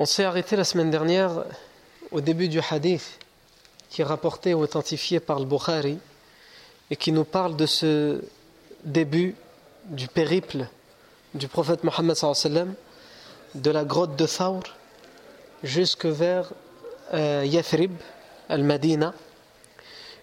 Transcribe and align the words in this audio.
On 0.00 0.04
s'est 0.04 0.22
arrêté 0.22 0.54
la 0.54 0.62
semaine 0.62 0.92
dernière 0.92 1.44
au 2.12 2.20
début 2.20 2.48
du 2.48 2.60
hadith 2.70 3.18
qui 3.90 4.00
est 4.00 4.04
rapporté 4.04 4.54
ou 4.54 4.60
authentifié 4.60 5.18
par 5.18 5.40
le 5.40 5.44
Bukhari 5.44 5.98
et 6.88 6.94
qui 6.94 7.10
nous 7.10 7.24
parle 7.24 7.56
de 7.56 7.66
ce 7.66 8.22
début 8.84 9.34
du 9.86 10.06
périple 10.06 10.68
du 11.34 11.48
prophète 11.48 11.82
Mohammed 11.82 12.16
de 13.56 13.70
la 13.72 13.84
grotte 13.84 14.14
de 14.14 14.24
Thawr 14.24 14.62
jusque 15.64 16.06
vers 16.06 16.52
euh, 17.12 17.42
Yathrib, 17.44 17.96
al-Madina. 18.48 19.12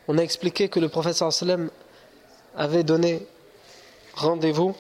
On 0.08 0.18
a 0.18 0.22
expliqué 0.22 0.70
que 0.70 0.80
le 0.80 0.88
prophète 0.88 1.22
avait 2.56 2.84
donné 2.86 3.28
rendez-vous 4.14 4.74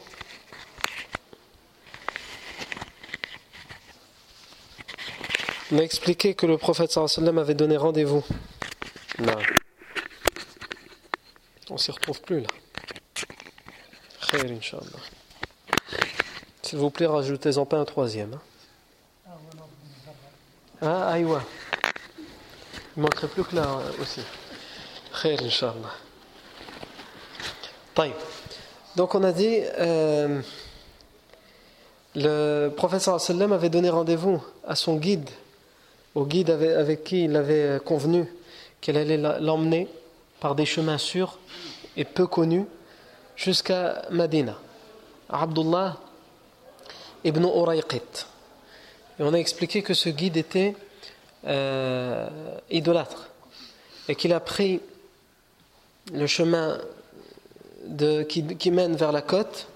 On 5.75 5.79
a 5.79 5.81
expliqué 5.81 6.35
que 6.35 6.45
le 6.45 6.57
prophète 6.57 6.93
sallam 6.93 7.37
avait 7.37 7.53
donné 7.53 7.75
rendez-vous. 7.75 8.23
On 11.69 11.77
s'y 11.77 11.91
retrouve 11.91 12.21
plus 12.21 12.39
là. 12.39 12.47
Khair, 14.25 14.45
Inch'Allah. 14.45 14.85
S'il 16.61 16.79
vous 16.79 16.89
plaît, 16.91 17.07
rajoutez-en 17.07 17.65
pas 17.65 17.75
un 17.77 17.83
troisième. 17.83 18.39
Hein. 19.27 19.31
Ah, 20.81 21.09
aïwa. 21.09 21.43
Il 22.95 23.01
manquerait 23.03 23.27
plus 23.27 23.43
que 23.43 23.57
là 23.57 23.67
euh, 23.67 24.01
aussi. 24.01 24.21
Khair, 25.21 25.41
Inch'Allah. 25.43 25.91
Donc 28.95 29.13
on 29.13 29.23
a 29.25 29.33
dit, 29.33 29.59
euh, 29.77 30.41
le 32.15 32.69
professeur 32.69 33.19
sallam 33.19 33.51
avait 33.51 33.67
donné 33.67 33.89
rendez-vous 33.89 34.41
à 34.65 34.75
son 34.75 34.95
guide, 34.95 35.29
au 36.15 36.25
guide 36.25 36.49
avec, 36.49 37.03
qui 37.03 37.25
il 37.25 37.35
avait 37.35 37.79
convenu 37.83 38.25
qu'elle 38.81 38.97
allait 38.97 39.17
l'emmener 39.17 39.87
par 40.39 40.55
des 40.55 40.65
chemins 40.65 40.97
sûrs 40.97 41.37
et 41.97 42.05
peu 42.05 42.25
connus 42.25 42.65
jusqu'à 43.35 44.03
Medina. 44.09 44.57
Abdullah 45.29 45.97
ibn 47.23 47.43
Urayqit. 47.43 48.25
Et 49.19 49.23
on 49.23 49.33
a 49.33 49.37
expliqué 49.37 49.81
que 49.81 49.93
ce 49.93 50.09
guide 50.09 50.37
était 50.37 50.75
euh, 51.45 52.29
idolâtre 52.69 53.29
et 54.07 54.15
qu'il 54.15 54.33
a 54.33 54.39
pris 54.39 54.81
le 56.13 56.27
chemin 56.27 56.77
qui, 58.27 58.45
qui, 58.57 58.71
mène 58.71 58.95
vers 58.95 59.11
la 59.11 59.21
côte 59.21 59.67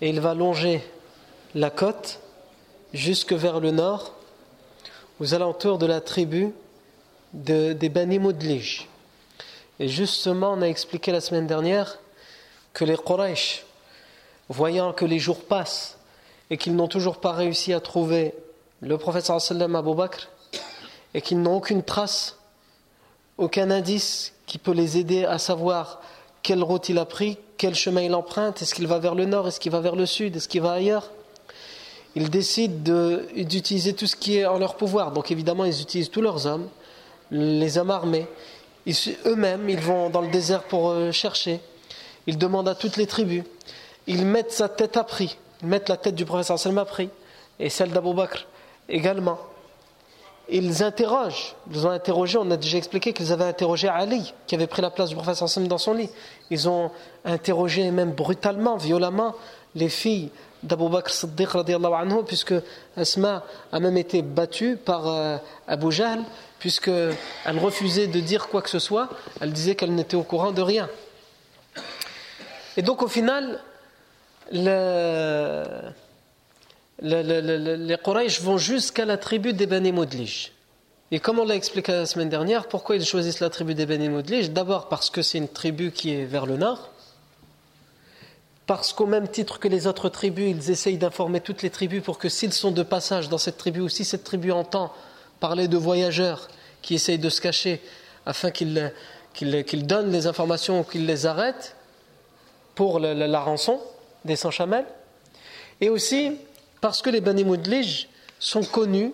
et 0.00 0.08
il 0.08 0.20
va 0.20 0.34
longer 0.34 0.82
la 1.54 1.70
côte 1.70 2.20
jusque 2.92 3.32
vers 3.32 3.60
le 3.60 3.70
nord 3.70 4.14
aux 5.20 5.34
alentours 5.34 5.78
de 5.78 5.86
la 5.86 6.00
tribu 6.00 6.52
de, 7.32 7.72
des 7.72 7.88
Bani 7.88 8.18
Mudlij. 8.18 8.88
Et 9.80 9.88
justement, 9.88 10.52
on 10.52 10.62
a 10.62 10.66
expliqué 10.66 11.12
la 11.12 11.20
semaine 11.20 11.46
dernière 11.46 11.98
que 12.72 12.84
les 12.84 12.96
Quraysh, 12.96 13.64
voyant 14.48 14.92
que 14.92 15.04
les 15.04 15.18
jours 15.18 15.44
passent 15.44 15.98
et 16.50 16.56
qu'ils 16.56 16.76
n'ont 16.76 16.88
toujours 16.88 17.18
pas 17.18 17.32
réussi 17.32 17.72
à 17.72 17.80
trouver 17.80 18.34
le 18.80 18.98
prophète 18.98 19.24
sallam 19.24 19.74
Abu 19.74 19.94
Bakr 19.94 20.28
et 21.14 21.20
qu'ils 21.20 21.40
n'ont 21.40 21.56
aucune 21.56 21.82
trace, 21.82 22.36
aucun 23.38 23.70
indice 23.70 24.32
qui 24.46 24.58
peut 24.58 24.72
les 24.72 24.98
aider 24.98 25.24
à 25.24 25.38
savoir 25.38 26.00
quelle 26.42 26.62
route 26.62 26.88
il 26.88 26.98
a 26.98 27.04
pris, 27.04 27.38
quel 27.56 27.74
chemin 27.74 28.02
il 28.02 28.14
emprunte, 28.14 28.60
est-ce 28.62 28.74
qu'il 28.74 28.86
va 28.86 28.98
vers 28.98 29.14
le 29.14 29.24
nord, 29.24 29.48
est-ce 29.48 29.58
qu'il 29.58 29.72
va 29.72 29.80
vers 29.80 29.96
le 29.96 30.06
sud, 30.06 30.36
est-ce 30.36 30.48
qu'il 30.48 30.60
va 30.60 30.72
ailleurs. 30.72 31.10
Ils 32.16 32.30
décident 32.30 33.18
d'utiliser 33.34 33.92
tout 33.92 34.06
ce 34.06 34.14
qui 34.14 34.38
est 34.38 34.46
en 34.46 34.58
leur 34.58 34.76
pouvoir. 34.76 35.10
Donc 35.10 35.30
évidemment, 35.30 35.64
ils 35.64 35.80
utilisent 35.80 36.10
tous 36.10 36.20
leurs 36.20 36.46
hommes, 36.46 36.68
les 37.30 37.76
hommes 37.76 37.90
armés. 37.90 38.26
Eux-mêmes, 39.26 39.68
ils 39.68 39.80
vont 39.80 40.10
dans 40.10 40.20
le 40.20 40.28
désert 40.28 40.64
pour 40.64 40.90
euh, 40.90 41.10
chercher. 41.10 41.60
Ils 42.26 42.38
demandent 42.38 42.68
à 42.68 42.74
toutes 42.74 42.96
les 42.96 43.06
tribus. 43.06 43.42
Ils 44.06 44.24
mettent 44.26 44.52
sa 44.52 44.68
tête 44.68 44.96
à 44.96 45.04
prix. 45.04 45.36
Ils 45.62 45.68
mettent 45.68 45.88
la 45.88 45.96
tête 45.96 46.14
du 46.14 46.24
professeur 46.24 46.58
Salma 46.58 46.82
à 46.82 46.84
prix. 46.84 47.08
Et 47.58 47.70
celle 47.70 47.90
d'Abou 47.90 48.12
Bakr 48.12 48.46
également. 48.88 49.38
Ils 50.50 50.82
interrogent. 50.82 51.56
Ils 51.72 51.86
ont 51.86 51.90
interrogé, 51.90 52.36
on 52.38 52.50
a 52.50 52.58
déjà 52.58 52.76
expliqué 52.76 53.14
qu'ils 53.14 53.32
avaient 53.32 53.44
interrogé 53.44 53.88
Ali, 53.88 54.34
qui 54.46 54.54
avait 54.54 54.66
pris 54.66 54.82
la 54.82 54.90
place 54.90 55.08
du 55.08 55.14
professeur 55.14 55.48
Salma 55.48 55.68
dans 55.68 55.78
son 55.78 55.94
lit. 55.94 56.10
Ils 56.50 56.68
ont 56.68 56.90
interrogé 57.24 57.90
même 57.90 58.12
brutalement, 58.12 58.76
violemment, 58.76 59.34
les 59.74 59.88
filles 59.88 60.30
d'Abou 60.64 60.88
Bakr 60.88 61.10
Siddiq 61.10 61.50
anhu, 61.54 62.24
puisque 62.26 62.54
Asma 62.96 63.44
a 63.70 63.80
même 63.80 63.96
été 63.96 64.22
battue 64.22 64.76
par 64.76 65.06
euh, 65.06 65.36
Abu 65.68 65.92
Jahl 65.92 66.20
puisqu'elle 66.64 67.58
refusait 67.58 68.06
de 68.06 68.20
dire 68.20 68.48
quoi 68.48 68.62
que 68.62 68.70
ce 68.70 68.78
soit, 68.78 69.10
elle 69.42 69.52
disait 69.52 69.74
qu'elle 69.74 69.94
n'était 69.94 70.16
au 70.16 70.22
courant 70.22 70.50
de 70.50 70.62
rien. 70.62 70.88
Et 72.78 72.82
donc 72.82 73.02
au 73.02 73.06
final, 73.06 73.60
le, 74.50 75.62
le, 77.02 77.22
le, 77.22 77.76
les 77.76 77.98
Quraysh 77.98 78.40
vont 78.40 78.56
jusqu'à 78.56 79.04
la 79.04 79.18
tribu 79.18 79.52
des 79.52 79.66
Bani 79.66 79.92
Mudlij. 79.92 80.52
Et 81.10 81.20
comme 81.20 81.38
on 81.38 81.44
l'a 81.44 81.54
expliqué 81.54 81.92
la 81.92 82.06
semaine 82.06 82.30
dernière, 82.30 82.66
pourquoi 82.66 82.96
ils 82.96 83.04
choisissent 83.04 83.40
la 83.40 83.50
tribu 83.50 83.74
des 83.74 83.84
Bani 83.84 84.08
Mudlij? 84.08 84.48
D'abord 84.48 84.88
parce 84.88 85.10
que 85.10 85.20
c'est 85.20 85.36
une 85.36 85.48
tribu 85.48 85.92
qui 85.92 86.14
est 86.14 86.24
vers 86.24 86.46
le 86.46 86.56
nord, 86.56 86.88
parce 88.66 88.92
qu'au 88.92 89.06
même 89.06 89.28
titre 89.28 89.58
que 89.58 89.68
les 89.68 89.86
autres 89.86 90.08
tribus, 90.08 90.50
ils 90.50 90.70
essayent 90.70 90.96
d'informer 90.96 91.40
toutes 91.40 91.62
les 91.62 91.70
tribus 91.70 92.02
pour 92.02 92.18
que 92.18 92.28
s'ils 92.28 92.52
sont 92.52 92.70
de 92.70 92.82
passage 92.82 93.28
dans 93.28 93.38
cette 93.38 93.58
tribu 93.58 93.80
ou 93.80 93.88
si 93.88 94.04
cette 94.04 94.24
tribu 94.24 94.52
entend 94.52 94.92
parler 95.40 95.68
de 95.68 95.76
voyageurs 95.76 96.48
qui 96.80 96.94
essayent 96.94 97.18
de 97.18 97.28
se 97.28 97.40
cacher 97.40 97.82
afin 98.24 98.50
qu'ils 98.50 98.92
donnent 99.86 100.10
les 100.10 100.26
informations 100.26 100.80
ou 100.80 100.84
qu'ils 100.84 101.06
les 101.06 101.26
arrêtent 101.26 101.76
pour 102.74 102.98
la, 102.98 103.40
rançon 103.40 103.80
des 104.24 104.36
sans 104.36 104.50
chamelles. 104.50 104.86
Et 105.80 105.90
aussi 105.90 106.38
parce 106.80 107.02
que 107.02 107.10
les 107.10 107.20
Bani 107.20 107.44
Mudlij 107.44 108.08
sont 108.38 108.64
connus 108.64 109.12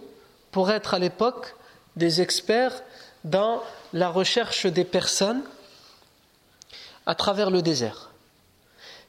pour 0.53 0.71
être 0.71 0.95
à 0.95 0.99
l'époque 0.99 1.55
des 1.97 2.21
experts 2.21 2.83
dans 3.25 3.63
la 3.93 4.09
recherche 4.09 4.67
des 4.67 4.85
personnes 4.85 5.43
à 7.07 7.15
travers 7.15 7.51
le 7.51 7.63
désert. 7.63 8.10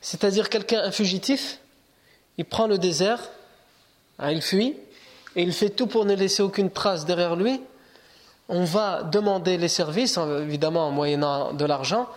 C'est-à-dire 0.01 0.49
quelqu'un, 0.49 0.83
un 0.83 0.91
fugitif, 0.91 1.59
il 2.37 2.45
prend 2.45 2.67
le 2.67 2.77
désert, 2.77 3.29
hein, 4.19 4.31
il 4.31 4.41
fuit, 4.41 4.75
et 5.35 5.43
il 5.43 5.53
fait 5.53 5.69
tout 5.69 5.87
pour 5.87 6.05
ne 6.05 6.15
laisser 6.15 6.43
aucune 6.43 6.71
trace 6.71 7.05
derrière 7.05 7.35
lui, 7.35 7.61
on 8.49 8.65
va 8.65 9.03
demander 9.03 9.57
les 9.57 9.69
services, 9.69 10.17
évidemment 10.17 10.87
en 10.87 10.91
moyennant 10.91 11.53
de 11.53 11.63
l'argent, 11.65 12.09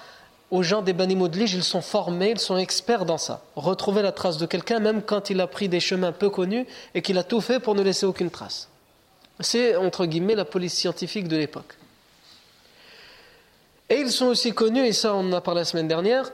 aux 0.51 0.63
gens 0.63 0.83
des 0.83 0.93
Bani 0.93 1.15
Moudlige, 1.15 1.55
ils 1.55 1.65
sont 1.65 1.81
formés, 1.81 2.31
ils 2.31 2.41
sont 2.41 2.57
experts 2.57 3.05
dans 3.05 3.19
ça. 3.19 3.43
Retrouver 3.57 4.03
la 4.03 4.13
trace 4.13 4.37
de 4.37 4.47
quelqu'un, 4.47 4.79
même 4.79 5.03
quand 5.03 5.31
il 5.31 5.41
a 5.41 5.47
pris 5.47 5.69
des 5.69 5.81
chemins 5.81 6.13
peu 6.13 6.31
connus 6.31 6.67
et 6.95 7.03
qu'il 7.03 7.19
a 7.19 7.25
tout 7.25 7.41
fait 7.41 7.61
pour 7.61 7.75
ne 7.75 7.83
laisser 7.83 8.07
aucune 8.07 8.31
trace. 8.31 8.69
C'est, 9.41 9.77
entre 9.77 10.07
guillemets, 10.07 10.35
la 10.35 10.45
police 10.45 10.75
scientifique 10.75 11.29
de 11.29 11.37
l'époque. 11.37 11.77
Et 13.89 13.97
ils 13.97 14.11
sont 14.11 14.27
aussi 14.27 14.53
connus, 14.53 14.87
et 14.87 14.93
ça 14.93 15.15
on 15.15 15.21
en 15.21 15.33
a 15.33 15.41
parlé 15.41 15.61
la 15.61 15.65
semaine 15.65 15.89
dernière, 15.89 16.31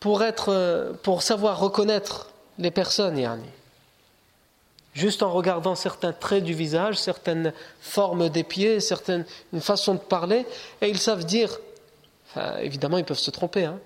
pour, 0.00 0.22
être, 0.22 0.96
pour 1.02 1.22
savoir 1.22 1.58
reconnaître 1.58 2.30
les 2.58 2.70
personnes, 2.70 3.18
yani. 3.18 3.48
juste 4.94 5.22
en 5.22 5.30
regardant 5.30 5.74
certains 5.74 6.12
traits 6.12 6.44
du 6.44 6.54
visage, 6.54 6.96
certaines 6.96 7.52
formes 7.80 8.28
des 8.28 8.44
pieds, 8.44 8.80
certaines, 8.80 9.24
une 9.52 9.60
façon 9.60 9.94
de 9.94 10.00
parler, 10.00 10.46
et 10.80 10.88
ils 10.88 10.98
savent 10.98 11.24
dire, 11.24 11.60
évidemment 12.60 12.98
ils 12.98 13.04
peuvent 13.04 13.18
se 13.18 13.30
tromper, 13.30 13.64
hein. 13.64 13.78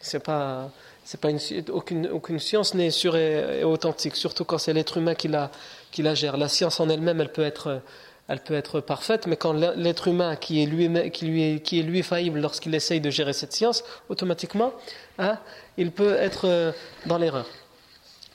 c'est 0.00 0.22
pas, 0.22 0.70
c'est 1.04 1.20
pas 1.20 1.30
une, 1.30 1.38
aucune, 1.70 2.08
aucune 2.08 2.40
science 2.40 2.74
n'est 2.74 2.90
sûre 2.90 3.16
et, 3.16 3.62
authentique, 3.62 4.16
surtout 4.16 4.44
quand 4.44 4.58
c'est 4.58 4.72
l'être 4.72 4.96
humain 4.96 5.14
qui 5.14 5.28
la, 5.28 5.50
qui 5.92 6.02
la 6.02 6.14
gère. 6.14 6.36
La 6.36 6.48
science 6.48 6.80
en 6.80 6.88
elle-même, 6.88 7.20
elle 7.20 7.32
peut 7.32 7.44
être 7.44 7.80
elle 8.28 8.40
peut 8.40 8.54
être 8.54 8.80
parfaite, 8.80 9.28
mais 9.28 9.36
quand 9.36 9.52
l'être 9.52 10.08
humain 10.08 10.34
qui 10.34 10.60
est 10.60 10.66
lui, 10.66 11.10
qui 11.12 11.26
lui 11.26 11.60
qui 11.60 11.78
est 11.78 11.84
lui 11.84 12.02
faillible 12.02 12.40
lorsqu'il 12.40 12.74
essaye 12.74 13.00
de 13.00 13.08
gérer 13.08 13.32
cette 13.32 13.52
science, 13.52 13.84
automatiquement, 14.08 14.72
hein, 15.18 15.38
il 15.76 15.92
peut 15.92 16.14
être 16.14 16.46
euh, 16.46 16.72
dans 17.06 17.18
l'erreur. 17.18 17.46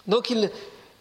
Donc, 0.08 0.34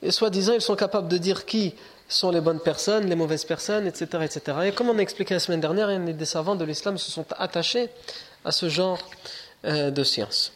soi-disant, 0.09 0.55
ils 0.55 0.61
sont 0.61 0.77
capables 0.77 1.09
de 1.09 1.19
dire 1.19 1.47
qui 1.47 1.75
sont 2.09 2.31
les 2.31 2.41
bonnes 2.41 2.61
personnes, 2.61 3.07
les 3.07 3.15
mauvaises 3.15 3.45
personnes, 3.45 3.87
etc. 3.87 4.07
etc. 4.25 4.59
Et 4.67 4.73
comme 4.73 4.89
on 4.89 4.99
a 4.99 5.03
expliqué 5.03 5.35
la 5.35 5.41
semaine 5.41 5.61
dernière, 5.61 5.99
des 5.99 6.25
savants 6.25 6.57
de 6.57 6.65
l'islam 6.65 6.99
se 6.99 7.11
sont 7.11 7.27
attachés 7.39 7.89
à 8.45 8.53
ce 8.53 8.69
genre 8.69 8.99
euh, 9.65 9.91
de 9.91 10.05
science. 10.05 10.53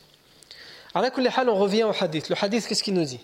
Alors, 0.95 1.11
on 1.49 1.55
revient 1.57 1.85
au 1.85 1.93
hadith. 1.99 2.29
Le 2.29 2.37
hadith, 2.41 2.67
qu'est-ce 2.67 2.83
qu'il 2.83 2.95
nous 2.95 3.05
dit? 3.05 3.21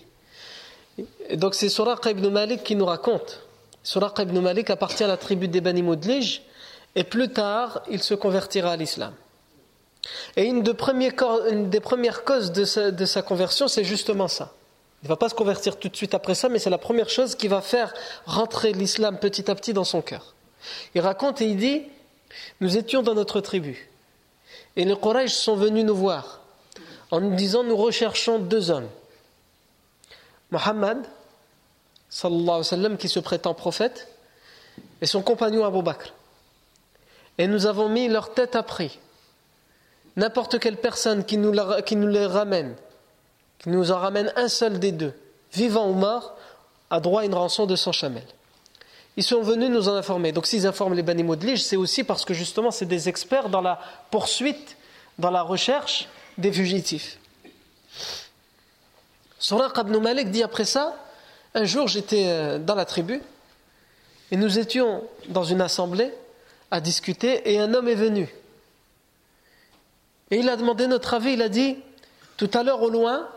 Donc, 1.35 1.55
c'est 1.55 1.69
Suraq 1.69 2.05
ibn 2.05 2.27
Malik 2.29 2.63
qui 2.63 2.75
nous 2.75 2.85
raconte 2.85 3.41
Suraq 3.83 4.19
ibn 4.19 4.39
Malik 4.39 4.69
appartient 4.69 5.03
à 5.03 5.07
la 5.07 5.17
tribu 5.17 5.47
des 5.47 5.61
Bani 5.61 5.83
et 6.95 7.03
plus 7.03 7.29
tard 7.29 7.81
il 7.89 8.03
se 8.03 8.13
convertira 8.13 8.71
à 8.71 8.75
l'islam. 8.75 9.13
Et 10.35 10.45
une, 10.45 10.63
des 10.63 10.73
premières 10.73 12.23
causes 12.23 12.51
de 12.51 12.65
sa, 13.05 13.21
conversion, 13.21 13.67
c'est 13.67 13.83
justement 13.83 14.27
ça. 14.27 14.53
Il 15.03 15.05
ne 15.05 15.09
va 15.09 15.15
pas 15.15 15.29
se 15.29 15.35
convertir 15.35 15.77
tout 15.77 15.89
de 15.89 15.95
suite 15.95 16.13
après 16.13 16.35
ça, 16.35 16.49
mais 16.49 16.59
c'est 16.59 16.69
la 16.69 16.77
première 16.77 17.09
chose 17.09 17.35
qui 17.35 17.47
va 17.47 17.61
faire 17.61 17.93
rentrer 18.25 18.71
l'islam 18.71 19.17
petit 19.17 19.49
à 19.49 19.55
petit 19.55 19.73
dans 19.73 19.83
son 19.83 20.01
cœur. 20.01 20.33
Il 20.93 21.01
raconte 21.01 21.41
et 21.41 21.45
il 21.45 21.57
dit 21.57 21.83
Nous 22.59 22.77
étions 22.77 23.01
dans 23.01 23.15
notre 23.15 23.41
tribu. 23.41 23.89
Et 24.75 24.85
les 24.85 24.95
Quraysh 24.95 25.33
sont 25.33 25.55
venus 25.55 25.85
nous 25.85 25.95
voir 25.95 26.41
en 27.09 27.19
nous 27.19 27.35
disant 27.35 27.63
Nous 27.63 27.75
recherchons 27.75 28.39
deux 28.39 28.69
hommes. 28.69 28.89
Mohammed 30.51 30.97
qui 32.99 33.09
se 33.09 33.19
prétend 33.19 33.53
prophète, 33.53 34.07
et 35.01 35.05
son 35.05 35.21
compagnon 35.21 35.65
Abu 35.65 35.81
Bakr. 35.81 36.13
Et 37.37 37.47
nous 37.47 37.65
avons 37.65 37.89
mis 37.89 38.07
leur 38.07 38.33
tête 38.33 38.55
à 38.55 38.63
prix. 38.63 38.99
N'importe 40.15 40.59
quelle 40.59 40.77
personne 40.77 41.23
qui 41.23 41.37
nous, 41.37 41.51
les 41.51 42.25
ramène, 42.25 42.75
qui 43.59 43.69
nous 43.69 43.91
en 43.91 43.97
ramène 43.97 44.31
un 44.35 44.47
seul 44.47 44.79
des 44.79 44.91
deux, 44.91 45.13
vivant 45.53 45.89
ou 45.89 45.93
mort, 45.93 46.35
a 46.89 46.99
droit 46.99 47.21
à 47.21 47.25
une 47.25 47.33
rançon 47.33 47.65
de 47.65 47.75
100 47.75 47.91
chamels. 47.93 48.23
Ils 49.17 49.23
sont 49.23 49.41
venus 49.41 49.69
nous 49.69 49.89
en 49.89 49.95
informer. 49.95 50.31
Donc 50.31 50.47
s'ils 50.47 50.65
informent 50.67 50.93
les 50.93 51.03
Bani 51.03 51.25
c'est 51.57 51.75
aussi 51.75 52.03
parce 52.03 52.25
que 52.25 52.33
justement 52.33 52.71
c'est 52.71 52.85
des 52.85 53.09
experts 53.09 53.49
dans 53.49 53.61
la 53.61 53.79
poursuite, 54.09 54.77
dans 55.19 55.31
la 55.31 55.41
recherche 55.41 56.07
des 56.37 56.51
fugitifs. 56.51 57.17
Suraq 59.39 59.77
ibn 59.77 59.97
Malik 59.97 60.31
dit 60.31 60.43
après 60.43 60.65
ça 60.65 60.95
un 61.53 61.65
jour, 61.65 61.87
j'étais 61.89 62.27
euh, 62.27 62.59
dans 62.59 62.75
la 62.75 62.85
tribu 62.85 63.21
et 64.31 64.37
nous 64.37 64.57
étions 64.57 65.03
dans 65.27 65.43
une 65.43 65.59
assemblée 65.59 66.13
à 66.69 66.79
discuter 66.79 67.51
et 67.51 67.59
un 67.59 67.73
homme 67.73 67.89
est 67.89 67.95
venu. 67.95 68.33
Et 70.31 70.37
il 70.37 70.49
a 70.49 70.55
demandé 70.55 70.87
notre 70.87 71.13
avis, 71.13 71.33
il 71.33 71.41
a 71.41 71.49
dit, 71.49 71.77
tout 72.37 72.49
à 72.53 72.63
l'heure 72.63 72.81
au 72.81 72.89
loin, 72.89 73.27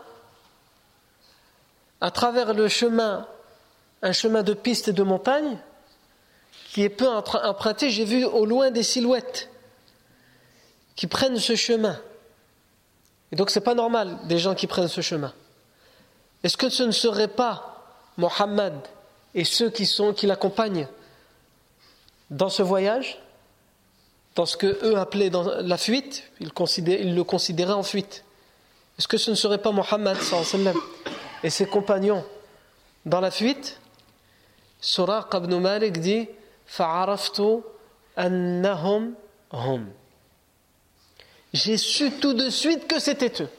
à 2.01 2.09
travers 2.09 2.53
le 2.53 2.67
chemin, 2.67 3.27
un 4.01 4.13
chemin 4.13 4.43
de 4.43 4.53
piste 4.53 4.87
et 4.87 4.93
de 4.93 5.03
montagne, 5.03 5.57
qui 6.69 6.83
est 6.83 6.89
peu 6.89 7.07
emprunté, 7.07 7.89
j'ai 7.89 8.05
vu 8.05 8.25
au 8.25 8.45
loin 8.45 8.71
des 8.71 8.83
silhouettes 8.83 9.49
qui 10.95 11.07
prennent 11.07 11.37
ce 11.37 11.55
chemin. 11.55 11.99
Et 13.31 13.35
donc 13.35 13.49
c'est 13.49 13.61
pas 13.61 13.75
normal 13.75 14.17
des 14.25 14.39
gens 14.39 14.55
qui 14.55 14.67
prennent 14.67 14.87
ce 14.87 15.01
chemin. 15.01 15.33
Est-ce 16.43 16.57
que 16.57 16.69
ce 16.69 16.83
ne 16.83 16.91
serait 16.91 17.27
pas 17.27 17.71
Mohammed 18.17 18.73
et 19.33 19.43
ceux 19.43 19.69
qui, 19.69 19.85
sont, 19.85 20.13
qui 20.13 20.27
l'accompagnent 20.27 20.87
dans 22.29 22.49
ce 22.49 22.61
voyage, 22.61 23.19
dans 24.35 24.45
ce 24.45 24.57
que 24.57 24.85
eux 24.85 24.97
appelaient 24.97 25.29
dans 25.29 25.43
la 25.43 25.77
fuite, 25.77 26.23
ils, 26.39 26.47
le 27.15 27.23
considéraient 27.23 27.73
en 27.73 27.83
fuite. 27.83 28.23
Est-ce 28.99 29.07
que 29.07 29.17
ce 29.17 29.31
ne 29.31 29.35
serait 29.35 29.57
pas 29.57 29.71
Mohammed 29.71 30.17
et 31.43 31.49
ses 31.49 31.65
compagnons 31.65 32.23
dans 33.05 33.21
la 33.21 33.31
fuite? 33.31 33.79
Suraq 34.81 35.33
ibn 35.33 35.57
Malik 35.57 35.99
dit 35.99 36.27
annahum 38.15 39.13
hum. 39.51 39.87
J'ai 41.53 41.77
su 41.77 42.11
tout 42.11 42.33
de 42.33 42.49
suite 42.49 42.87
que 42.87 42.99
c'était 42.99 43.41
eux. 43.41 43.49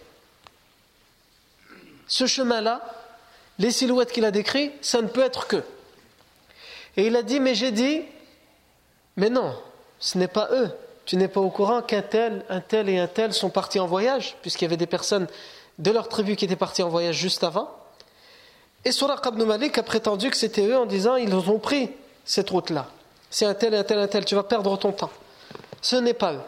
Ce 2.06 2.26
chemin-là, 2.26 2.82
les 3.58 3.70
silhouettes 3.70 4.12
qu'il 4.12 4.26
a 4.26 4.31
décrites, 4.31 4.72
ça 4.84 5.00
ne 5.00 5.08
peut 5.08 5.22
être 5.22 5.46
que. 5.46 5.62
Et 6.99 7.06
il 7.06 7.17
a 7.17 7.22
dit, 7.22 7.40
mais 7.40 7.55
j'ai 7.55 7.72
dit, 7.72 8.02
mais 9.17 9.31
non, 9.31 9.56
ce 9.98 10.19
n'est 10.19 10.28
pas 10.28 10.48
eux. 10.52 10.70
Tu 11.04 11.16
n'es 11.16 11.28
pas 11.28 11.40
au 11.40 11.50
courant 11.50 11.82
qu'un 11.82 12.02
tel, 12.02 12.44
un 12.48 12.60
tel 12.60 12.88
et 12.88 12.98
un 12.98 13.06
tel 13.06 13.32
sont 13.32 13.50
partis 13.50 13.78
en 13.78 13.87
voyage, 13.87 14.37
puisqu'il 14.43 14.64
y 14.64 14.66
avait 14.66 14.76
des 14.76 14.87
personnes 14.87 15.28
de 15.78 15.90
leur 15.90 16.08
tribu 16.08 16.34
qui 16.37 16.44
étaient 16.44 16.56
parties 16.56 16.82
en 16.82 16.88
voyage 16.88 17.16
juste 17.16 17.44
avant. 17.44 17.70
Et 18.84 18.93
Suraq 18.93 19.25
ibn 19.26 19.44
Malik 19.44 19.78
a 19.78 19.82
prétendu 19.82 20.31
que 20.31 20.37
c'était 20.37 20.66
eux 20.66 20.76
en 20.76 20.87
disant, 20.87 21.16
ils 21.16 21.32
ont 21.34 21.58
pris 21.58 21.90
cette 22.25 22.50
route-là. 22.50 22.87
C'est 23.31 23.46
un 23.46 23.54
tel, 23.54 23.75
un 23.75 23.84
tel, 23.84 23.98
un 23.98 24.08
tel, 24.08 24.25
tu 24.25 24.34
vas 24.34 24.43
perdre 24.43 24.76
ton 24.78 24.93
temps. 24.93 25.10
Ce 25.81 25.96
n'est 25.96 26.15
pas 26.15 26.32
eux. 26.32 26.41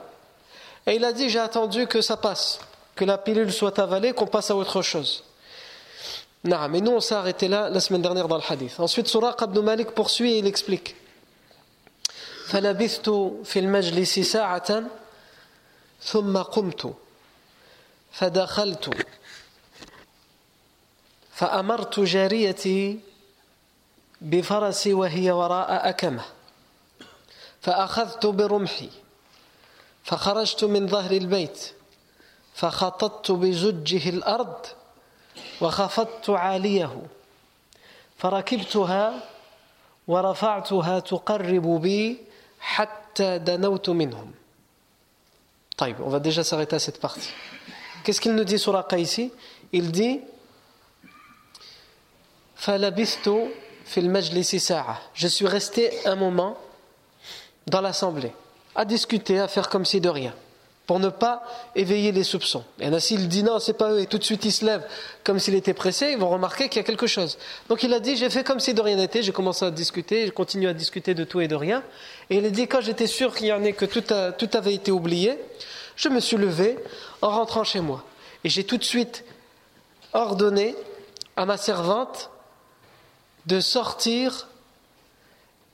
Et 0.86 0.96
il 0.96 1.04
a 1.04 1.12
dit, 1.12 1.28
j'ai 1.28 1.38
attendu 1.38 1.86
que 1.86 2.00
ça 2.00 2.16
passe, 2.16 2.60
que 2.96 3.04
la 3.04 3.18
pilule 3.18 3.52
soit 3.52 3.78
avalée, 3.78 4.12
qu'on 4.12 4.26
passe 4.26 4.50
à 4.50 4.56
autre 4.56 4.82
chose. 4.82 5.24
Mais 6.44 6.80
nous 6.80 6.92
on 6.92 7.00
s'est 7.00 7.14
arrêté 7.14 7.48
là 7.48 7.68
la 7.68 7.80
semaine 7.80 8.02
dernière 8.02 8.28
dans 8.28 8.36
le 8.36 8.42
hadith. 8.48 8.78
Ensuite, 8.78 9.08
Suraq 9.08 9.40
ibn 9.42 9.60
Malik 9.60 9.90
poursuit 9.90 10.32
et 10.32 10.38
il 10.38 10.46
explique. 10.46 10.96
فلبثت 12.48 13.10
في 13.44 13.58
المجلس 13.58 14.18
ساعة 14.18 14.82
ثم 16.02 16.36
قمت 16.36 16.94
فدخلت 18.12 19.06
فأمرت 21.32 22.00
جاريتي 22.00 23.00
بفرسي 24.20 24.92
وهي 24.94 25.30
وراء 25.30 25.88
أكمة 25.88 26.24
فأخذت 27.60 28.26
برمحي 28.26 28.90
فخرجت 30.04 30.64
من 30.64 30.88
ظهر 30.88 31.10
البيت 31.10 31.72
فخططت 32.54 33.30
بزجه 33.30 34.08
الأرض 34.08 34.66
وخفضت 35.60 36.30
عاليه 36.30 37.02
فركبتها 38.18 39.20
ورفعتها 40.08 40.98
تقرب 40.98 41.80
بي 41.82 42.27
On 46.00 46.08
va 46.08 46.20
déjà 46.20 46.44
s'arrêter 46.44 46.76
à 46.76 46.78
cette 46.78 47.00
partie. 47.00 47.30
Qu'est-ce 48.04 48.20
qu'il 48.20 48.34
nous 48.34 48.44
dit 48.44 48.58
Suraqa 48.58 48.98
ici? 48.98 49.32
Il 49.72 49.92
dit 49.92 50.20
Je 55.14 55.26
suis 55.26 55.46
resté 55.46 56.06
un 56.06 56.16
moment 56.16 56.58
dans 57.66 57.80
l'assemblée, 57.80 58.32
à 58.74 58.84
discuter, 58.84 59.38
à 59.38 59.48
faire 59.48 59.68
comme 59.68 59.84
si 59.84 60.00
de 60.00 60.08
rien 60.08 60.34
pour 60.88 61.00
ne 61.00 61.10
pas 61.10 61.42
éveiller 61.76 62.12
les 62.12 62.24
soupçons. 62.24 62.64
Et 62.80 62.86
ainsi 62.86 63.14
il 63.14 63.28
dit 63.28 63.42
non, 63.42 63.58
c'est 63.58 63.74
pas 63.74 63.92
eux, 63.92 64.00
et 64.00 64.06
tout 64.06 64.16
de 64.16 64.24
suite 64.24 64.46
il 64.46 64.50
se 64.50 64.64
lève 64.64 64.82
comme 65.22 65.38
s'il 65.38 65.54
était 65.54 65.74
pressé, 65.74 66.12
ils 66.12 66.16
vont 66.16 66.30
remarquer 66.30 66.70
qu'il 66.70 66.78
y 66.78 66.80
a 66.80 66.82
quelque 66.82 67.06
chose. 67.06 67.36
Donc 67.68 67.82
il 67.82 67.92
a 67.92 68.00
dit, 68.00 68.16
j'ai 68.16 68.30
fait 68.30 68.42
comme 68.42 68.58
si 68.58 68.72
de 68.72 68.80
rien 68.80 68.96
n'était, 68.96 69.22
j'ai 69.22 69.32
commencé 69.32 69.66
à 69.66 69.70
discuter, 69.70 70.26
je 70.26 70.32
continue 70.32 70.66
à 70.66 70.72
discuter 70.72 71.12
de 71.12 71.24
tout 71.24 71.42
et 71.42 71.46
de 71.46 71.54
rien. 71.54 71.82
Et 72.30 72.38
il 72.38 72.46
a 72.46 72.48
dit, 72.48 72.66
quand 72.68 72.80
j'étais 72.80 73.06
sûr 73.06 73.36
qu'il 73.36 73.48
y 73.48 73.52
en 73.52 73.62
ait 73.64 73.74
que 73.74 73.84
tout, 73.84 74.56
avait 74.56 74.72
été 74.72 74.90
oublié, 74.90 75.38
je 75.94 76.08
me 76.08 76.20
suis 76.20 76.38
levé 76.38 76.78
en 77.20 77.28
rentrant 77.28 77.64
chez 77.64 77.80
moi. 77.80 78.02
Et 78.42 78.48
j'ai 78.48 78.64
tout 78.64 78.78
de 78.78 78.84
suite 78.84 79.26
ordonné 80.14 80.74
à 81.36 81.44
ma 81.44 81.58
servante 81.58 82.30
de 83.44 83.60
sortir 83.60 84.48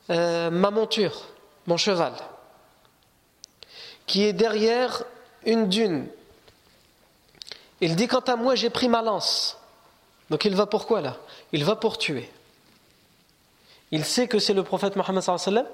euh, 0.09 0.49
ma 0.49 0.71
monture, 0.71 1.21
mon 1.67 1.77
cheval, 1.77 2.11
qui 4.07 4.23
est 4.23 4.33
derrière 4.33 5.03
une 5.45 5.67
dune. 5.67 6.07
Il 7.81 7.95
dit 7.95 8.07
Quant 8.07 8.19
à 8.19 8.35
moi, 8.35 8.55
j'ai 8.55 8.69
pris 8.69 8.87
ma 8.87 9.01
lance. 9.01 9.57
Donc 10.29 10.45
il 10.45 10.55
va 10.55 10.65
pour 10.65 10.87
quoi 10.87 11.01
là? 11.01 11.17
Il 11.51 11.63
va 11.63 11.75
pour 11.75 11.97
tuer. 11.97 12.29
Il 13.91 14.03
sait 14.03 14.27
que 14.27 14.39
c'est 14.39 14.53
le 14.53 14.63
prophète 14.63 14.95
Mohammed 14.95 15.21
sallam. 15.21 15.65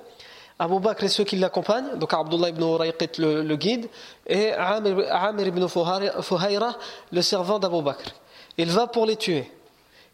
Abu 0.60 0.80
Bakr 0.80 1.06
et 1.06 1.08
ceux 1.08 1.24
qui 1.24 1.38
l'accompagnent, 1.38 1.98
donc 1.98 2.14
Abdullah 2.14 2.50
ibn 2.50 2.62
Urayqit 2.62 3.18
le, 3.18 3.56
guide, 3.56 3.90
et 4.28 4.52
Amir 4.54 5.48
ibn 5.48 5.68
Fuhayra, 5.68 6.78
le 7.12 7.22
servant 7.24 7.58
d'Abu 7.58 7.82
Bakr. 7.82 8.12
Il 8.60 8.70
va 8.70 8.86
pour 8.86 9.08
les 9.08 9.16
tuer. 9.16 9.50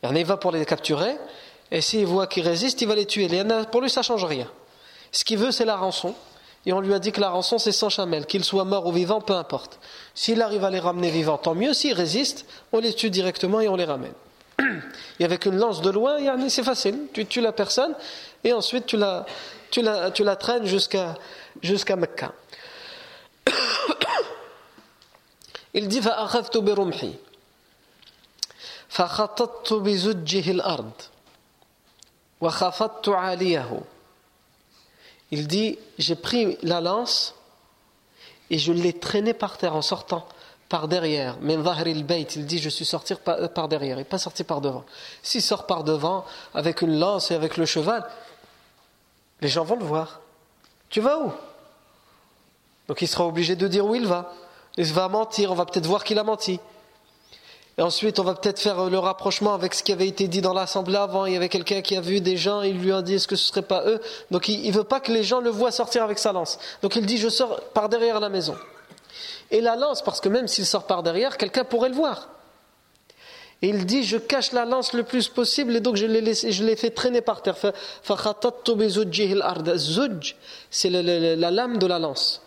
Il 0.03 0.25
va 0.25 0.37
pour 0.37 0.51
les 0.51 0.65
capturer, 0.65 1.17
et 1.69 1.81
s'il 1.81 2.05
voit 2.05 2.27
qu'ils 2.27 2.47
résistent, 2.47 2.81
il 2.81 2.87
va 2.87 2.95
les 2.95 3.05
tuer. 3.05 3.27
Pour 3.71 3.81
lui, 3.81 3.89
ça 3.89 3.99
ne 3.99 4.05
change 4.05 4.23
rien. 4.23 4.47
Ce 5.11 5.25
qu'il 5.25 5.37
veut, 5.37 5.51
c'est 5.51 5.65
la 5.65 5.75
rançon 5.75 6.15
Et 6.64 6.72
on 6.72 6.80
lui 6.80 6.94
a 6.94 6.98
dit 6.98 7.10
que 7.10 7.20
la 7.20 7.30
rançon, 7.30 7.58
c'est 7.58 7.72
100 7.72 7.88
chamelles. 7.88 8.26
Qu'il 8.26 8.44
soit 8.44 8.64
mort 8.64 8.86
ou 8.86 8.92
vivant, 8.92 9.20
peu 9.20 9.34
importe. 9.34 9.80
S'il 10.14 10.40
arrive 10.42 10.64
à 10.64 10.70
les 10.70 10.78
ramener 10.78 11.10
vivants, 11.10 11.38
tant 11.38 11.54
mieux. 11.54 11.74
S'il 11.74 11.94
résiste, 11.94 12.46
on 12.72 12.78
les 12.78 12.94
tue 12.94 13.10
directement 13.10 13.60
et 13.60 13.68
on 13.68 13.76
les 13.76 13.84
ramène. 13.84 14.14
Et 15.18 15.24
avec 15.24 15.46
une 15.46 15.56
lance 15.56 15.80
de 15.80 15.90
loin, 15.90 16.18
c'est 16.48 16.62
facile. 16.62 16.96
Tu 17.12 17.26
tues 17.26 17.40
la 17.40 17.52
personne 17.52 17.94
et 18.44 18.52
ensuite 18.52 18.86
tu 18.86 18.96
la, 18.96 19.26
tu 19.70 19.82
la, 19.82 20.10
tu 20.10 20.24
la 20.24 20.36
traînes 20.36 20.66
jusqu'à 20.66 21.14
jusqu'à 21.62 21.96
Mecca. 21.96 22.32
Il 25.74 25.88
dit 25.88 26.00
فأخذت 26.00 26.56
برمحي 26.56 27.14
فخططت 28.88 29.72
بزجه 29.72 30.50
الأرض 30.50 30.92
وخفضت 32.40 33.08
عاليه 33.08 33.80
il 35.31 35.47
dit 35.47 35.77
J'ai 35.97 36.15
pris 36.15 36.57
la 36.61 36.81
lance 36.81 37.35
et 38.49 38.57
je 38.57 38.71
l'ai 38.71 38.93
traînée 38.93 39.33
par 39.33 39.57
terre 39.57 39.75
en 39.75 39.81
sortant 39.81 40.25
par 40.69 40.87
derrière. 40.87 41.37
Mais 41.41 41.55
il 41.55 42.45
dit 42.45 42.59
Je 42.59 42.69
suis 42.69 42.85
sorti 42.85 43.13
par 43.53 43.67
derrière 43.67 43.99
et 43.99 44.03
pas 44.03 44.17
sorti 44.17 44.43
par 44.43 44.61
devant. 44.61 44.85
S'il 45.23 45.41
sort 45.41 45.65
par 45.65 45.83
devant 45.83 46.25
avec 46.53 46.81
une 46.81 46.99
lance 46.99 47.31
et 47.31 47.35
avec 47.35 47.57
le 47.57 47.65
cheval, 47.65 48.07
les 49.41 49.47
gens 49.47 49.63
vont 49.63 49.77
le 49.77 49.85
voir. 49.85 50.21
Tu 50.89 51.01
vas 51.01 51.19
où? 51.19 51.31
Donc 52.87 53.01
il 53.01 53.07
sera 53.07 53.25
obligé 53.25 53.55
de 53.55 53.67
dire 53.67 53.85
où 53.85 53.95
il 53.95 54.07
va. 54.07 54.33
Il 54.77 54.91
va 54.93 55.07
mentir, 55.09 55.51
on 55.51 55.55
va 55.55 55.65
peut-être 55.65 55.87
voir 55.87 56.03
qu'il 56.03 56.19
a 56.19 56.23
menti. 56.23 56.59
Et 57.79 57.83
ensuite, 57.83 58.17
on 58.17 58.23
va 58.23 58.33
peut-être 58.33 58.59
faire 58.59 58.89
le 58.89 58.97
rapprochement 58.97 59.53
avec 59.53 59.75
ce 59.75 59.83
qui 59.83 59.91
avait 59.91 60.07
été 60.07 60.27
dit 60.27 60.41
dans 60.41 60.53
l'assemblée 60.53 60.95
avant. 60.95 61.27
Il 61.27 61.33
y 61.33 61.35
avait 61.35 61.49
quelqu'un 61.49 61.81
qui 61.81 61.95
a 61.95 62.01
vu 62.01 62.21
des 62.21 62.35
gens, 62.35 62.63
il 62.63 62.79
lui 62.79 62.91
a 62.91 63.03
dit 63.03 63.15
est-ce 63.15 63.27
que 63.27 63.35
ce 63.35 63.43
ne 63.43 63.47
serait 63.49 63.61
pas 63.61 63.83
eux? 63.85 64.01
Donc 64.31 64.47
il 64.47 64.67
ne 64.67 64.75
veut 64.75 64.83
pas 64.83 64.99
que 64.99 65.11
les 65.11 65.23
gens 65.23 65.41
le 65.41 65.51
voient 65.51 65.71
sortir 65.71 66.03
avec 66.03 66.17
sa 66.17 66.31
lance. 66.31 66.57
Donc 66.81 66.95
il 66.95 67.05
dit 67.05 67.17
je 67.17 67.29
sors 67.29 67.61
par 67.75 67.87
derrière 67.87 68.19
la 68.19 68.29
maison. 68.29 68.55
Et 69.51 69.61
la 69.61 69.75
lance, 69.75 70.01
parce 70.01 70.19
que 70.21 70.27
même 70.27 70.47
s'il 70.47 70.65
sort 70.65 70.87
par 70.87 71.03
derrière, 71.03 71.37
quelqu'un 71.37 71.63
pourrait 71.63 71.89
le 71.89 71.95
voir. 71.95 72.29
Et 73.61 73.69
il 73.69 73.85
dit 73.85 74.03
je 74.03 74.17
cache 74.17 74.53
la 74.53 74.65
lance 74.65 74.93
le 74.93 75.03
plus 75.03 75.27
possible 75.27 75.75
et 75.75 75.79
donc 75.79 75.97
je 75.97 76.07
l'ai 76.07 76.33
je 76.33 76.63
l'ai 76.63 76.75
fait 76.75 76.89
traîner 76.89 77.21
par 77.21 77.43
terre. 77.43 77.55
c'est 80.71 80.89
la 80.89 81.51
lame 81.51 81.77
de 81.77 81.85
la 81.85 81.99
lance 81.99 82.41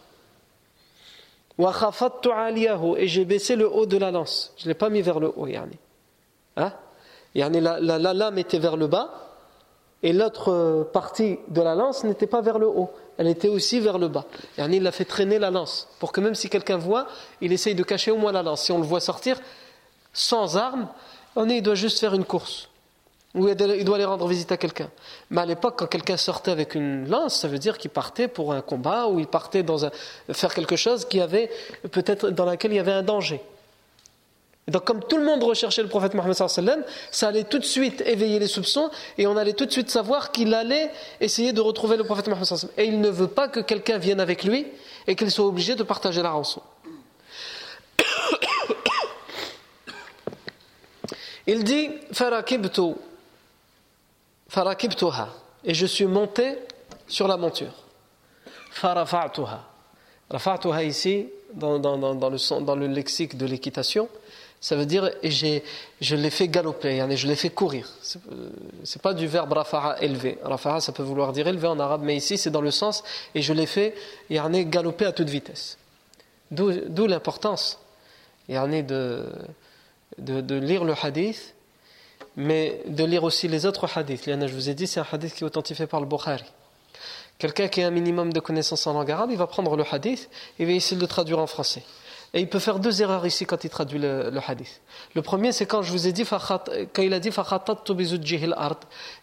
et 2.97 3.09
j'ai 3.09 3.25
baissé 3.25 3.57
le 3.57 3.71
haut 3.71 3.87
de 3.87 3.97
la 3.97 4.11
lance. 4.11 4.53
Je 4.57 4.65
ne 4.65 4.69
l'ai 4.69 4.75
pas 4.75 4.89
mis 4.89 5.03
vers 5.03 5.21
le 5.21 5.33
haut. 5.35 5.47
Yani. 5.47 5.77
Hein? 6.57 6.73
La, 7.35 7.79
la, 7.81 8.15
lame 8.15 8.39
était 8.39 8.59
vers 8.59 8.77
le 8.77 8.87
bas 8.87 9.11
et 10.03 10.13
l'autre 10.13 10.89
partie 10.93 11.39
de 11.49 11.61
la 11.61 11.75
lance 11.75 12.05
n'était 12.05 12.27
pas 12.27 12.41
vers 12.41 12.59
le 12.59 12.67
haut. 12.67 12.91
Elle 13.19 13.29
était 13.29 13.49
aussi 13.49 13.81
vers 13.81 13.99
le 13.99 14.09
bas. 14.09 14.25
Yani, 14.57 14.79
il 14.79 14.87
a 14.87 14.93
fait 14.93 15.05
traîner 15.05 15.39
la 15.39 15.51
lance 15.51 15.89
pour 15.99 16.13
que 16.13 16.21
même 16.21 16.35
si 16.35 16.49
quelqu'un 16.49 16.79
voit, 16.79 17.07
il 17.41 17.53
essaye 17.53 17.75
de 17.75 17.83
cacher 17.83 18.11
au 18.11 18.17
moins 18.17 18.33
la 18.33 18.43
lance. 18.43 18.63
Si 18.63 18.73
on 18.73 18.79
le 18.79 18.85
voit 18.85 19.01
sortir 19.01 19.39
sans 20.13 20.57
arme, 20.57 20.89
il 21.37 21.63
doit 21.63 21.75
juste 21.75 22.01
faire 22.01 22.15
une 22.15 22.25
course. 22.25 22.70
Ou 23.35 23.49
il 23.49 23.85
doit 23.85 23.95
aller 23.95 24.05
rendre 24.05 24.27
visite 24.27 24.51
à 24.51 24.57
quelqu'un. 24.57 24.91
Mais 25.31 25.43
à 25.43 25.47
l'époque, 25.47 25.75
quand 25.79 25.87
quelqu'un 25.87 26.17
sortait 26.17 26.51
avec 26.51 26.75
une 26.75 27.09
lance, 27.09 27.39
ça 27.41 27.47
veut 27.47 27.59
dire 27.59 27.79
qu'il 27.79 27.91
partait 27.91 28.27
pour 28.27 28.53
un 28.53 28.61
combat 28.61 29.07
ou 29.07 29.21
il 29.21 29.29
partait 29.29 29.63
dans 29.63 29.85
un, 29.85 29.91
faire 30.33 30.53
quelque 30.53 30.75
chose 30.75 31.05
qui 31.05 31.21
avait 31.21 31.49
peut-être 31.93 32.31
dans 32.31 32.45
laquelle 32.45 32.73
il 32.73 32.77
y 32.77 32.81
avait 32.81 32.91
un 32.91 33.05
danger. 33.05 33.41
Donc, 34.67 34.85
comme 34.85 35.03
tout 35.03 35.17
le 35.17 35.25
monde 35.25 35.43
recherchait 35.43 35.83
le 35.83 35.89
prophète 35.89 36.15
Mohammed 36.15 36.35
ça 36.35 37.29
allait 37.29 37.45
tout 37.45 37.59
de 37.59 37.65
suite 37.65 38.03
éveiller 38.07 38.39
les 38.39 38.47
soupçons 38.47 38.91
et 39.17 39.27
on 39.27 39.37
allait 39.37 39.53
tout 39.53 39.67
de 39.67 39.73
suite 39.73 39.91
savoir 39.91 40.33
qu'il 40.33 40.55
allait 40.55 40.91
essayer 41.21 41.53
de 41.53 41.61
retrouver 41.61 41.97
le 41.97 42.05
prophète 42.05 42.29
Mohammed 42.29 42.47
Et 42.79 42.85
il 42.85 43.01
ne 43.01 43.11
veut 43.11 43.29
pas 43.29 43.49
que 43.49 43.61
quelqu'un 43.61 43.99
vienne 43.99 44.21
avec 44.21 44.45
lui 44.45 44.67
et 45.07 45.15
qu'il 45.15 45.31
soit 45.31 45.47
obligé 45.47 45.77
de 45.77 45.83
partager 45.85 46.21
la 46.23 46.31
rançon. 46.31 46.63
Il 51.47 51.65
dit 51.65 51.91
Farakibtuha. 54.51 55.29
Et 55.65 55.75
je 55.75 55.87
suis 55.87 56.07
monté 56.07 56.59
sur 57.07 57.29
la 57.29 57.37
monture. 57.37 57.73
Farafa'tuha. 58.73 59.61
Rafa'tuha 60.29 60.83
ici, 60.83 61.29
dans, 61.55 61.79
dans, 61.79 61.97
dans, 61.97 62.31
le, 62.31 62.65
dans 62.65 62.75
le 62.75 62.89
lexique 62.89 63.37
de 63.37 63.47
l'équitation, 63.47 64.09
ça 64.61 64.75
veut 64.75 64.87
dire 64.87 65.09
je 65.23 66.17
l'ai 66.17 66.31
fait 66.31 66.49
galoper, 66.49 67.17
je 67.17 67.29
l'ai 67.29 67.37
fait 67.37 67.51
courir. 67.51 67.89
C'est 68.03 68.21
euh, 68.31 69.01
pas 69.01 69.15
du 69.15 69.29
verbe 69.29 69.53
rafa'a 69.53 70.03
élevé. 70.03 70.39
Rafa'a 70.43 70.81
ça 70.81 70.93
peut 70.93 71.05
vouloir 71.05 71.33
dire 71.33 71.47
élevé 71.47 71.69
en 71.69 71.79
arabe, 71.79 72.03
mais 72.03 72.17
ici 72.17 72.37
c'est 72.37 72.51
dans 72.51 72.61
le 72.61 72.73
sens 72.73 73.05
et 73.35 73.43
je 73.43 73.53
l'ai 73.53 73.67
fait 73.67 73.95
galoper 74.29 75.07
à 75.07 75.13
toute 75.13 75.31
vitesse. 75.31 75.79
D'où 76.51 77.07
l'importance 77.07 77.79
de, 78.49 79.25
de, 80.19 80.41
de 80.41 80.55
lire 80.57 80.85
le 80.85 80.95
hadith 81.01 81.55
mais 82.41 82.81
de 82.87 83.05
lire 83.05 83.25
aussi 83.25 83.49
les 83.49 83.67
autres 83.67 83.87
hadiths. 83.97 84.25
Je 84.25 84.55
vous 84.55 84.71
ai 84.71 84.75
dit, 84.75 84.87
c'est 84.87 84.99
un 84.99 85.07
hadith 85.11 85.35
qui 85.35 85.45
est 85.45 85.47
authentifié 85.47 85.87
par 85.87 86.01
le 86.01 86.07
Bukhari. 86.07 86.45
Quelqu'un 87.39 87.69
qui 87.69 87.83
a 87.83 87.87
un 87.87 87.91
minimum 87.91 88.33
de 88.33 88.41
connaissances 88.41 88.87
en 88.87 88.95
langue 88.95 89.11
arabe, 89.11 89.31
il 89.31 89.37
va 89.37 89.47
prendre 89.47 89.77
le 89.77 89.85
hadith 89.91 90.31
et 90.59 90.65
va 90.65 90.73
essayer 90.73 90.97
de 90.97 91.03
le 91.03 91.07
traduire 91.07 91.39
en 91.39 91.47
français. 91.47 91.83
Et 92.33 92.41
il 92.41 92.49
peut 92.49 92.59
faire 92.59 92.79
deux 92.79 93.03
erreurs 93.03 93.27
ici 93.27 93.45
quand 93.45 93.65
il 93.65 93.71
traduit 93.71 93.99
le, 93.99 94.33
hadith. 94.47 94.81
Le 95.15 95.23
premier, 95.23 95.53
c'est 95.53 95.67
quand 95.67 95.83
je 95.83 95.91
vous 95.91 96.07
ai 96.07 96.13
dit, 96.13 96.25
quand 96.25 97.03
il 97.03 97.13
a 97.13 97.21
dit 97.21 97.31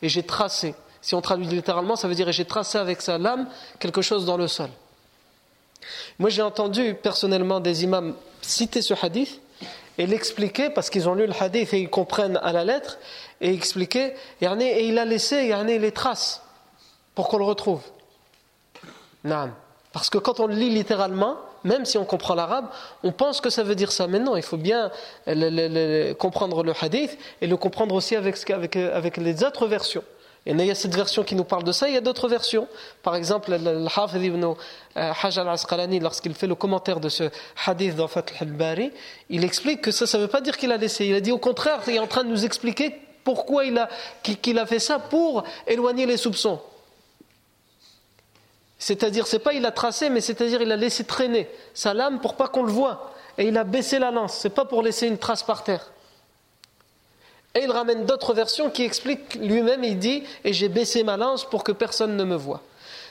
et 0.01 0.09
j'ai 0.09 0.23
tracé. 0.23 0.75
Si 1.01 1.15
on 1.15 1.21
traduit 1.21 1.47
littéralement, 1.47 1.95
ça 1.95 2.07
veut 2.07 2.15
dire 2.15 2.31
j'ai 2.31 2.45
tracé 2.45 2.77
avec 2.77 3.01
sa 3.01 3.17
lame 3.17 3.47
quelque 3.79 4.01
chose 4.01 4.25
dans 4.25 4.37
le 4.37 4.47
sol. 4.47 4.69
Moi, 6.19 6.29
j'ai 6.29 6.41
entendu 6.41 6.95
personnellement 6.95 7.59
des 7.59 7.83
imams 7.83 8.13
citer 8.41 8.81
ce 8.81 8.93
hadith 9.01 9.41
et 9.97 10.05
l'expliquer 10.05 10.69
parce 10.69 10.89
qu'ils 10.89 11.09
ont 11.09 11.15
lu 11.15 11.25
le 11.25 11.33
hadith 11.39 11.73
et 11.73 11.79
ils 11.79 11.89
comprennent 11.89 12.39
à 12.43 12.51
la 12.51 12.63
lettre 12.63 12.97
et 13.41 13.53
expliquer 13.53 14.13
et 14.41 14.87
il 14.87 14.97
a 14.97 15.05
laissé 15.05 15.53
les 15.63 15.91
traces 15.91 16.43
pour 17.15 17.27
qu'on 17.27 17.37
le 17.37 17.45
retrouve. 17.45 17.81
Parce 19.93 20.09
que 20.09 20.17
quand 20.17 20.39
on 20.39 20.47
le 20.47 20.55
lit 20.55 20.69
littéralement 20.69 21.37
même 21.63 21.85
si 21.85 21.97
on 21.97 22.05
comprend 22.05 22.35
l'arabe 22.35 22.67
on 23.03 23.11
pense 23.11 23.41
que 23.41 23.49
ça 23.49 23.63
veut 23.63 23.75
dire 23.75 23.91
ça. 23.91 24.07
Mais 24.07 24.19
non 24.19 24.37
il 24.37 24.43
faut 24.43 24.57
bien 24.57 24.91
comprendre 26.19 26.63
le 26.63 26.73
hadith 26.79 27.17
et 27.41 27.47
le 27.47 27.57
comprendre 27.57 27.95
aussi 27.95 28.15
avec, 28.15 28.49
avec 28.75 29.17
les 29.17 29.43
autres 29.43 29.67
versions 29.67 30.03
il 30.49 30.65
y 30.65 30.71
a 30.71 30.75
cette 30.75 30.95
version 30.95 31.23
qui 31.23 31.35
nous 31.35 31.43
parle 31.43 31.65
de 31.65 31.73
ça, 31.73 31.89
il 31.89 31.93
y 31.93 31.97
a 31.97 32.01
d'autres 32.01 32.29
versions. 32.29 32.67
Par 33.03 33.15
exemple, 33.15 33.51
le 33.51 33.85
Hafid 33.93 34.23
ibn 34.23 34.43
euh, 34.43 34.53
Hajj 34.95 35.39
al-Asqalani, 35.39 35.99
lorsqu'il 35.99 36.33
fait 36.35 36.47
le 36.47 36.55
commentaire 36.55 37.01
de 37.01 37.09
ce 37.09 37.29
hadith 37.65 37.95
dans 37.95 38.09
al-Bari, 38.39 38.93
il 39.29 39.43
explique 39.43 39.81
que 39.81 39.91
ça, 39.91 40.05
ne 40.17 40.23
veut 40.23 40.29
pas 40.29 40.39
dire 40.39 40.55
qu'il 40.57 40.71
a 40.71 40.77
laissé. 40.77 41.05
Il 41.05 41.15
a 41.15 41.19
dit 41.19 41.33
au 41.33 41.37
contraire, 41.37 41.81
il 41.87 41.95
est 41.95 41.99
en 41.99 42.07
train 42.07 42.23
de 42.23 42.29
nous 42.29 42.45
expliquer 42.45 42.95
pourquoi 43.25 43.65
il 43.65 43.77
a, 43.77 44.65
fait 44.65 44.79
ça 44.79 44.99
pour 44.99 45.43
éloigner 45.67 46.05
les 46.05 46.15
soupçons. 46.15 46.61
C'est-à-dire, 48.79 49.27
c'est 49.27 49.39
pas 49.39 49.51
il 49.51 49.65
a 49.65 49.71
tracé, 49.71 50.09
mais 50.09 50.21
c'est-à-dire 50.21 50.61
il 50.61 50.71
a 50.71 50.77
laissé 50.77 51.03
traîner 51.03 51.49
sa 51.73 51.93
lame 51.93 52.21
pour 52.21 52.35
pas 52.35 52.47
qu'on 52.47 52.63
le 52.63 52.71
voit. 52.71 53.11
Et 53.37 53.47
il 53.47 53.57
a 53.57 53.65
baissé 53.65 53.99
la 53.99 54.11
lance. 54.11 54.37
C'est 54.37 54.51
pas 54.51 54.63
pour 54.63 54.81
laisser 54.81 55.07
une 55.07 55.17
trace 55.17 55.43
par 55.43 55.65
terre. 55.65 55.91
Et 57.57 57.63
il 57.63 57.71
ramène 57.71 58.05
d'autres 58.05 58.35
versions 58.35 58.69
qui 58.69 58.83
expliquent 58.83 59.33
lui-même, 59.41 59.83
il 59.83 59.97
dit 59.97 60.23
Et 60.43 60.53
j'ai 60.53 60.69
baissé 60.69 61.03
ma 61.03 61.17
lance 61.17 61.43
pour 61.43 61.63
que 61.63 61.71
personne 61.71 62.15
ne 62.15 62.23
me 62.23 62.35
voie. 62.35 62.61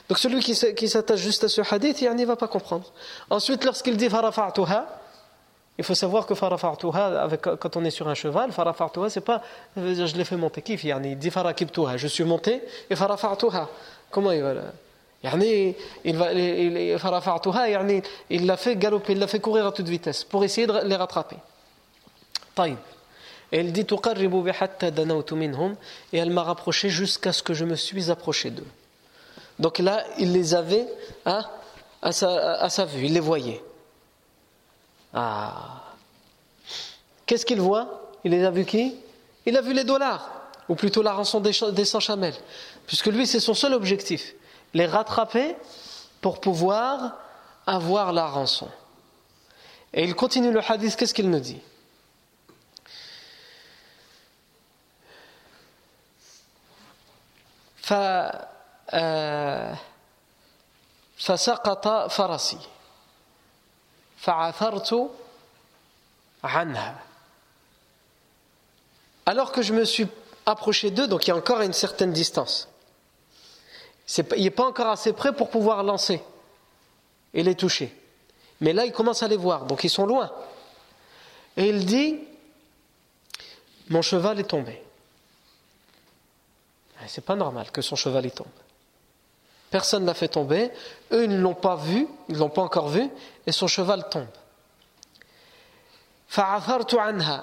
Donc 0.09 0.19
celui 0.19 0.39
qui 0.41 0.89
s'attache 0.89 1.19
juste 1.19 1.43
à 1.43 1.49
ce 1.49 1.63
hadith, 1.69 2.01
il 2.01 2.15
n'y 2.15 2.25
va 2.25 2.37
pas 2.37 2.47
comprendre. 2.47 2.93
Ensuite, 3.29 3.65
lorsqu'il 3.65 3.97
dit 3.97 4.09
farafa'tuha, 4.09 4.87
il 5.79 5.83
faut 5.85 5.97
savoir 5.97 6.27
que 6.27 6.37
farafa'tuha, 6.37 7.29
quand 7.59 7.77
on 7.77 7.85
est 7.85 7.91
sur 7.91 8.07
un 8.07 8.15
cheval, 8.15 8.53
farafa'tuha, 8.53 9.11
c'est 9.11 9.21
pas 9.21 9.43
je 9.77 10.17
l'ai 10.17 10.25
fait 10.25 10.37
monter 10.37 10.63
kif, 10.63 10.85
il 10.85 11.19
dit 11.19 11.31
farakibtuha, 11.31 11.97
je 11.97 12.07
suis 12.07 12.23
monté 12.23 12.63
et 12.89 12.95
farafa'tuha. 12.95 13.69
Comment 14.13 14.31
il 14.31 14.43
va 14.43 14.55
là 14.55 14.63
il 15.25 16.17
va 16.17 16.33
il 18.31 18.47
l'a 18.47 18.57
fait 18.57 18.77
galoper, 18.77 19.13
il 19.13 19.19
l'a 19.19 19.27
fait 19.27 19.41
courir 19.41 19.67
à 19.67 19.73
toute 19.73 19.89
vitesse 19.89 20.23
pour 20.23 20.45
essayer 20.45 20.69
de 20.69 20.85
les 20.85 20.95
rattraper. 20.95 21.37
Taïb. 22.55 22.77
Et 23.53 23.59
elle 23.59 23.73
dit 23.73 23.87
Et 26.13 26.19
elle 26.19 26.31
m'a 26.31 26.43
rapproché 26.43 26.89
jusqu'à 26.91 27.33
ce 27.33 27.43
que 27.43 27.55
je 27.55 27.65
me 27.65 27.77
suis 27.77 28.11
approché 28.11 28.51
d'eux. 28.51 28.67
Donc 29.59 29.79
là, 29.79 30.05
il 30.19 30.33
les 30.33 30.55
avait 30.55 30.87
à, 31.25 31.51
à, 32.03 32.13
sa, 32.13 32.85
vue, 32.85 33.07
il 33.07 33.15
les 33.15 33.21
voyait. 33.21 33.63
Ah. 35.15 35.83
Qu'est-ce 37.25 37.47
qu'il 37.47 37.61
voit? 37.61 38.13
Il 38.25 38.33
les 38.33 38.45
a 38.45 38.51
vus 38.51 38.65
qui? 38.65 38.97
Il 39.47 39.57
a 39.57 39.61
vu 39.61 39.73
les 39.73 39.85
dollars, 39.85 40.29
ou 40.69 40.75
plutôt 40.75 41.03
la 41.03 41.13
rançon 41.13 41.41
des, 41.41 41.53
des 41.73 41.85
100 41.85 42.01
chamelles. 42.01 42.35
Puisque 42.87 43.07
lui, 43.07 43.27
c'est 43.27 43.41
son 43.41 43.55
seul 43.55 43.73
objectif. 43.73 44.35
Les 44.75 44.87
rattraper 44.87 45.57
pour 46.21 46.41
pouvoir 46.41 47.17
avoir 47.67 48.13
la 48.13 48.27
rançon. 48.27 48.69
Et 49.95 50.05
il 50.05 50.15
continue 50.15 50.51
le 50.51 50.61
hadith, 50.61 50.97
qu'est-ce 50.97 51.15
qu'il 51.15 51.31
nous 51.31 51.41
dit? 51.41 51.61
فسقط 61.18 61.88
فرسي 62.12 62.60
فعثرت 64.18 65.10
عنها 66.44 66.96
alors 69.26 69.52
que 69.52 69.62
je 69.62 69.74
me 69.74 69.86
suis 69.86 70.08
approché 70.46 70.92
d'eux 70.92 71.08
donc 71.08 71.26
il 71.26 71.30
y 71.30 71.32
a 71.32 71.36
encore 71.36 71.62
une 71.62 71.74
certaine 71.74 72.12
distance 72.12 72.68
il 74.18 74.44
n'est 74.44 74.50
pas 74.50 74.66
encore 74.66 74.88
assez 74.88 75.14
près 75.14 75.34
pour 75.34 75.50
pouvoir 75.50 75.84
lancer 75.84 76.22
et 77.34 77.44
les 77.44 77.56
toucher 77.56 77.96
mais 78.60 78.74
là 78.74 78.86
il 78.86 78.92
commence 78.92 79.24
à 79.24 79.28
les 79.28 79.38
voir 79.38 79.66
donc 79.66 79.84
ils 79.84 79.90
sont 79.90 80.06
loin 80.06 80.32
et 81.58 81.70
il 81.70 81.86
dit 81.86 82.20
mon 83.90 84.02
cheval 84.02 84.40
est 84.40 84.46
tombé 84.46 84.82
c'est 87.09 87.25
pas 87.25 87.37
normal 87.37 87.71
que 87.71 87.83
son 87.83 87.97
cheval 87.97 88.27
y 88.27 88.31
tombe. 88.31 88.47
Personne 89.71 90.03
ne 90.03 90.07
l'a 90.07 90.15
fait 90.15 90.29
tomber, 90.29 90.71
eux 91.13 91.27
ne 91.27 91.39
l'ont 91.39 91.55
pas 91.55 91.77
vu, 91.77 92.07
ils 92.29 92.35
ne 92.35 92.41
l'ont 92.41 92.49
pas 92.49 92.63
encore 92.63 92.89
vu, 92.89 93.09
et 93.47 93.53
son 93.53 93.67
cheval 93.67 94.09
tombe. 94.09 94.27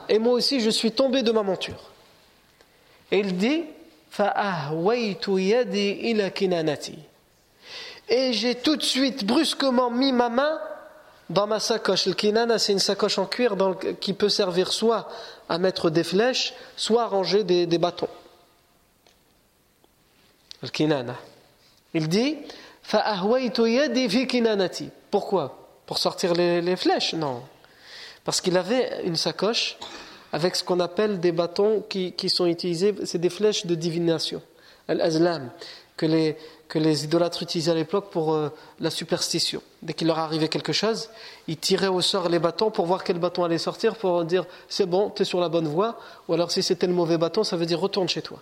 Et 0.09 0.19
moi 0.19 0.33
aussi 0.33 0.59
je 0.59 0.69
suis 0.69 0.91
tombé 0.91 1.23
de 1.23 1.31
ma 1.31 1.43
monture. 1.43 1.91
Et 3.11 3.19
il 3.19 3.37
dit 3.37 3.63
Et 8.09 8.33
j'ai 8.33 8.55
tout 8.55 8.75
de 8.75 8.83
suite 8.83 9.25
brusquement 9.25 9.89
mis 9.89 10.11
ma 10.11 10.29
main 10.29 10.59
dans 11.29 11.47
ma 11.47 11.59
sacoche. 11.59 12.05
Le 12.05 12.13
kinana, 12.13 12.59
c'est 12.59 12.73
une 12.73 12.79
sacoche 12.79 13.17
en 13.17 13.25
cuir 13.25 13.55
qui 13.99 14.13
peut 14.13 14.29
servir 14.29 14.71
soit 14.71 15.09
à 15.49 15.57
mettre 15.57 15.89
des 15.89 16.03
flèches, 16.03 16.53
soit 16.75 17.03
à 17.03 17.07
ranger 17.07 17.43
des 17.43 17.77
bâtons. 17.77 18.09
Il 21.93 22.07
dit 22.07 22.37
Pourquoi? 25.11 25.59
Pour 25.85 25.97
sortir 25.97 26.33
les, 26.33 26.75
flèches? 26.75 27.13
Non. 27.13 27.41
Parce 28.23 28.41
qu'il 28.41 28.57
avait 28.57 29.01
une 29.03 29.15
sacoche 29.15 29.77
avec 30.31 30.55
ce 30.55 30.63
qu'on 30.63 30.79
appelle 30.79 31.19
des 31.19 31.31
bâtons 31.31 31.83
qui, 31.87 32.29
sont 32.29 32.45
utilisés, 32.45 32.95
c'est 33.05 33.19
des 33.19 33.29
flèches 33.29 33.65
de 33.65 33.75
divination, 33.75 34.41
al-azlam, 34.87 35.51
que 35.95 36.05
les, 36.05 36.37
que 36.67 36.79
les 36.79 37.03
idolâtres 37.03 37.43
utilisaient 37.43 37.71
à 37.71 37.75
l'époque 37.75 38.09
pour 38.09 38.33
euh, 38.33 38.49
la 38.79 38.89
superstition. 38.89 39.61
Dès 39.83 39.93
qu'il 39.93 40.07
leur 40.07 40.17
arrivait 40.17 40.47
quelque 40.47 40.73
chose, 40.73 41.09
ils 41.47 41.57
tiraient 41.57 41.87
au 41.87 42.01
sort 42.01 42.29
les 42.29 42.39
bâtons 42.39 42.71
pour 42.71 42.87
voir 42.87 43.03
quel 43.03 43.19
bâton 43.19 43.43
allait 43.43 43.59
sortir, 43.59 43.95
pour 43.95 44.23
dire 44.23 44.45
c'est 44.69 44.87
bon, 44.87 45.11
tu 45.11 45.21
es 45.21 45.25
sur 45.25 45.39
la 45.39 45.49
bonne 45.49 45.67
voie, 45.67 45.99
ou 46.27 46.33
alors 46.33 46.51
si 46.51 46.63
c'était 46.63 46.87
le 46.87 46.93
mauvais 46.93 47.19
bâton, 47.19 47.43
ça 47.43 47.57
veut 47.57 47.67
dire 47.67 47.79
retourne 47.79 48.09
chez 48.09 48.23
toi. 48.23 48.39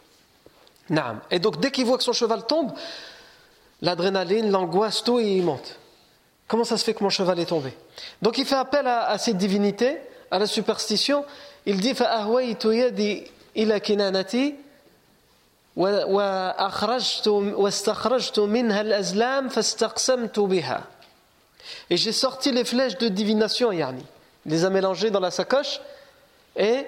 Et 1.29 1.39
donc 1.39 1.59
dès 1.59 1.71
qu'il 1.71 1.85
voit 1.85 1.97
que 1.97 2.03
son 2.03 2.13
cheval 2.13 2.45
tombe, 2.45 2.71
l'adrénaline, 3.81 4.51
l'angoisse, 4.51 5.03
tout, 5.03 5.19
il 5.19 5.43
monte. 5.43 5.77
Comment 6.47 6.63
ça 6.63 6.77
se 6.77 6.83
fait 6.83 6.93
que 6.93 7.03
mon 7.03 7.09
cheval 7.09 7.39
est 7.39 7.45
tombé? 7.45 7.73
Donc 8.21 8.37
il 8.37 8.46
fait 8.46 8.55
appel 8.55 8.85
à, 8.87 9.17
cette 9.17 9.37
divinité, 9.37 9.98
à 10.29 10.39
la 10.39 10.48
superstition. 10.48 11.24
Il 11.65 11.79
dit 11.79 11.94
Et 21.89 21.98
j'ai 21.98 22.11
sorti 22.11 22.51
les 22.51 22.65
flèches 22.65 22.98
de 22.98 23.07
divination, 23.07 23.72
yani. 23.72 24.03
Il 24.46 24.51
les 24.51 24.65
a 24.65 24.70
mélangées 24.70 25.11
dans 25.11 25.20
la 25.20 25.31
sacoche 25.31 25.79
et 26.57 26.85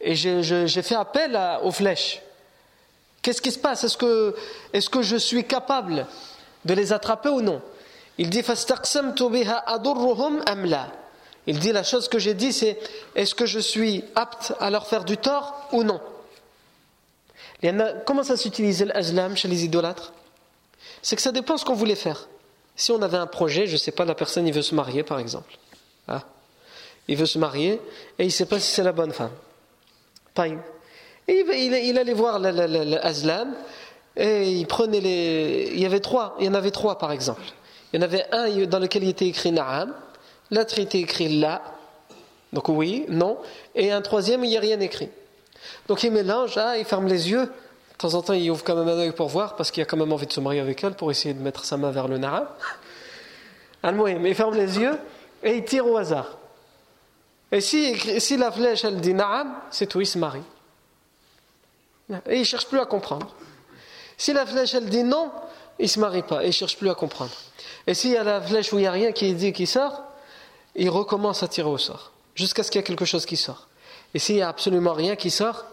et 0.00 0.14
j'ai 0.14 0.82
fait 0.82 0.94
appel 0.94 1.38
aux 1.62 1.72
flèches. 1.72 2.22
Qu'est-ce 3.22 3.42
qui 3.42 3.50
se 3.50 3.58
passe? 3.58 3.84
Est-ce 3.84 3.96
que, 3.96 4.36
est 4.72 4.88
que 4.88 5.02
je 5.02 5.16
suis 5.16 5.44
capable 5.44 6.06
de 6.64 6.74
les 6.74 6.92
attraper 6.92 7.28
ou 7.28 7.40
non? 7.40 7.60
Il 8.18 8.30
dit 8.30 8.42
Il 11.46 11.58
dit 11.58 11.72
la 11.72 11.82
chose 11.82 12.08
que 12.08 12.18
j'ai 12.18 12.34
dit 12.34 12.52
c'est 12.52 12.78
est-ce 13.14 13.34
que 13.34 13.46
je 13.46 13.58
suis 13.58 14.04
apte 14.14 14.54
à 14.60 14.70
leur 14.70 14.86
faire 14.86 15.04
du 15.04 15.16
tort 15.16 15.68
ou 15.72 15.82
non? 15.82 16.00
Comment 18.06 18.22
ça 18.22 18.36
s'utilise 18.36 18.84
l'azlam 18.84 19.36
chez 19.36 19.48
les 19.48 19.64
idolâtres? 19.64 20.12
C'est 21.02 21.16
que 21.16 21.22
ça 21.22 21.32
dépend 21.32 21.56
ce 21.56 21.64
qu'on 21.64 21.74
voulait 21.74 21.94
faire. 21.94 22.28
Si 22.74 22.92
on 22.92 23.00
avait 23.02 23.16
un 23.16 23.26
projet, 23.26 23.66
je 23.66 23.72
ne 23.72 23.78
sais 23.78 23.92
pas, 23.92 24.04
la 24.04 24.14
personne 24.14 24.46
il 24.46 24.52
veut 24.52 24.62
se 24.62 24.74
marier 24.74 25.02
par 25.02 25.18
exemple. 25.18 25.56
Ah. 26.08 26.22
Il 27.08 27.16
veut 27.16 27.26
se 27.26 27.38
marier 27.38 27.80
et 28.18 28.24
il 28.24 28.26
ne 28.26 28.30
sait 28.30 28.46
pas 28.46 28.60
si 28.60 28.72
c'est 28.72 28.82
la 28.82 28.92
bonne 28.92 29.12
femme. 29.12 29.32
Et 31.28 31.44
il, 31.88 31.98
allait 31.98 32.12
voir 32.12 32.38
l'Azlam 32.38 33.54
et 34.16 34.52
il 34.52 34.66
prenait 34.66 35.00
les. 35.00 35.70
Il 35.72 35.80
y 35.80 35.86
avait 35.86 36.00
trois, 36.00 36.36
il 36.38 36.46
y 36.46 36.48
en 36.48 36.54
avait 36.54 36.70
trois 36.70 36.98
par 36.98 37.12
exemple. 37.12 37.42
Il 37.92 38.00
y 38.00 38.02
en 38.02 38.06
avait 38.06 38.24
un 38.32 38.66
dans 38.66 38.78
lequel 38.78 39.04
il 39.04 39.10
était 39.10 39.26
écrit 39.26 39.52
Na'am, 39.52 39.94
l'autre 40.50 40.78
était 40.78 40.98
écrit 40.98 41.40
La, 41.40 41.62
donc 42.52 42.68
oui, 42.68 43.06
non, 43.08 43.38
et 43.74 43.92
un 43.92 44.00
troisième, 44.02 44.44
il 44.44 44.50
n'y 44.50 44.56
a 44.56 44.60
rien 44.60 44.80
écrit. 44.80 45.08
Donc 45.88 46.02
il 46.02 46.12
mélange, 46.12 46.56
ah, 46.56 46.78
il 46.78 46.84
ferme 46.84 47.06
les 47.06 47.30
yeux, 47.30 47.42
de 47.42 47.98
temps 47.98 48.14
en 48.14 48.22
temps 48.22 48.32
il 48.32 48.50
ouvre 48.50 48.62
quand 48.64 48.76
même 48.76 48.88
un 48.88 48.98
œil 48.98 49.12
pour 49.12 49.28
voir, 49.28 49.56
parce 49.56 49.70
qu'il 49.70 49.82
a 49.82 49.86
quand 49.86 49.96
même 49.96 50.12
envie 50.12 50.26
de 50.26 50.32
se 50.32 50.40
marier 50.40 50.60
avec 50.60 50.82
elle, 50.84 50.94
pour 50.94 51.10
essayer 51.10 51.34
de 51.34 51.40
mettre 51.40 51.64
sa 51.64 51.76
main 51.76 51.90
vers 51.90 52.08
le 52.08 52.18
Na'am. 52.18 52.46
Mais 53.84 54.30
il 54.30 54.34
ferme 54.34 54.54
les 54.54 54.78
yeux 54.78 54.98
et 55.42 55.56
il 55.56 55.64
tire 55.64 55.86
au 55.86 55.96
hasard. 55.96 56.38
Et 57.52 57.60
si, 57.60 58.36
la 58.36 58.50
flèche 58.50 58.84
elle 58.84 59.00
dit 59.00 59.14
Naam, 59.14 59.54
c'est 59.70 59.86
tout, 59.86 60.00
il 60.00 60.06
se 60.06 60.18
marie. 60.18 60.42
Et 62.26 62.34
il 62.34 62.38
ne 62.40 62.44
cherche 62.44 62.66
plus 62.66 62.78
à 62.78 62.86
comprendre. 62.86 63.34
Si 64.16 64.32
la 64.32 64.46
flèche 64.46 64.74
elle 64.74 64.88
dit 64.88 65.04
non, 65.04 65.30
il 65.78 65.84
ne 65.84 65.88
se 65.88 66.00
marie 66.00 66.22
pas 66.22 66.42
et 66.42 66.46
il 66.46 66.48
ne 66.48 66.52
cherche 66.52 66.76
plus 66.76 66.88
à 66.88 66.94
comprendre. 66.94 67.34
Et 67.86 67.94
s'il 67.94 68.10
y 68.10 68.16
a 68.16 68.24
la 68.24 68.40
flèche 68.40 68.72
où 68.72 68.78
il 68.78 68.82
n'y 68.82 68.86
a 68.86 68.92
rien 68.92 69.12
qui 69.12 69.34
dit 69.34 69.52
qui 69.52 69.66
sort, 69.66 70.02
il 70.74 70.88
recommence 70.88 71.42
à 71.42 71.48
tirer 71.48 71.68
au 71.68 71.78
sort, 71.78 72.12
jusqu'à 72.34 72.62
ce 72.62 72.70
qu'il 72.70 72.78
y 72.78 72.80
ait 72.80 72.86
quelque 72.86 73.04
chose 73.04 73.26
qui 73.26 73.36
sort. 73.36 73.68
Et 74.14 74.18
s'il 74.18 74.36
n'y 74.36 74.42
a 74.42 74.48
absolument 74.48 74.92
rien 74.92 75.16
qui 75.16 75.30
sort, 75.30 75.64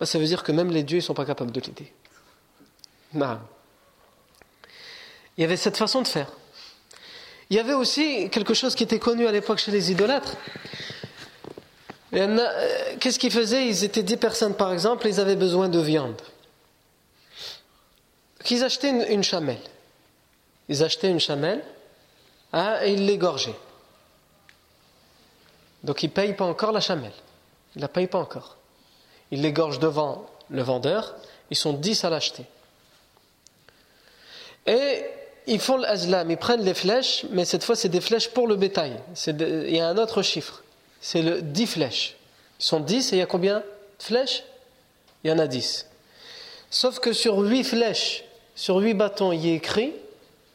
bah, 0.00 0.06
ça 0.06 0.18
veut 0.18 0.26
dire 0.26 0.42
que 0.42 0.52
même 0.52 0.70
les 0.70 0.82
dieux 0.82 0.98
ne 0.98 1.02
sont 1.02 1.14
pas 1.14 1.24
capables 1.24 1.52
de 1.52 1.60
l'aider. 1.60 1.92
Non. 3.12 3.38
Il 5.36 5.42
y 5.42 5.44
avait 5.44 5.56
cette 5.56 5.76
façon 5.76 6.02
de 6.02 6.08
faire. 6.08 6.30
Il 7.50 7.56
y 7.56 7.60
avait 7.60 7.74
aussi 7.74 8.30
quelque 8.30 8.54
chose 8.54 8.74
qui 8.74 8.84
était 8.84 8.98
connu 8.98 9.26
à 9.26 9.32
l'époque 9.32 9.58
chez 9.58 9.70
les 9.70 9.92
idolâtres. 9.92 10.36
Euh, 12.14 12.96
qu'est-ce 13.00 13.18
qu'ils 13.18 13.32
faisaient? 13.32 13.66
Ils 13.66 13.84
étaient 13.84 14.02
dix 14.02 14.16
personnes 14.16 14.54
par 14.54 14.72
exemple, 14.72 15.06
ils 15.08 15.20
avaient 15.20 15.36
besoin 15.36 15.68
de 15.68 15.80
viande. 15.80 16.20
Ils 18.50 18.62
achetaient 18.62 18.90
une, 18.90 19.24
chamelle. 19.24 19.58
Ils 20.68 20.82
achetaient 20.82 21.10
une 21.10 21.20
chamelle 21.20 21.62
hein, 22.52 22.78
et 22.82 22.92
ils 22.92 23.06
l'égorgeaient. 23.06 23.56
Donc 25.82 26.02
ils 26.02 26.08
ne 26.08 26.12
payent 26.12 26.34
pas 26.34 26.44
encore 26.44 26.72
la 26.72 26.80
chamelle. 26.80 27.12
Ils 27.74 27.78
ne 27.78 27.82
la 27.82 27.88
payent 27.88 28.06
pas 28.06 28.18
encore. 28.18 28.56
Ils 29.30 29.40
l'égorgent 29.40 29.80
devant 29.80 30.26
le 30.50 30.62
vendeur. 30.62 31.16
Ils 31.50 31.56
sont 31.56 31.72
dix 31.72 32.04
à 32.04 32.10
l'acheter. 32.10 32.44
Et 34.66 35.04
ils 35.46 35.60
font 35.60 35.76
l'azlam, 35.76 36.30
ils 36.30 36.36
prennent 36.36 36.64
les 36.64 36.74
flèches, 36.74 37.24
mais 37.30 37.44
cette 37.44 37.64
fois 37.64 37.76
c'est 37.76 37.88
des 37.88 38.00
flèches 38.00 38.28
pour 38.28 38.46
le 38.46 38.56
bétail. 38.56 38.98
il 39.26 39.74
y 39.74 39.80
a 39.80 39.88
un 39.88 39.98
autre 39.98 40.22
chiffre 40.22 40.63
c'est 41.04 41.20
le 41.20 41.42
10 41.42 41.66
flèches. 41.66 42.16
Ils 42.58 42.64
sont 42.64 42.80
10 42.80 43.12
et 43.12 43.16
il 43.16 43.18
y 43.18 43.22
a 43.22 43.26
combien 43.26 43.58
de 43.58 43.64
flèches? 43.98 44.42
Il 45.22 45.30
y 45.30 45.32
en 45.34 45.38
a 45.38 45.46
10. 45.46 45.86
Sauf 46.70 46.98
que 46.98 47.12
sur 47.12 47.36
8 47.40 47.62
flèches, 47.62 48.24
sur 48.54 48.76
8 48.76 48.94
bâtons, 48.94 49.30
il 49.30 49.46
y 49.46 49.52
a 49.52 49.54
écrit 49.54 49.92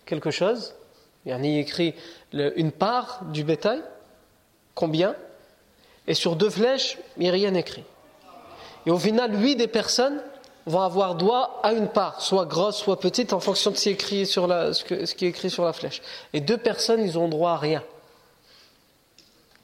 quelque 0.07 0.31
chose. 0.31 0.73
Il 1.23 1.29
y 1.29 1.33
a 1.33 1.59
écrit 1.59 1.93
une 2.33 2.71
part 2.71 3.25
du 3.25 3.43
bétail. 3.43 3.83
Combien? 4.73 5.15
Et 6.07 6.15
sur 6.15 6.35
2 6.35 6.49
flèches, 6.49 6.97
il 7.17 7.23
n'y 7.23 7.29
a 7.29 7.33
rien 7.33 7.53
écrit. 7.53 7.83
Et 8.87 8.89
au 8.89 8.97
final, 8.97 9.39
8 9.39 9.55
des 9.55 9.67
personnes 9.67 10.19
vont 10.65 10.81
avoir 10.81 11.13
droit 11.13 11.59
à 11.61 11.73
une 11.73 11.89
part, 11.89 12.21
soit 12.21 12.47
grosse, 12.47 12.77
soit 12.77 12.99
petite, 12.99 13.33
en 13.33 13.39
fonction 13.39 13.69
de 13.69 13.75
ce 13.75 13.83
qui 13.83 13.89
est 13.89 13.93
écrit 13.93 14.25
sur 14.25 14.47
la, 14.47 14.73
ce 14.73 14.83
qui 14.83 15.25
est 15.25 15.29
écrit 15.29 15.51
sur 15.51 15.63
la 15.63 15.73
flèche. 15.73 16.01
Et 16.33 16.41
deux 16.41 16.57
personnes, 16.57 17.03
ils 17.03 17.19
ont 17.19 17.27
droit 17.27 17.51
à 17.51 17.57
rien. 17.57 17.83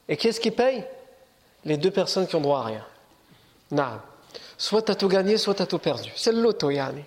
Et 0.08 0.18
qu'est-ce 0.18 0.40
qui 0.40 0.52
paye 0.52 0.84
Les 1.64 1.78
deux 1.78 1.92
personnes 1.92 2.28
qui 2.28 2.36
ont 2.36 2.42
droit 2.42 2.60
à 2.60 2.64
rien. 2.64 2.86
Non. 3.72 4.00
Soit 4.58 4.84
tu 4.84 4.92
as 4.92 4.96
tout 4.96 5.08
gagné, 5.08 5.38
soit 5.38 5.56
tu 5.56 5.62
as 5.64 5.66
tout 5.66 5.80
perdu. 5.80 6.12
C'est 6.16 6.32
le 6.32 6.42
loto, 6.42 6.70
yani. 6.70 7.04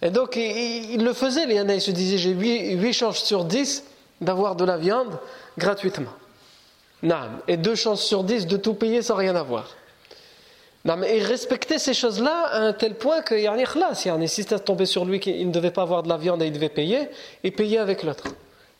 Et 0.00 0.10
donc, 0.10 0.36
il, 0.36 1.04
le 1.04 1.12
faisait, 1.12 1.46
les 1.46 1.74
il 1.74 1.80
se 1.80 1.90
disait 1.90 2.18
j'ai 2.18 2.32
8, 2.32 2.92
chances 2.92 3.22
sur 3.22 3.44
10 3.44 3.84
d'avoir 4.20 4.56
de 4.56 4.64
la 4.64 4.76
viande 4.76 5.18
gratuitement. 5.56 6.12
Et 7.46 7.56
2 7.56 7.74
chances 7.74 8.02
sur 8.02 8.24
10 8.24 8.46
de 8.46 8.56
tout 8.56 8.74
payer 8.74 9.02
sans 9.02 9.14
rien 9.14 9.36
avoir. 9.36 9.76
mais 10.84 11.18
il 11.18 11.24
respectait 11.24 11.78
ces 11.78 11.94
choses-là 11.94 12.46
à 12.46 12.58
un 12.58 12.72
tel 12.72 12.94
point 12.94 13.22
que 13.22 13.34
yani, 13.34 13.64
khlas, 13.64 14.02
yani, 14.04 14.28
si 14.28 14.42
ça 14.42 14.58
tombé 14.58 14.86
sur 14.86 15.04
lui 15.04 15.20
qu'il 15.20 15.46
ne 15.46 15.52
devait 15.52 15.70
pas 15.70 15.82
avoir 15.82 16.02
de 16.02 16.08
la 16.08 16.16
viande 16.16 16.42
et 16.42 16.46
il 16.46 16.52
devait 16.52 16.68
payer, 16.68 17.08
il 17.44 17.52
payait 17.52 17.78
avec 17.78 18.02
l'autre. 18.02 18.24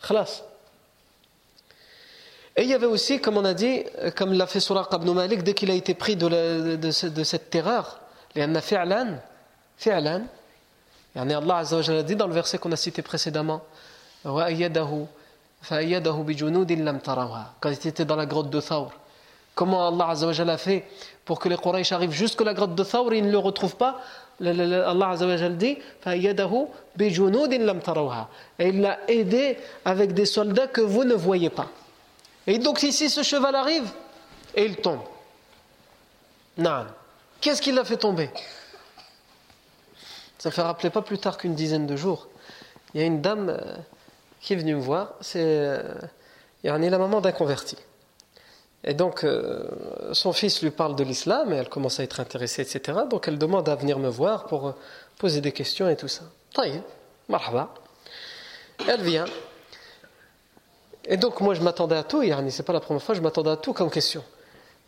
Khlas. 0.02 0.42
Et 2.56 2.64
il 2.64 2.68
y 2.68 2.74
avait 2.74 2.86
aussi, 2.86 3.18
comme 3.18 3.38
on 3.38 3.44
a 3.44 3.54
dit, 3.54 3.84
comme 4.14 4.34
l'a 4.34 4.46
fait 4.46 4.60
Suraq 4.60 4.88
ibn 4.92 5.10
Malik, 5.12 5.42
dès 5.42 5.54
qu'il 5.54 5.70
a 5.70 5.74
été 5.74 5.94
pris 5.94 6.16
de, 6.16 6.28
de, 6.28 7.08
de, 7.08 7.24
cette 7.24 7.48
terreur, 7.48 8.00
a 8.36 8.60
fi'lan, 8.60 9.16
fi'lan, 9.78 10.22
yani 11.14 11.34
Allah 11.34 11.56
Azza 11.56 11.76
wa 11.76 11.98
a 11.98 12.02
dit 12.02 12.16
dans 12.16 12.26
le 12.26 12.34
verset 12.34 12.58
qu'on 12.58 12.72
a 12.72 12.76
cité 12.76 13.00
précédemment, 13.00 13.62
quand 14.24 14.46
il 14.48 14.62
était 17.88 18.04
dans 18.04 18.16
la 18.16 18.26
grotte 18.26 18.50
de 18.50 18.60
Thawr. 18.60 18.90
Comment 19.54 19.88
Allah 19.88 20.08
a 20.10 20.56
fait 20.56 20.84
pour 21.24 21.38
que 21.38 21.48
les 21.48 21.56
Quraysh 21.56 21.92
arrivent 21.92 22.12
jusqu'à 22.12 22.44
la 22.44 22.52
grotte 22.54 22.74
de 22.74 22.84
Thawr 22.84 23.12
et 23.12 23.18
ils 23.18 23.26
ne 23.26 23.30
le 23.30 23.38
retrouvent 23.38 23.76
pas? 23.76 24.00
Allah 24.40 25.08
Azza 25.08 25.26
wa 25.26 25.48
dit 25.48 25.78
et 28.58 28.68
il 28.68 28.80
l'a 28.80 28.98
aidé 29.08 29.58
avec 29.84 30.12
des 30.12 30.26
soldats 30.26 30.66
que 30.66 30.80
vous 30.80 31.04
ne 31.04 31.14
voyez 31.14 31.50
pas. 31.50 31.68
Et 32.46 32.58
donc 32.58 32.82
ici, 32.82 33.08
ce 33.08 33.22
cheval 33.22 33.54
arrive 33.54 33.90
et 34.54 34.64
il 34.64 34.76
tombe. 34.76 35.00
Non. 36.58 36.86
Qu'est-ce 37.40 37.62
qui 37.62 37.72
l'a 37.72 37.84
fait 37.84 37.96
tomber? 37.96 38.30
Ça 40.38 40.48
ne 40.48 40.54
fait 40.54 40.62
rappeler 40.62 40.90
pas 40.90 41.02
plus 41.02 41.18
tard 41.18 41.38
qu'une 41.38 41.54
dizaine 41.54 41.86
de 41.86 41.96
jours. 41.96 42.28
Il 42.94 43.00
y 43.00 43.04
a 43.04 43.06
une 43.06 43.22
dame 43.22 43.48
euh, 43.48 43.76
qui 44.40 44.52
est 44.52 44.56
venue 44.56 44.74
me 44.74 44.80
voir. 44.80 45.14
C'est 45.20 45.40
euh, 45.40 45.82
il 46.62 46.66
y 46.66 46.70
a 46.70 46.78
la 46.78 46.98
maman 46.98 47.20
d'un 47.20 47.32
converti. 47.32 47.76
Et 48.84 48.94
donc, 48.94 49.22
euh, 49.22 49.68
son 50.12 50.32
fils 50.32 50.62
lui 50.62 50.70
parle 50.70 50.96
de 50.96 51.04
l'islam 51.04 51.52
et 51.52 51.56
elle 51.56 51.68
commence 51.68 52.00
à 52.00 52.02
être 52.02 52.18
intéressée, 52.18 52.62
etc. 52.62 53.00
Donc, 53.08 53.28
elle 53.28 53.38
demande 53.38 53.68
à 53.68 53.76
venir 53.76 53.98
me 53.98 54.08
voir 54.08 54.46
pour 54.46 54.74
poser 55.18 55.40
des 55.40 55.52
questions 55.52 55.88
et 55.88 55.96
tout 55.96 56.08
ça. 56.08 56.24
Taïe, 56.52 56.82
marhaba. 57.28 57.72
Elle 58.88 59.02
vient. 59.02 59.26
Et 61.04 61.16
donc, 61.16 61.40
moi, 61.40 61.54
je 61.54 61.60
m'attendais 61.60 61.96
à 61.96 62.04
tout, 62.04 62.22
yani, 62.22 62.50
c'est 62.50 62.62
pas 62.62 62.72
la 62.72 62.80
première 62.80 63.02
fois, 63.02 63.14
je 63.14 63.20
m'attendais 63.20 63.50
à 63.50 63.56
tout 63.56 63.72
comme 63.72 63.90
question. 63.90 64.22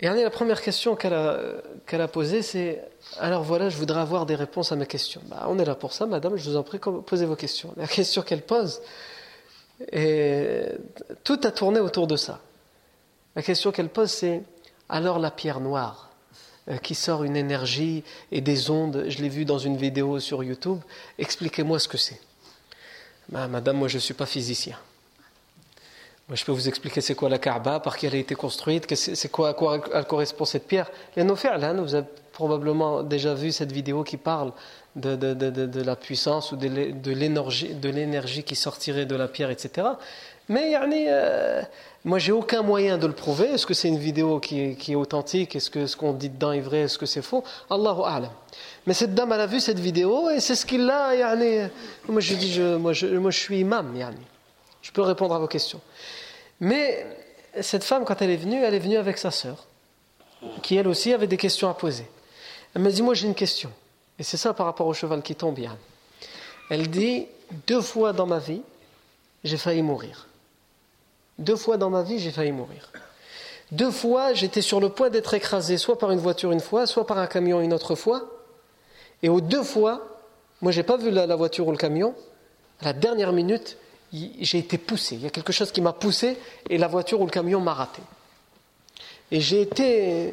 Et 0.00 0.06
la 0.06 0.30
première 0.30 0.60
question 0.60 0.96
qu'elle 0.96 1.14
a, 1.14 1.38
qu'elle 1.86 2.00
a 2.00 2.08
posée, 2.08 2.42
c'est 2.42 2.82
Alors 3.18 3.42
voilà, 3.42 3.68
je 3.68 3.76
voudrais 3.76 4.00
avoir 4.00 4.26
des 4.26 4.34
réponses 4.34 4.72
à 4.72 4.76
mes 4.76 4.86
questions. 4.86 5.22
Bah, 5.26 5.46
on 5.48 5.58
est 5.58 5.64
là 5.64 5.74
pour 5.74 5.92
ça, 5.92 6.04
madame, 6.04 6.36
je 6.36 6.50
vous 6.50 6.56
en 6.56 6.62
prie, 6.62 6.78
posez 6.78 7.26
vos 7.26 7.36
questions. 7.36 7.72
La 7.76 7.86
question 7.86 8.22
qu'elle 8.22 8.42
pose, 8.42 8.82
tout 11.22 11.40
a 11.42 11.50
tourné 11.52 11.80
autour 11.80 12.06
de 12.06 12.16
ça. 12.16 12.40
La 13.36 13.42
question 13.42 13.72
qu'elle 13.72 13.88
pose, 13.88 14.10
c'est 14.10 14.42
Alors 14.88 15.18
la 15.18 15.30
pierre 15.30 15.60
noire, 15.60 16.10
euh, 16.68 16.76
qui 16.78 16.94
sort 16.94 17.24
une 17.24 17.36
énergie 17.36 18.04
et 18.30 18.40
des 18.40 18.70
ondes, 18.70 19.04
je 19.08 19.18
l'ai 19.18 19.28
vu 19.28 19.44
dans 19.44 19.58
une 19.58 19.76
vidéo 19.76 20.20
sur 20.20 20.42
YouTube, 20.42 20.80
expliquez-moi 21.18 21.78
ce 21.78 21.88
que 21.88 21.98
c'est. 21.98 22.20
Bah, 23.28 23.48
madame, 23.48 23.78
moi 23.78 23.88
je 23.88 23.96
ne 23.96 24.00
suis 24.00 24.14
pas 24.14 24.26
physicien. 24.26 24.76
Je 26.32 26.44
peux 26.44 26.52
vous 26.52 26.68
expliquer 26.68 27.02
c'est 27.02 27.14
quoi 27.14 27.28
la 27.28 27.38
Kaaba, 27.38 27.80
par 27.80 27.98
qui 27.98 28.06
elle 28.06 28.14
a 28.14 28.18
été 28.18 28.34
construite, 28.34 28.92
c'est 28.94 29.30
quoi, 29.30 29.50
à 29.50 29.54
quoi 29.54 29.80
elle 29.92 30.04
correspond 30.06 30.46
cette 30.46 30.66
pierre. 30.66 30.90
Là, 31.16 31.72
vous 31.74 31.94
avez 31.94 32.06
probablement 32.32 33.02
déjà 33.02 33.34
vu 33.34 33.52
cette 33.52 33.72
vidéo 33.72 34.04
qui 34.04 34.16
parle 34.16 34.52
de, 34.96 35.16
de, 35.16 35.34
de, 35.34 35.82
la 35.82 35.96
puissance 35.96 36.52
ou 36.52 36.56
de 36.56 37.10
l'énergie 37.90 38.42
qui 38.42 38.56
sortirait 38.56 39.04
de 39.04 39.16
la 39.16 39.28
pierre, 39.28 39.50
etc. 39.50 39.86
Mais 40.48 40.70
yani, 40.70 41.06
euh, 41.08 41.62
moi, 42.04 42.18
j'ai 42.18 42.32
aucun 42.32 42.62
moyen 42.62 42.98
de 42.98 43.06
le 43.06 43.14
prouver. 43.14 43.48
Est-ce 43.48 43.66
que 43.66 43.74
c'est 43.74 43.88
une 43.88 43.98
vidéo 43.98 44.40
qui 44.40 44.76
qui 44.76 44.92
est 44.92 44.94
authentique? 44.94 45.56
Est-ce 45.56 45.70
que 45.70 45.86
ce 45.86 45.96
qu'on 45.96 46.12
dit 46.12 46.28
dedans 46.28 46.52
est 46.52 46.60
vrai? 46.60 46.80
Est-ce 46.80 46.98
que 46.98 47.06
c'est 47.06 47.22
faux? 47.22 47.42
Allahu 47.70 48.02
A'lam. 48.04 48.30
Mais 48.86 48.92
cette 48.92 49.14
dame, 49.14 49.32
elle 49.32 49.40
a 49.40 49.46
vu 49.46 49.58
cette 49.60 49.78
vidéo 49.78 50.28
et 50.30 50.40
c'est 50.40 50.54
ce 50.54 50.66
qu'il 50.66 50.88
a. 50.90 51.14
Yani, 51.14 51.70
moi, 52.08 52.20
je 52.20 52.34
dis, 52.34 52.60
moi, 52.60 52.92
je, 52.92 53.06
moi, 53.06 53.30
je 53.30 53.38
suis 53.38 53.60
imam. 53.60 53.96
Yani. 53.96 54.16
Je 54.84 54.92
peux 54.92 55.00
répondre 55.00 55.34
à 55.34 55.38
vos 55.38 55.48
questions. 55.48 55.80
Mais 56.60 57.06
cette 57.62 57.84
femme, 57.84 58.04
quand 58.04 58.20
elle 58.20 58.28
est 58.28 58.36
venue, 58.36 58.62
elle 58.62 58.74
est 58.74 58.78
venue 58.78 58.98
avec 58.98 59.16
sa 59.16 59.30
sœur, 59.30 59.66
qui 60.62 60.76
elle 60.76 60.86
aussi 60.86 61.14
avait 61.14 61.26
des 61.26 61.38
questions 61.38 61.70
à 61.70 61.74
poser. 61.74 62.06
Elle 62.74 62.82
m'a 62.82 62.90
dit 62.90 63.00
Moi 63.00 63.14
j'ai 63.14 63.26
une 63.26 63.34
question. 63.34 63.72
Et 64.18 64.22
c'est 64.22 64.36
ça 64.36 64.52
par 64.52 64.66
rapport 64.66 64.86
au 64.86 64.92
cheval 64.92 65.22
qui 65.22 65.34
tombe 65.34 65.54
bien. 65.54 65.78
Elle 66.68 66.90
dit 66.90 67.26
Deux 67.66 67.80
fois 67.80 68.12
dans 68.12 68.26
ma 68.26 68.38
vie, 68.38 68.60
j'ai 69.42 69.56
failli 69.56 69.80
mourir. 69.80 70.28
Deux 71.38 71.56
fois 71.56 71.78
dans 71.78 71.88
ma 71.88 72.02
vie, 72.02 72.18
j'ai 72.18 72.30
failli 72.30 72.52
mourir. 72.52 72.92
Deux 73.72 73.90
fois, 73.90 74.34
j'étais 74.34 74.60
sur 74.60 74.80
le 74.80 74.90
point 74.90 75.08
d'être 75.08 75.32
écrasé, 75.32 75.78
soit 75.78 75.98
par 75.98 76.10
une 76.10 76.18
voiture 76.18 76.52
une 76.52 76.60
fois, 76.60 76.86
soit 76.86 77.06
par 77.06 77.16
un 77.16 77.26
camion 77.26 77.62
une 77.62 77.72
autre 77.72 77.94
fois. 77.94 78.28
Et 79.22 79.30
aux 79.30 79.40
deux 79.40 79.62
fois, 79.62 80.06
moi, 80.60 80.72
j'ai 80.72 80.82
pas 80.82 80.98
vu 80.98 81.10
la 81.10 81.34
voiture 81.36 81.66
ou 81.66 81.70
le 81.70 81.78
camion. 81.78 82.14
À 82.82 82.84
la 82.84 82.92
dernière 82.92 83.32
minute, 83.32 83.78
j'ai 84.40 84.58
été 84.58 84.78
poussé. 84.78 85.16
Il 85.16 85.22
y 85.22 85.26
a 85.26 85.30
quelque 85.30 85.52
chose 85.52 85.72
qui 85.72 85.80
m'a 85.80 85.92
poussé 85.92 86.36
et 86.68 86.78
la 86.78 86.88
voiture 86.88 87.20
ou 87.20 87.24
le 87.24 87.30
camion 87.30 87.60
m'a 87.60 87.74
raté. 87.74 88.02
Et 89.30 89.40
j'ai 89.40 89.62
été 89.62 90.32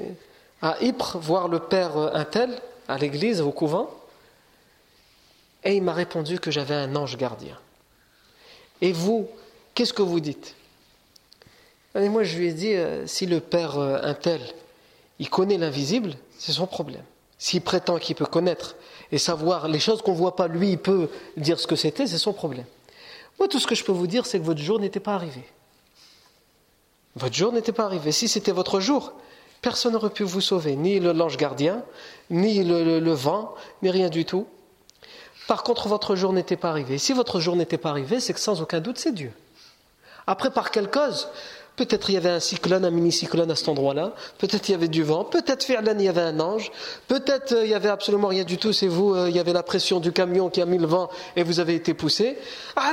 à 0.61 0.77
Ypres 0.81 1.17
voir 1.17 1.47
le 1.47 1.59
père 1.59 1.97
Intel 2.15 2.61
à 2.87 2.97
l'église, 2.97 3.41
au 3.41 3.51
couvent, 3.51 3.89
et 5.63 5.75
il 5.75 5.83
m'a 5.83 5.93
répondu 5.93 6.39
que 6.39 6.51
j'avais 6.51 6.75
un 6.75 6.95
ange 6.95 7.17
gardien. 7.17 7.57
Et 8.81 8.91
vous, 8.91 9.27
qu'est-ce 9.73 9.93
que 9.93 10.01
vous 10.01 10.19
dites? 10.19 10.55
Moi, 11.95 12.23
je 12.23 12.37
lui 12.37 12.47
ai 12.47 12.53
dit 12.53 12.73
euh, 12.73 13.05
si 13.05 13.25
le 13.25 13.39
père 13.39 13.77
Intel, 13.77 14.41
il 15.19 15.29
connaît 15.29 15.57
l'invisible, 15.57 16.13
c'est 16.37 16.51
son 16.51 16.67
problème. 16.67 17.03
S'il 17.37 17.61
prétend 17.61 17.97
qu'il 17.97 18.15
peut 18.15 18.25
connaître 18.25 18.75
et 19.11 19.17
savoir 19.17 19.67
les 19.67 19.79
choses 19.79 20.01
qu'on 20.01 20.13
ne 20.13 20.17
voit 20.17 20.35
pas, 20.35 20.47
lui, 20.47 20.71
il 20.71 20.77
peut 20.77 21.09
dire 21.37 21.59
ce 21.59 21.67
que 21.67 21.75
c'était, 21.75 22.07
c'est 22.07 22.17
son 22.17 22.33
problème. 22.33 22.65
Moi, 23.41 23.47
tout 23.47 23.57
ce 23.57 23.65
que 23.65 23.73
je 23.73 23.83
peux 23.83 23.91
vous 23.91 24.05
dire, 24.05 24.27
c'est 24.27 24.37
que 24.37 24.43
votre 24.43 24.61
jour 24.61 24.79
n'était 24.79 24.99
pas 24.99 25.15
arrivé. 25.15 25.43
Votre 27.15 27.33
jour 27.33 27.51
n'était 27.51 27.71
pas 27.71 27.85
arrivé. 27.85 28.11
Si 28.11 28.27
c'était 28.27 28.51
votre 28.51 28.79
jour, 28.79 29.13
personne 29.63 29.93
n'aurait 29.93 30.11
pu 30.11 30.21
vous 30.21 30.41
sauver, 30.41 30.75
ni 30.75 30.99
l'ange 30.99 31.37
gardien, 31.37 31.83
ni 32.29 32.63
le, 32.63 33.13
vent, 33.13 33.55
ni 33.81 33.89
rien 33.89 34.09
du 34.09 34.25
tout. 34.25 34.45
Par 35.47 35.63
contre, 35.63 35.87
votre 35.87 36.15
jour 36.15 36.33
n'était 36.33 36.55
pas 36.55 36.69
arrivé. 36.69 36.99
Si 36.99 37.13
votre 37.13 37.39
jour 37.39 37.55
n'était 37.55 37.79
pas 37.79 37.89
arrivé, 37.89 38.19
c'est 38.19 38.33
que 38.33 38.39
sans 38.39 38.61
aucun 38.61 38.79
doute, 38.79 38.99
c'est 38.99 39.11
Dieu. 39.11 39.33
Après, 40.27 40.51
par 40.51 40.69
quelle 40.69 40.91
cause 40.91 41.27
Peut-être 41.75 42.09
il 42.09 42.13
y 42.13 42.17
avait 42.17 42.29
un 42.29 42.39
cyclone, 42.39 42.83
un 42.85 42.91
mini-cyclone 42.91 43.49
à 43.49 43.55
cet 43.55 43.69
endroit-là. 43.69 44.13
Peut-être 44.37 44.67
il 44.69 44.73
y 44.73 44.75
avait 44.75 44.87
du 44.87 45.03
vent. 45.03 45.23
Peut-être 45.23 45.69
il 45.69 46.01
y 46.01 46.07
avait 46.07 46.21
un 46.21 46.39
ange. 46.39 46.71
Peut-être 47.07 47.53
euh, 47.53 47.65
il 47.65 47.71
y 47.71 47.73
avait 47.73 47.89
absolument 47.89 48.27
rien 48.27 48.43
du 48.43 48.57
tout. 48.57 48.73
C'est 48.73 48.87
vous, 48.87 49.15
euh, 49.15 49.29
il 49.29 49.35
y 49.35 49.39
avait 49.39 49.53
la 49.53 49.63
pression 49.63 49.99
du 49.99 50.11
camion 50.11 50.49
qui 50.49 50.61
a 50.61 50.65
mis 50.65 50.77
le 50.77 50.87
vent 50.87 51.09
et 51.35 51.43
vous 51.43 51.59
avez 51.59 51.75
été 51.75 51.93
poussé. 51.93 52.37
Ah, 52.75 52.91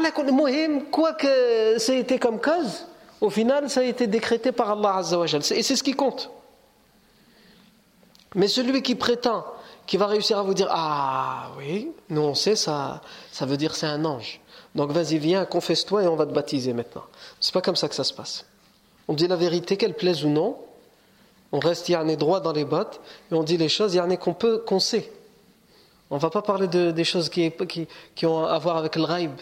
quoi 0.92 1.12
que 1.12 1.78
ça 1.78 1.94
ait 1.94 1.98
été 1.98 2.18
comme 2.18 2.40
cause, 2.40 2.86
au 3.20 3.30
final, 3.30 3.68
ça 3.68 3.80
a 3.80 3.84
été 3.84 4.06
décrété 4.06 4.52
par 4.52 4.70
Allah 4.70 4.96
Azza 4.96 5.18
wa 5.18 5.26
Et 5.26 5.62
c'est 5.62 5.76
ce 5.76 5.82
qui 5.82 5.92
compte. 5.92 6.30
Mais 8.34 8.46
celui 8.46 8.82
qui 8.82 8.94
prétend, 8.94 9.44
qui 9.86 9.96
va 9.96 10.06
réussir 10.06 10.38
à 10.38 10.42
vous 10.42 10.54
dire 10.54 10.68
Ah 10.70 11.50
oui, 11.58 11.90
nous 12.10 12.20
on 12.20 12.34
sait, 12.34 12.56
ça, 12.56 13.00
ça 13.32 13.46
veut 13.46 13.56
dire 13.56 13.74
c'est 13.74 13.86
un 13.86 14.04
ange. 14.04 14.40
Donc 14.74 14.92
vas-y, 14.92 15.18
viens, 15.18 15.44
confesse-toi 15.44 16.04
et 16.04 16.06
on 16.06 16.14
va 16.16 16.26
te 16.26 16.32
baptiser 16.32 16.72
maintenant. 16.72 17.04
C'est 17.40 17.54
pas 17.54 17.62
comme 17.62 17.76
ça 17.76 17.88
que 17.88 17.94
ça 17.94 18.04
se 18.04 18.12
passe. 18.12 18.44
On 19.08 19.14
dit 19.14 19.26
la 19.26 19.36
vérité, 19.36 19.76
qu'elle 19.76 19.94
plaise 19.94 20.24
ou 20.24 20.28
non. 20.28 20.58
On 21.50 21.58
reste 21.58 21.88
yarné 21.88 22.16
droit 22.16 22.40
dans 22.40 22.52
les 22.52 22.66
bottes 22.66 23.00
et 23.32 23.34
on 23.34 23.42
dit 23.42 23.56
les 23.56 23.70
choses 23.70 23.94
yarné 23.94 24.18
qu'on 24.18 24.34
peut, 24.34 24.58
qu'on 24.58 24.80
sait. 24.80 25.10
On 26.10 26.16
ne 26.16 26.20
va 26.20 26.30
pas 26.30 26.42
parler 26.42 26.68
de, 26.68 26.90
des 26.90 27.04
choses 27.04 27.30
qui, 27.30 27.52
ont 28.24 28.44
à 28.44 28.58
voir 28.58 28.76
avec 28.76 28.96
le 28.96 29.02
raib, 29.02 29.32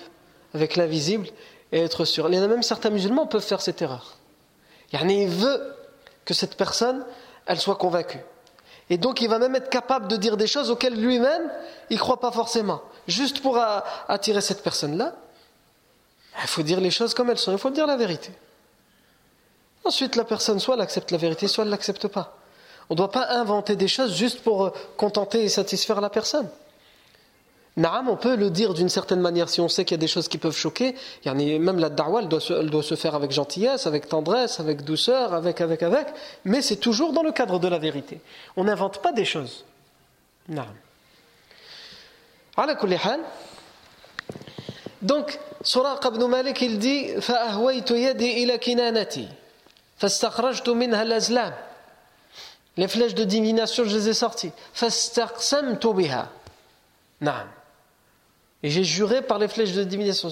avec 0.55 0.76
l'invisible, 0.76 1.29
et 1.72 1.81
être 1.81 2.05
sûr. 2.05 2.29
Il 2.29 2.35
y 2.35 2.38
en 2.38 2.42
a 2.42 2.48
même 2.48 2.62
certains 2.62 2.90
musulmans 2.90 3.26
peuvent 3.26 3.44
faire 3.44 3.61
cette 3.61 3.83
erreur. 3.83 4.16
Yarné, 4.92 5.24
il 5.24 5.29
veut 5.29 5.74
que 6.24 6.35
cette 6.35 6.57
personne, 6.57 7.05
elle 7.46 7.59
soit 7.59 7.76
convaincue. 7.76 8.20
Et 8.88 8.98
donc 8.98 9.20
il 9.20 9.29
va 9.29 9.38
même 9.38 9.57
être 9.57 9.68
capable 9.68 10.07
de 10.07 10.16
dire 10.16 10.37
des 10.37 10.46
choses 10.46 10.70
auxquelles 10.70 10.94
lui-même, 11.00 11.50
il 11.90 11.96
ne 11.96 12.00
croit 12.00 12.20
pas 12.20 12.31
forcément. 12.31 12.83
Juste 13.09 13.40
pour 13.40 13.59
attirer 14.09 14.40
cette 14.40 14.62
personne-là, 14.62 15.16
il 16.40 16.48
faut 16.48 16.62
dire 16.62 16.81
les 16.81 16.90
choses 16.90 17.14
comme 17.14 17.31
elles 17.31 17.38
sont, 17.38 17.52
il 17.52 17.59
faut 17.59 17.70
dire 17.70 17.87
la 17.87 17.96
vérité. 17.96 18.31
Ensuite, 19.87 20.16
la 20.16 20.25
personne, 20.25 20.59
soit 20.59 20.75
elle 20.75 20.81
accepte 20.81 21.12
la 21.12 21.18
vérité, 21.18 21.46
soit 21.46 21.62
elle 21.62 21.68
ne 21.68 21.75
l'accepte 21.75 22.09
pas. 22.09 22.37
On 22.90 22.94
ne 22.94 22.96
doit 22.96 23.11
pas 23.11 23.29
inventer 23.31 23.77
des 23.77 23.87
choses 23.87 24.16
juste 24.16 24.40
pour 24.40 24.64
euh, 24.64 24.70
contenter 24.96 25.44
et 25.44 25.49
satisfaire 25.49 26.01
la 26.01 26.11
personne. 26.11 26.49
Naam, 27.77 28.09
on 28.09 28.16
peut 28.16 28.37
le 28.37 28.51
dire 28.51 28.75
d'une 28.75 28.88
certaine 28.88 29.20
manière 29.20 29.49
si 29.49 29.61
on 29.61 29.68
sait 29.68 29.85
qu'il 29.85 29.96
y 29.96 30.01
a 30.01 30.01
des 30.01 30.09
choses 30.09 30.29
qui 30.29 30.38
peuvent 30.38 30.57
choquer. 30.57 30.96
Même 31.25 31.79
la 31.79 31.90
da'wah, 31.90 32.22
elle 32.22 32.29
doit, 32.29 32.40
se, 32.40 32.53
elle 32.55 32.70
doit 32.70 32.83
se 32.83 32.96
faire 32.96 33.14
avec 33.14 33.31
gentillesse, 33.31 33.87
avec 33.87 34.09
tendresse, 34.09 34.59
avec 34.61 34.83
douceur, 34.83 35.35
avec, 35.35 35.61
avec, 35.61 35.83
avec. 35.83 36.09
Mais 36.44 36.62
c'est 36.62 36.77
toujours 36.77 37.12
dans 37.12 37.22
le 37.22 37.33
cadre 37.33 37.59
de 37.59 37.68
la 37.68 37.79
vérité. 37.79 38.20
On 38.57 38.64
n'invente 38.64 39.03
pas 39.03 39.12
des 39.12 39.27
choses. 39.27 39.64
Naam. 40.49 40.75
Donc, 45.03 45.38
Suraq 45.62 46.05
ibn 46.07 46.27
Malik, 46.27 46.61
il 46.62 46.79
dit 46.79 47.09
«Fa'ahwaytu 47.20 47.94
kinanati» 48.59 49.29
فَاسْتَخْرَجْتُ 49.97 50.67
مِنْهَا 50.69 51.04
الْأَزْلَامِ 51.04 51.54
Les 52.77 52.88
flèches 52.88 53.13
de 53.13 53.23
divination, 53.23 53.84
je 53.86 53.95
les 53.95 54.10
ai 54.10 54.13
sorties. 54.13 54.51
فَاسْتَقْسَمْتُ 54.73 55.86
بِهَا 55.86 56.27
نعم 57.21 57.47
et 58.63 58.69
j'ai 58.69 58.84
juré 58.84 59.21
par 59.21 59.39
les 59.39 59.47
flèches 59.47 59.73
de 59.73 59.84
divination. 59.84 60.30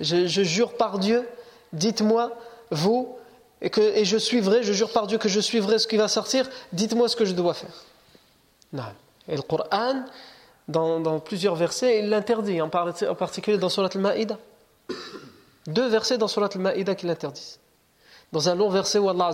Je, 0.00 0.26
je 0.26 0.42
jure 0.42 0.76
par 0.76 0.98
Dieu, 0.98 1.28
dites-moi, 1.72 2.32
vous, 2.70 3.16
et, 3.60 3.70
que, 3.70 3.80
et 3.80 4.04
je 4.04 4.16
suivrai, 4.16 4.62
je 4.62 4.72
jure 4.72 4.92
par 4.92 5.06
Dieu 5.06 5.18
que 5.18 5.28
je 5.28 5.40
suivrai 5.40 5.78
ce 5.78 5.86
qui 5.86 5.96
va 5.96 6.08
sortir, 6.08 6.48
dites-moi 6.72 7.08
ce 7.08 7.16
que 7.16 7.24
je 7.24 7.32
dois 7.32 7.54
faire. 7.54 7.84
Non. 8.72 8.84
Et 9.28 9.34
le 9.34 9.42
Coran, 9.42 10.04
dans, 10.68 11.00
dans 11.00 11.18
plusieurs 11.18 11.56
versets, 11.56 11.98
il 11.98 12.08
l'interdit, 12.08 12.60
en, 12.60 12.66
en, 12.66 13.14
particulier 13.14 13.58
dans 13.58 13.68
Surat 13.68 13.88
al-Ma'ida. 13.94 14.38
Deux 15.66 15.88
versets 15.88 16.18
dans 16.18 16.28
Surat 16.28 16.50
al-Ma'ida 16.54 16.94
qui 16.94 17.06
l'interdisent. 17.06 17.58
Dans 18.31 18.47
un 18.47 18.55
long 18.55 18.69
verset 18.69 18.97
où 18.97 19.09
Allah 19.09 19.31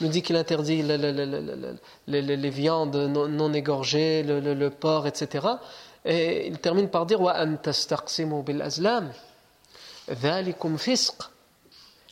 nous 0.00 0.08
dit 0.08 0.22
qu'il 0.22 0.36
interdit 0.36 0.82
les, 0.82 2.50
viandes 2.50 2.96
non, 2.96 3.52
égorgées, 3.52 4.22
le, 4.22 4.68
porc, 4.70 5.06
etc. 5.06 5.46
Et 6.06 6.46
il 6.46 6.58
termine 6.58 6.88
par 6.88 7.04
dire 7.04 7.20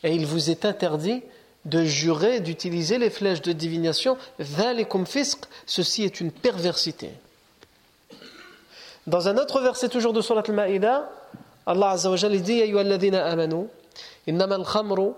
Et 0.02 0.14
il 0.14 0.26
vous 0.26 0.50
est 0.50 0.64
interdit 0.66 1.22
de 1.64 1.85
jurer, 1.85 2.40
d'utiliser 2.40 2.98
les 2.98 3.09
flèches 3.09 3.40
de 3.40 3.52
divination. 3.52 4.18
Ceci 5.66 6.02
est 6.04 6.20
une 6.20 6.33
perversité. 6.33 7.11
Dans 9.06 9.26
un 9.28 9.38
autre 9.38 9.62
verset 9.62 9.88
toujours 9.88 10.12
de 10.12 10.20
Surat 10.20 10.42
al-Ma'ida, 10.46 11.11
Allah 11.64 11.90
Azza 11.90 12.11
wa 12.11 12.16
Jalla 12.16 12.37
dit 12.37 12.59
Ya 12.59 12.78
amanu, 13.24 13.68
innama 14.26 14.56
al-khamru 14.56 15.12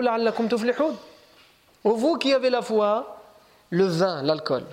la'allakum 0.00 0.48
tuflihun. 0.48 0.94
Vous 1.82 2.16
qui 2.18 2.32
avez 2.32 2.50
la 2.50 2.62
foi, 2.62 3.20
le 3.70 3.84
vin, 3.86 4.22
l'alcool, 4.22 4.64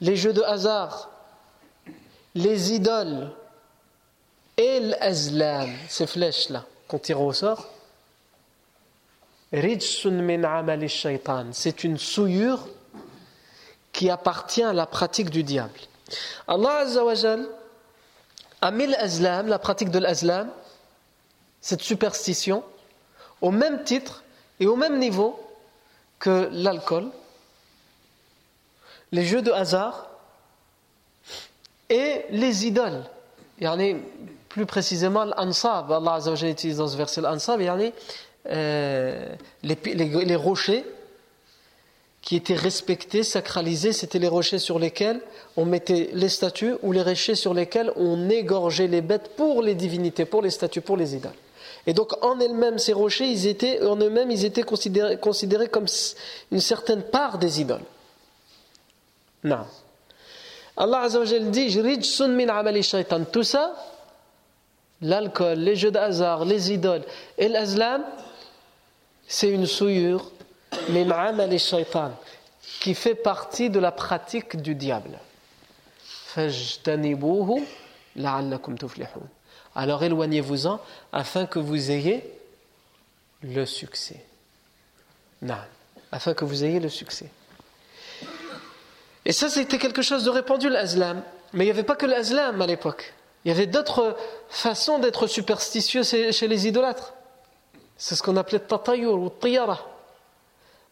les 0.00 0.16
jeux 0.16 0.32
de 0.32 0.42
hasard, 0.42 1.10
les 2.34 2.72
idoles 2.72 3.30
et 4.56 4.80
l'azlam, 4.80 5.70
ces 5.88 6.06
flèches-là 6.06 6.64
qu'on 6.86 6.98
tire 6.98 7.20
au 7.20 7.32
sort, 7.32 7.66
c'est 11.52 11.84
une 11.84 11.98
souillure 11.98 12.68
qui 13.92 14.08
appartient 14.10 14.62
à 14.62 14.72
la 14.72 14.86
pratique 14.86 15.30
du 15.30 15.42
diable. 15.42 15.89
Allah 16.46 16.78
Azzawajal 16.78 17.48
a 18.60 18.70
mis 18.70 18.86
l'azlam, 18.86 19.48
la 19.48 19.58
pratique 19.58 19.90
de 19.90 19.98
l'azlam, 19.98 20.50
cette 21.60 21.82
superstition, 21.82 22.62
au 23.40 23.50
même 23.50 23.84
titre 23.84 24.22
et 24.58 24.66
au 24.66 24.76
même 24.76 24.98
niveau 24.98 25.38
que 26.18 26.48
l'alcool, 26.52 27.08
les 29.12 29.24
jeux 29.24 29.42
de 29.42 29.50
hasard 29.50 30.08
et 31.88 32.24
les 32.30 32.66
idoles. 32.66 33.04
Yani, 33.60 33.96
plus 34.48 34.66
précisément 34.66 35.24
l'ansab, 35.24 35.92
Allah 35.92 36.14
Azzawajal 36.14 36.50
utilise 36.50 36.78
dans 36.78 36.88
ce 36.88 36.96
verset 36.96 37.20
l'ansab, 37.20 37.60
yani, 37.60 37.92
euh, 38.48 39.34
les, 39.62 39.78
les, 39.84 39.94
les, 40.24 40.36
rochers 40.36 40.84
qui 42.22 42.36
étaient 42.36 42.54
respectés, 42.54 43.22
sacralisés, 43.22 43.92
c'était 43.92 44.18
les 44.18 44.28
rochers 44.28 44.58
sur 44.58 44.78
lesquels 44.78 45.20
on 45.56 45.64
mettait 45.64 46.10
les 46.12 46.28
statues 46.28 46.74
ou 46.82 46.92
les 46.92 47.02
rochers 47.02 47.34
sur 47.34 47.54
lesquels 47.54 47.92
on 47.96 48.28
égorgeait 48.28 48.88
les 48.88 49.00
bêtes 49.00 49.36
pour 49.36 49.62
les 49.62 49.74
divinités, 49.74 50.26
pour 50.26 50.42
les 50.42 50.50
statues, 50.50 50.82
pour 50.82 50.96
les 50.96 51.16
idoles. 51.16 51.32
Et 51.86 51.94
donc 51.94 52.12
en 52.22 52.38
elles-mêmes, 52.38 52.78
ces 52.78 52.92
rochers, 52.92 53.26
ils 53.26 53.46
étaient, 53.46 53.82
en 53.82 53.96
eux-mêmes, 53.96 54.30
ils 54.30 54.44
étaient 54.44 54.62
considérés, 54.62 55.68
comme 55.68 55.86
une 56.52 56.60
certaine 56.60 57.02
part 57.02 57.38
des 57.38 57.60
idoles. 57.62 57.84
Non. 59.42 59.64
Allah 60.76 61.00
Azzawajal 61.00 61.50
dit 61.50 61.78
min 62.28 63.24
Tout 63.32 63.42
ça, 63.42 63.74
l'alcool, 65.00 65.58
les 65.58 65.76
jeux 65.76 65.90
de 65.90 66.44
les 66.44 66.72
idoles 66.72 67.02
et 67.38 67.48
l'azlam, 67.48 68.04
c'est 69.26 69.48
une 69.48 69.66
souillure, 69.66 70.30
shaitan, 71.58 72.12
qui 72.80 72.94
fait 72.94 73.14
partie 73.14 73.70
de 73.70 73.78
la 73.78 73.92
pratique 73.92 74.56
du 74.56 74.74
diable. 74.74 75.18
Alors 79.74 80.02
éloignez-vous-en 80.02 80.80
afin 81.12 81.46
que 81.46 81.58
vous 81.58 81.90
ayez 81.90 82.24
le 83.42 83.66
succès. 83.66 84.24
Non, 85.42 85.56
afin 86.12 86.34
que 86.34 86.44
vous 86.44 86.64
ayez 86.64 86.80
le 86.80 86.88
succès. 86.88 87.30
Et 89.24 89.32
ça, 89.32 89.48
c'était 89.48 89.78
quelque 89.78 90.02
chose 90.02 90.24
de 90.24 90.30
répandu, 90.30 90.68
l'azlam. 90.68 91.22
Mais 91.52 91.64
il 91.64 91.66
n'y 91.66 91.72
avait 91.72 91.82
pas 91.82 91.96
que 91.96 92.06
l'azlam 92.06 92.60
à 92.60 92.66
l'époque. 92.66 93.12
Il 93.44 93.48
y 93.48 93.50
avait 93.50 93.66
d'autres 93.66 94.16
façons 94.48 94.98
d'être 94.98 95.26
superstitieux 95.26 96.02
chez 96.02 96.48
les 96.48 96.66
idolâtres. 96.66 97.14
C'est 97.96 98.14
ce 98.14 98.22
qu'on 98.22 98.36
appelait 98.36 98.60
tatayur 98.60 99.14
ou 99.14 99.30
tiyara. 99.30 99.86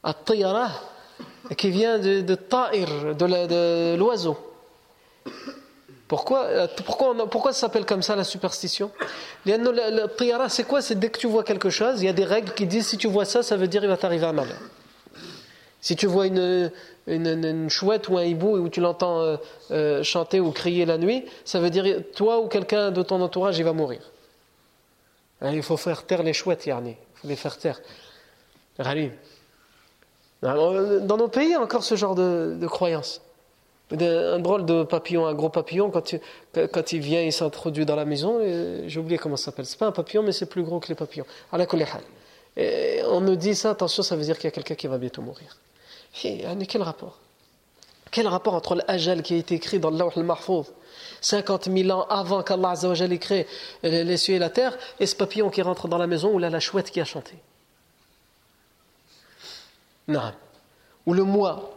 At-tiyara, 0.02 0.70
qui 1.56 1.70
vient 1.70 1.98
de, 1.98 2.20
de 2.20 2.34
de 3.14 3.96
l'oiseau. 3.96 4.36
Pourquoi, 6.08 6.44
euh, 6.44 6.66
pourquoi, 7.30 7.52
ça 7.52 7.60
s'appelle 7.60 7.84
comme 7.84 8.00
ça 8.00 8.16
la 8.16 8.24
superstition? 8.24 8.90
Le 9.44 10.06
tiyara, 10.16 10.48
c'est 10.48 10.64
quoi? 10.64 10.80
C'est 10.80 10.98
dès 10.98 11.10
que 11.10 11.18
tu 11.18 11.26
vois 11.26 11.44
quelque 11.44 11.68
chose, 11.68 12.00
il 12.00 12.06
y 12.06 12.08
a 12.08 12.14
des 12.14 12.24
règles 12.24 12.54
qui 12.54 12.66
disent 12.66 12.88
si 12.88 12.96
tu 12.96 13.08
vois 13.08 13.26
ça, 13.26 13.42
ça 13.42 13.56
veut 13.56 13.68
dire 13.68 13.84
il 13.84 13.88
va 13.88 13.98
t'arriver 13.98 14.24
un 14.24 14.32
mal. 14.32 14.48
Si 15.82 15.96
tu 15.96 16.06
vois 16.06 16.26
une, 16.26 16.70
chouette 17.68 18.08
ou 18.08 18.16
un 18.16 18.24
hibou 18.24 18.56
où 18.56 18.68
tu 18.70 18.80
l'entends 18.80 19.20
euh, 19.20 19.36
euh, 19.70 20.02
chanter 20.02 20.40
ou 20.40 20.50
crier 20.50 20.86
la 20.86 20.96
nuit, 20.96 21.26
ça 21.44 21.60
veut 21.60 21.70
dire 21.70 21.84
toi 22.16 22.40
ou 22.40 22.48
quelqu'un 22.48 22.90
de 22.90 23.02
ton 23.02 23.20
entourage, 23.20 23.58
il 23.58 23.64
va 23.64 23.74
mourir. 23.74 24.00
Hein, 25.42 25.52
il 25.52 25.62
faut 25.62 25.76
faire 25.76 26.04
taire 26.04 26.22
les 26.22 26.32
chouettes, 26.32 26.64
Yarni. 26.66 26.90
Il 26.90 27.20
faut 27.20 27.28
les 27.28 27.36
faire 27.36 27.58
taire. 27.58 27.80
Dans 30.42 31.16
nos 31.16 31.28
pays, 31.28 31.46
il 31.46 31.50
y 31.52 31.54
a 31.54 31.60
encore 31.60 31.84
ce 31.84 31.96
genre 31.96 32.14
de, 32.14 32.56
de 32.60 32.66
croyance 32.66 33.20
un 33.90 34.38
drôle 34.38 34.66
de 34.66 34.82
papillon, 34.82 35.26
un 35.26 35.34
gros 35.34 35.48
papillon, 35.48 35.90
quand, 35.90 36.92
il 36.92 37.00
vient, 37.00 37.22
il 37.22 37.32
s'introduit 37.32 37.86
dans 37.86 37.96
la 37.96 38.04
maison, 38.04 38.40
j'ai 38.86 39.00
oublié 39.00 39.18
comment 39.18 39.36
ça 39.36 39.46
s'appelle. 39.46 39.66
C'est 39.66 39.78
pas 39.78 39.86
un 39.86 39.92
papillon, 39.92 40.22
mais 40.22 40.32
c'est 40.32 40.46
plus 40.46 40.62
gros 40.62 40.80
que 40.80 40.88
les 40.88 40.94
papillons. 40.94 41.24
Et 42.56 43.00
on 43.06 43.20
nous 43.20 43.36
dit 43.36 43.54
ça, 43.54 43.70
attention, 43.70 44.02
ça 44.02 44.16
veut 44.16 44.24
dire 44.24 44.36
qu'il 44.36 44.44
y 44.44 44.48
a 44.48 44.50
quelqu'un 44.50 44.74
qui 44.74 44.86
va 44.86 44.98
bientôt 44.98 45.22
mourir. 45.22 45.56
Et, 46.24 46.44
quel 46.66 46.82
rapport? 46.82 47.18
Quel 48.10 48.26
rapport 48.26 48.54
entre 48.54 48.74
l'ajal 48.74 49.22
qui 49.22 49.34
a 49.34 49.36
été 49.36 49.54
écrit 49.54 49.78
dans 49.78 49.90
l'Awh 49.90 50.12
al-Mahfouz 50.16 50.72
50 51.20 51.68
000 51.70 51.90
ans 51.90 52.06
avant 52.08 52.42
qu'Allah 52.42 52.74
ait 52.74 53.18
créé 53.18 53.46
les 53.82 54.16
cieux 54.16 54.34
et 54.34 54.38
la 54.38 54.50
terre, 54.50 54.76
et 54.98 55.06
ce 55.06 55.14
papillon 55.14 55.50
qui 55.50 55.62
rentre 55.62 55.88
dans 55.88 55.98
la 55.98 56.06
maison 56.06 56.38
là 56.38 56.48
la 56.48 56.60
chouette 56.60 56.90
qui 56.90 57.00
a 57.00 57.04
chanté? 57.04 57.34
Ou 61.06 61.14
le 61.14 61.24
mois, 61.24 61.70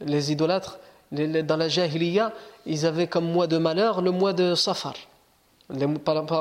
les 0.00 0.32
idolâtres, 0.32 0.78
dans 1.12 1.56
la 1.56 1.68
Jahiliya, 1.68 2.32
ils 2.66 2.86
avaient 2.86 3.06
comme 3.06 3.30
mois 3.30 3.46
de 3.46 3.58
malheur 3.58 4.02
le 4.02 4.10
mois 4.10 4.32
de 4.32 4.54
Safar, 4.54 4.94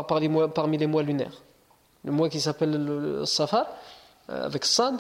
parmi 0.07 0.77
les 0.77 0.87
mois 0.87 1.03
lunaires. 1.03 1.41
Le 2.05 2.11
mois 2.11 2.29
qui 2.29 2.41
s'appelle 2.41 2.71
le 2.71 3.25
Safar, 3.25 3.67
euh, 4.29 4.45
avec 4.45 4.65
Sad, 4.65 4.95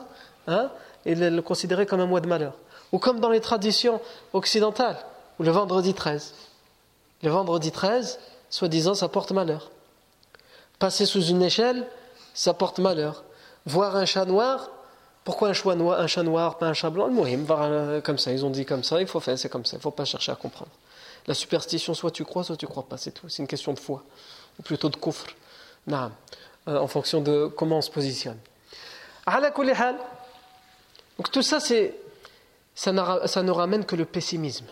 hein, 0.47 0.69
il 1.05 1.21
est 1.21 1.41
considéré 1.41 1.85
comme 1.85 1.99
un 1.99 2.05
mois 2.05 2.21
de 2.21 2.27
malheur. 2.27 2.53
Ou 2.91 2.99
comme 2.99 3.19
dans 3.19 3.29
les 3.29 3.41
traditions 3.41 3.99
occidentales, 4.31 4.97
ou 5.39 5.43
le 5.43 5.51
vendredi 5.51 5.93
13. 5.93 6.33
Le 7.23 7.29
vendredi 7.29 7.71
13, 7.71 8.19
soi-disant, 8.49 8.93
ça 8.93 9.07
porte 9.07 9.31
malheur. 9.31 9.71
Passer 10.79 11.05
sous 11.05 11.25
une 11.25 11.41
échelle, 11.41 11.87
ça 12.33 12.53
porte 12.53 12.79
malheur. 12.79 13.23
Voir 13.65 13.95
un 13.95 14.05
chat 14.05 14.25
noir, 14.25 14.69
pourquoi 15.23 15.49
un, 15.49 15.53
choix 15.53 15.75
noir, 15.75 15.99
un 15.99 16.07
chat 16.07 16.23
noir, 16.23 16.57
pas 16.57 16.67
un 16.67 16.73
chat 16.73 16.89
blanc? 16.89 17.07
Le 17.07 17.99
comme 18.01 18.17
ça, 18.17 18.31
ils 18.31 18.45
ont 18.45 18.49
dit 18.49 18.65
comme 18.65 18.83
ça, 18.83 18.99
il 18.99 19.07
faut 19.07 19.19
faire, 19.19 19.37
c'est 19.39 19.49
comme 19.49 19.65
ça, 19.65 19.77
il 19.77 19.79
ne 19.79 19.83
faut 19.83 19.91
pas 19.91 20.05
chercher 20.05 20.31
à 20.31 20.35
comprendre. 20.35 20.71
La 21.27 21.33
superstition, 21.33 21.93
soit 21.93 22.11
tu 22.11 22.25
crois, 22.25 22.43
soit 22.43 22.57
tu 22.57 22.67
crois 22.67 22.83
pas, 22.83 22.97
c'est 22.97 23.11
tout. 23.11 23.29
C'est 23.29 23.41
une 23.41 23.47
question 23.47 23.73
de 23.73 23.79
foi, 23.79 24.03
ou 24.59 24.63
plutôt 24.63 24.89
de 24.89 24.97
kufr, 24.97 25.27
euh, 25.89 26.09
en 26.67 26.87
fonction 26.87 27.21
de 27.21 27.47
comment 27.55 27.77
on 27.77 27.81
se 27.81 27.89
positionne. 27.91 28.37
Donc 31.17 31.31
tout 31.31 31.41
ça, 31.41 31.59
ça, 31.61 32.91
ne 32.91 33.51
ramène 33.51 33.85
que 33.85 33.95
le 33.95 34.05
pessimisme. 34.05 34.65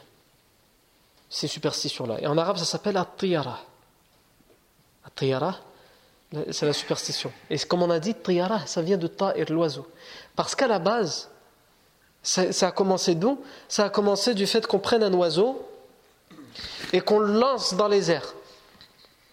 Ces 1.30 1.48
superstitions-là. 1.48 2.20
Et 2.20 2.28
en 2.28 2.38
arabe, 2.38 2.58
ça 2.58 2.66
s'appelle 2.66 2.98
at-tiyara. 2.98 3.62
At-tiyara, 5.06 5.58
c'est 6.52 6.66
la 6.66 6.74
superstition. 6.74 7.32
Et 7.50 7.58
comme 7.60 7.84
on 7.84 7.90
a 7.90 8.00
dit, 8.00 8.16
tiyara, 8.16 8.66
ça 8.66 8.82
vient 8.82 8.98
de 8.98 9.08
ta'ir, 9.08 9.46
l'oiseau. 9.50 9.88
Parce 10.36 10.56
qu'à 10.56 10.68
la 10.68 10.80
base, 10.80 11.30
ça, 12.24 12.52
ça 12.52 12.68
a 12.68 12.72
commencé 12.72 13.16
d'où? 13.16 13.42
Ça 13.68 13.86
a 13.86 13.90
commencé 13.90 14.34
du 14.34 14.48
fait 14.48 14.66
qu'on 14.66 14.80
prenne 14.80 15.04
un 15.04 15.14
oiseau 15.14 15.68
et 16.94 17.02
qu'on 17.02 17.20
le 17.20 17.34
lance 17.34 17.74
dans 17.74 17.88
les 17.88 18.12
airs. 18.12 18.34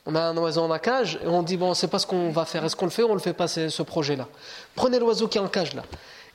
On 0.07 0.15
a 0.15 0.23
un 0.23 0.37
oiseau 0.39 0.63
en 0.63 0.79
cage 0.79 1.21
et 1.23 1.27
on 1.27 1.43
dit 1.43 1.57
bon, 1.57 1.67
on 1.67 1.71
ne 1.71 1.75
sait 1.75 1.89
pas 1.89 1.99
ce 1.99 2.07
qu'on 2.07 2.31
va 2.31 2.47
faire. 2.47 2.65
Est-ce 2.65 2.75
qu'on 2.75 2.87
le 2.87 2.91
fait 2.91 3.03
ou 3.03 3.07
on 3.07 3.11
ne 3.11 3.15
le 3.15 3.21
fait 3.21 3.35
pas 3.35 3.47
ce 3.47 3.83
projet-là? 3.83 4.27
Prenez 4.75 4.99
l'oiseau 4.99 5.29
qui 5.29 5.39
est 5.39 5.41
en 5.41 5.49
cage 5.49 5.75
là. 5.75 5.83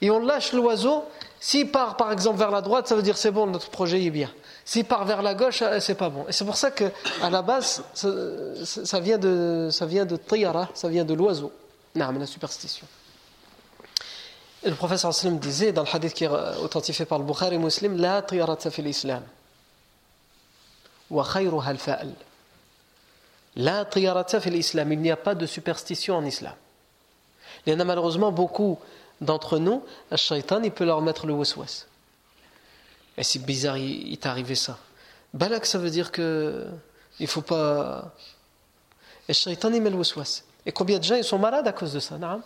Et 0.02 0.10
on 0.12 0.20
lâche 0.20 0.54
l'oiseau. 0.54 1.04
S'il 1.40 1.72
part 1.72 1.98
par 1.98 2.12
exemple 2.12 2.40
vers 2.40 2.52
la 2.52 2.62
droite, 2.62 2.88
ça 2.88 2.96
veut 2.96 3.02
dire 3.02 3.18
c'est 3.18 3.32
bon, 3.32 3.48
notre 3.48 3.70
projet 3.70 4.04
est 4.04 4.10
bien. 4.10 4.32
S'il 4.66 4.86
part 4.86 5.04
vers 5.06 5.22
la 5.22 5.34
gauche, 5.34 5.62
euh, 5.62 5.80
c'est 5.80 5.96
pas 5.96 6.10
bon. 6.10 6.26
Et 6.28 6.32
c'est 6.32 6.46
pour 6.46 6.56
ça 6.56 6.72
que 6.72 6.86
à 7.22 7.30
la 7.30 7.42
base, 7.42 7.84
ça, 7.94 9.00
vient 9.00 9.18
de 9.18 9.68
ça 9.72 9.86
vient 9.86 10.06
de 10.06 10.16
tiyara, 10.16 10.70
ça 10.74 10.88
vient 10.88 11.04
de 11.04 11.14
l'oiseau. 11.14 11.52
Non, 11.96 12.12
la 12.12 12.26
superstition. 12.26 12.88
Et 14.64 14.70
le 14.70 14.76
professeur 14.76 15.14
sallam 15.14 15.38
disait 15.40 15.74
dans 15.74 15.84
le 15.84 15.90
hadith 15.94 16.14
qui 16.14 16.24
est 16.24 16.30
authentifié 16.30 17.06
par 17.06 17.20
le 17.20 17.26
Bukhari 17.26 17.58
Muslim, 17.58 17.98
la 17.98 18.22
tiyarata 18.22 18.72
fil 18.72 18.88
islam. 18.88 19.24
Wa 21.10 21.26
khayruha 21.26 21.70
al-fa'al. 21.70 22.14
La 23.58 23.86
triyarata 23.86 24.40
fil 24.40 24.56
islam, 24.56 24.92
il 24.94 25.00
n'y 25.00 25.12
a 25.12 25.18
pas 25.18 25.36
de 25.36 25.46
superstition 25.46 26.16
en 26.16 26.26
islam. 26.26 26.54
Il 27.66 27.74
y 27.74 27.76
en 27.76 27.80
a 27.80 27.84
malheureusement 27.84 28.32
beaucoup 28.32 28.80
d'entre 29.24 29.58
nous, 29.58 29.84
le 30.12 30.18
shaitan, 30.18 30.62
il 30.64 30.72
peut 30.72 30.86
leur 30.86 31.02
mettre 31.02 31.26
le 31.26 31.34
waswas. 31.34 31.88
Et 33.18 33.24
c'est 33.24 33.40
bizarre, 33.40 33.78
il, 33.78 34.18
t'est 34.18 34.28
arrivé 34.28 34.56
ça. 34.56 34.78
Balak, 35.34 35.66
ça 35.66 35.78
veut 35.78 35.90
dire 35.90 36.12
que 36.12 36.68
il 37.20 37.28
faut 37.28 37.42
pas. 37.42 38.14
Et 39.28 39.34
shaitan, 39.34 39.72
il 39.74 39.82
met 39.82 39.90
le 39.90 39.98
waswas. 39.98 40.44
Et 40.66 40.72
combien 40.72 41.00
de 41.00 41.04
gens 41.04 41.16
ils 41.16 41.24
sont 41.24 41.40
malades 41.40 41.68
à 41.68 41.74
cause 41.74 41.94
de 41.94 42.00
ça, 42.00 42.18
non 42.18 42.42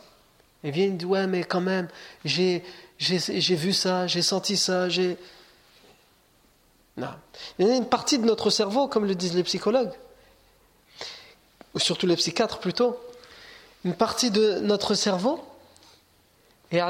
Et 0.63 0.71
viennent 0.71 0.97
dire 0.97 1.09
Ouais, 1.09 1.27
mais 1.27 1.43
quand 1.43 1.61
même, 1.61 1.87
j'ai, 2.25 2.63
j'ai 2.97 3.55
vu 3.55 3.73
ça, 3.73 4.07
j'ai 4.07 4.21
senti 4.21 4.57
ça, 4.57 4.89
j'ai. 4.89 5.17
Non. 6.97 7.09
Il 7.59 7.67
y 7.67 7.71
a 7.71 7.75
une 7.75 7.87
partie 7.87 8.17
de 8.17 8.25
notre 8.25 8.49
cerveau, 8.49 8.87
comme 8.87 9.05
le 9.05 9.15
disent 9.15 9.35
les 9.35 9.43
psychologues, 9.43 9.93
ou 11.75 11.79
surtout 11.79 12.07
les 12.07 12.15
psychiatres 12.15 12.59
plutôt, 12.59 12.99
une 13.85 13.93
partie 13.93 14.31
de 14.31 14.59
notre 14.59 14.95
cerveau, 14.95 15.43
et 16.71 16.81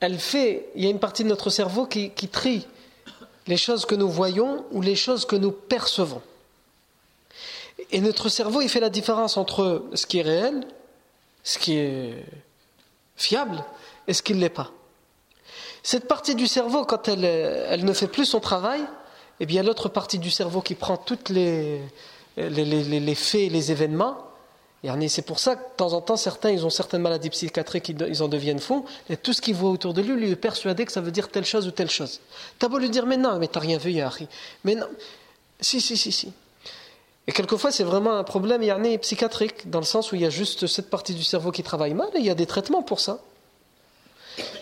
elle 0.00 0.18
fait, 0.18 0.68
il 0.74 0.84
y 0.84 0.86
a 0.86 0.90
une 0.90 0.98
partie 0.98 1.22
de 1.22 1.28
notre 1.28 1.50
cerveau 1.50 1.86
qui, 1.86 2.10
trie 2.10 2.66
les 3.46 3.56
choses 3.56 3.86
que 3.86 3.94
nous 3.94 4.08
voyons 4.08 4.64
ou 4.70 4.80
les 4.82 4.96
choses 4.96 5.24
que 5.24 5.36
nous 5.36 5.52
percevons. 5.52 6.22
Et 7.90 8.00
notre 8.00 8.28
cerveau, 8.28 8.60
il 8.60 8.68
fait 8.68 8.80
la 8.80 8.90
différence 8.90 9.36
entre 9.36 9.84
ce 9.94 10.06
qui 10.06 10.18
est 10.18 10.22
réel, 10.22 10.66
ce 11.42 11.58
qui 11.58 11.76
est 11.76 12.24
fiable, 13.16 13.64
et 14.06 14.14
ce 14.14 14.22
qui 14.22 14.34
ne 14.34 14.40
l'est 14.40 14.48
pas. 14.48 14.70
Cette 15.82 16.06
partie 16.06 16.34
du 16.34 16.46
cerveau, 16.46 16.84
quand 16.84 17.08
elle, 17.08 17.84
ne 17.84 17.92
fait 17.92 18.06
plus 18.06 18.26
son 18.26 18.40
travail, 18.40 18.80
eh 19.40 19.46
bien 19.46 19.62
l'autre 19.62 19.88
partie 19.88 20.18
du 20.18 20.30
cerveau 20.30 20.60
qui 20.60 20.74
prend 20.74 20.96
toutes 20.96 21.28
les, 21.28 21.80
les, 22.36 23.14
faits, 23.14 23.50
les 23.50 23.72
événements. 23.72 24.31
C'est 25.08 25.22
pour 25.22 25.38
ça 25.38 25.54
que 25.54 25.62
de 25.62 25.76
temps 25.76 25.92
en 25.92 26.00
temps, 26.00 26.16
certains, 26.16 26.50
ils 26.50 26.66
ont 26.66 26.70
certaines 26.70 27.02
maladies 27.02 27.30
psychiatriques, 27.30 27.88
ils 27.88 28.22
en 28.22 28.28
deviennent 28.28 28.58
fous, 28.58 28.84
et 29.08 29.16
tout 29.16 29.32
ce 29.32 29.40
qu'ils 29.40 29.54
voient 29.54 29.70
autour 29.70 29.94
de 29.94 30.02
lui, 30.02 30.16
lui 30.16 30.30
est 30.30 30.36
persuadé 30.36 30.84
que 30.84 30.90
ça 30.90 31.00
veut 31.00 31.12
dire 31.12 31.28
telle 31.28 31.44
chose 31.44 31.68
ou 31.68 31.70
telle 31.70 31.90
chose. 31.90 32.20
T'as 32.58 32.66
beau 32.66 32.78
lui 32.78 32.90
dire, 32.90 33.06
mais 33.06 33.16
non, 33.16 33.38
mais 33.38 33.46
t'as 33.46 33.60
rien 33.60 33.78
vu, 33.78 33.92
Yahri. 33.92 34.26
Mais 34.64 34.74
non, 34.74 34.88
si, 35.60 35.80
si, 35.80 35.96
si, 35.96 36.10
si. 36.10 36.32
Et 37.28 37.32
quelquefois, 37.32 37.70
c'est 37.70 37.84
vraiment 37.84 38.16
un 38.16 38.24
problème 38.24 38.62
psychiatrique, 38.98 39.70
dans 39.70 39.78
le 39.78 39.84
sens 39.84 40.10
où 40.10 40.16
il 40.16 40.22
y 40.22 40.26
a 40.26 40.30
juste 40.30 40.66
cette 40.66 40.90
partie 40.90 41.14
du 41.14 41.22
cerveau 41.22 41.52
qui 41.52 41.62
travaille 41.62 41.94
mal, 41.94 42.08
et 42.14 42.18
il 42.18 42.26
y 42.26 42.30
a 42.30 42.34
des 42.34 42.46
traitements 42.46 42.82
pour 42.82 42.98
ça. 42.98 43.20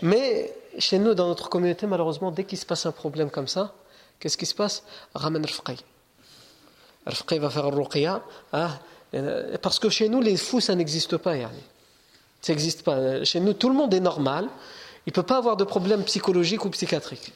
Mais 0.03 0.55
chez 0.79 0.99
nous, 0.99 1.15
dans 1.15 1.29
notre 1.29 1.49
communauté, 1.49 1.87
malheureusement, 1.87 2.31
dès 2.31 2.45
qu'il 2.45 2.59
se 2.59 2.67
passe 2.67 2.85
un 2.85 2.93
problème 2.93 3.31
comme 3.31 3.49
ça, 3.49 3.73
qu'est-ce 4.19 4.37
qui 4.37 4.45
se 4.45 4.55
passe? 4.55 4.85
Ramen 5.15 5.43
al 5.43 5.77
Al-Faqih 7.07 7.39
va 7.39 7.49
faire 7.49 7.71
ruqya. 7.71 8.23
Hein, 8.53 8.71
parce 9.62 9.79
que 9.79 9.88
chez 9.88 10.09
nous, 10.09 10.20
les 10.20 10.37
fous, 10.37 10.61
ça 10.61 10.75
n'existe 10.75 11.16
pas. 11.16 11.35
Ça 12.42 12.53
n'existe 12.53 12.83
pas. 12.83 13.25
Chez 13.25 13.40
nous, 13.40 13.53
tout 13.53 13.68
le 13.68 13.75
monde 13.75 13.92
est 13.92 14.01
normal. 14.01 14.49
Il 15.07 15.11
ne 15.11 15.14
peut 15.14 15.23
pas 15.23 15.38
avoir 15.38 15.57
de 15.57 15.64
problème 15.64 16.05
psychologique 16.05 16.64
ou 16.64 16.70
psychiatrique. 16.70 17.33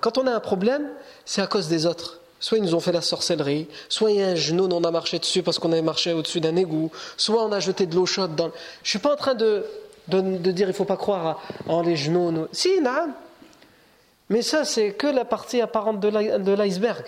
Quand 0.00 0.18
on 0.18 0.26
a 0.26 0.32
un 0.32 0.40
problème, 0.40 0.88
c'est 1.24 1.42
à 1.42 1.46
cause 1.46 1.68
des 1.68 1.86
autres. 1.86 2.20
Soit 2.40 2.58
ils 2.58 2.64
nous 2.64 2.74
ont 2.74 2.80
fait 2.80 2.92
la 2.92 3.02
sorcellerie, 3.02 3.66
soit 3.88 4.12
il 4.12 4.18
y 4.18 4.22
a 4.22 4.28
un 4.28 4.34
genou, 4.36 4.68
on 4.70 4.84
a 4.84 4.90
marché 4.92 5.18
dessus 5.18 5.42
parce 5.42 5.58
qu'on 5.58 5.72
avait 5.72 5.82
marché 5.82 6.12
au-dessus 6.12 6.40
d'un 6.40 6.54
égout, 6.54 6.92
soit 7.16 7.44
on 7.44 7.50
a 7.50 7.58
jeté 7.58 7.84
de 7.84 7.96
l'eau 7.96 8.06
chaude 8.06 8.36
dans. 8.36 8.46
Je 8.46 8.50
ne 8.50 8.88
suis 8.88 8.98
pas 9.00 9.12
en 9.12 9.16
train 9.16 9.34
de, 9.34 9.64
de, 10.06 10.52
dire 10.52 10.68
il 10.68 10.74
faut 10.74 10.84
pas 10.84 10.96
croire 10.96 11.42
en 11.66 11.82
les 11.82 11.96
genoux. 11.96 12.46
Si, 12.52 12.80
non. 12.80 13.12
Mais 14.28 14.42
ça, 14.42 14.64
c'est 14.64 14.92
que 14.92 15.08
la 15.08 15.24
partie 15.24 15.60
apparente 15.60 15.98
de 15.98 16.52
l'iceberg. 16.52 17.04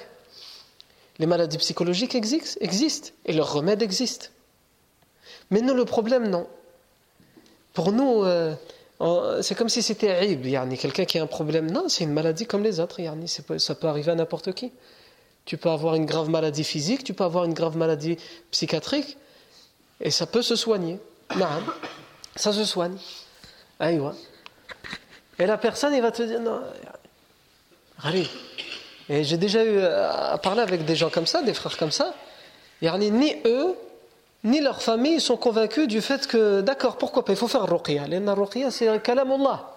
Les 1.20 1.26
maladies 1.26 1.58
psychologiques 1.58 2.14
existent 2.14 3.10
et 3.26 3.32
leurs 3.34 3.52
remèdes 3.52 3.82
existent. 3.82 4.28
Mais 5.50 5.60
nous, 5.60 5.74
le 5.74 5.84
problème, 5.84 6.28
non. 6.30 6.46
Pour 7.74 7.92
nous, 7.92 8.24
euh, 8.24 8.56
c'est 9.42 9.54
comme 9.54 9.68
si 9.68 9.82
c'était 9.82 10.34
yani, 10.34 10.78
quelqu'un 10.78 11.04
qui 11.04 11.18
a 11.18 11.22
un 11.22 11.26
problème. 11.26 11.70
Non, 11.70 11.90
c'est 11.90 12.04
une 12.04 12.14
maladie 12.14 12.46
comme 12.46 12.62
les 12.62 12.80
autres, 12.80 13.00
yani, 13.00 13.28
ça 13.28 13.74
peut 13.74 13.86
arriver 13.86 14.10
à 14.10 14.14
n'importe 14.14 14.52
qui. 14.54 14.72
Tu 15.44 15.58
peux 15.58 15.68
avoir 15.68 15.94
une 15.94 16.06
grave 16.06 16.30
maladie 16.30 16.64
physique, 16.64 17.04
tu 17.04 17.12
peux 17.12 17.24
avoir 17.24 17.44
une 17.44 17.54
grave 17.54 17.76
maladie 17.76 18.16
psychiatrique, 18.50 19.18
et 20.00 20.10
ça 20.10 20.26
peut 20.26 20.42
se 20.42 20.56
soigner. 20.56 20.98
Ça 22.34 22.54
se 22.54 22.64
soigne. 22.64 22.96
Et 23.80 25.46
la 25.46 25.58
personne, 25.58 25.92
il 25.92 26.00
va 26.00 26.12
te 26.12 26.22
dire, 26.22 26.40
non, 26.40 26.62
allez, 28.02 28.26
et 29.10 29.24
j'ai 29.24 29.36
déjà 29.36 29.64
eu 29.64 29.80
à 29.80 30.38
parler 30.38 30.62
avec 30.62 30.84
des 30.84 30.94
gens 30.94 31.10
comme 31.10 31.26
ça, 31.26 31.42
des 31.42 31.52
frères 31.52 31.76
comme 31.76 31.90
ça. 31.90 32.14
Ni 32.80 33.34
eux, 33.44 33.74
ni 34.44 34.60
leur 34.60 34.80
famille 34.80 35.20
sont 35.20 35.36
convaincus 35.36 35.88
du 35.88 36.00
fait 36.00 36.28
que, 36.28 36.60
d'accord, 36.60 36.96
pourquoi 36.96 37.24
pas, 37.24 37.32
il 37.32 37.36
faut 37.36 37.48
faire 37.48 37.66
ruqya. 37.68 38.06
La 38.06 38.34
ruqya, 38.34 38.70
c'est 38.70 39.02
kalamullah. 39.02 39.68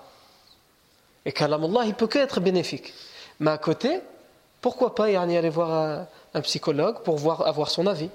Et 1.25 1.31
kalamullah, 1.31 1.85
il 1.85 1.95
peut 1.95 2.05
que 2.05 2.19
être 2.19 2.41
bénéfique. 2.41 2.93
Mais 3.39 3.49
à 3.49 3.57
côté, 3.57 4.01
pourquoi 4.61 4.93
pas 4.93 5.05
aller 5.05 5.49
voir 5.49 6.05
un 6.35 6.41
psychologue 6.41 6.99
pour 6.99 7.17
voir, 7.17 7.47
avoir 7.47 7.71
son 7.71 7.87
avis 7.87 8.11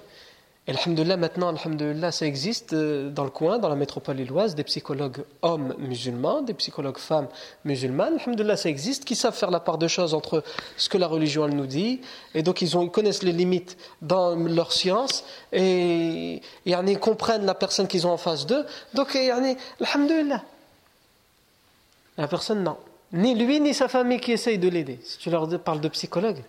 et 0.68 1.16
maintenant, 1.16 1.48
alhamdoulilah, 1.48 2.12
ça 2.12 2.26
existe 2.26 2.74
euh, 2.74 3.09
dans 3.09 3.24
le 3.24 3.31
coin, 3.31 3.59
dans 3.59 3.70
la 3.70 3.74
métropole 3.74 4.16
lilloise, 4.16 4.54
des 4.54 4.64
psychologues 4.64 5.24
hommes 5.40 5.74
musulmans, 5.78 6.42
des 6.42 6.52
psychologues 6.52 6.98
femmes 6.98 7.28
musulmanes. 7.64 8.18
Alhamdoulilah, 8.18 8.59
ça 8.59 8.68
existe, 8.68 9.07
qui 9.07 9.16
savent 9.16 9.35
faire 9.35 9.50
la 9.50 9.61
part 9.61 9.78
de 9.78 9.88
choses 9.88 10.12
entre 10.12 10.44
ce 10.76 10.90
que 10.90 10.98
la 10.98 11.07
religion 11.07 11.48
nous 11.48 11.66
dit. 11.66 12.02
Et 12.35 12.42
donc, 12.42 12.61
ils, 12.61 12.70
connaissent 12.90 13.22
les 13.22 13.33
limites 13.33 13.78
dans 14.02 14.35
leur 14.35 14.74
science 14.74 15.24
et, 15.52 16.42
ils 16.66 16.98
comprennent 16.98 17.46
la 17.46 17.54
personne 17.54 17.88
qu'ils 17.88 18.07
ont 18.07 18.12
en 18.12 18.18
face 18.18 18.44
d'eux. 18.44 18.66
Donc, 18.92 19.16
alhamdoulilah. 19.16 20.42
La 22.18 22.28
personne, 22.28 22.62
non. 22.62 22.76
Ni 23.14 23.35
lui, 23.35 23.59
ni 23.59 23.72
sa 23.72 23.88
famille 23.88 24.20
qui 24.20 24.33
essaye 24.33 24.59
de 24.59 24.68
l'aider. 24.68 25.00
Si 25.02 25.16
tu 25.16 25.31
leur 25.31 25.48
parles 25.61 25.81
de 25.81 25.88
psychologue, 25.88 26.44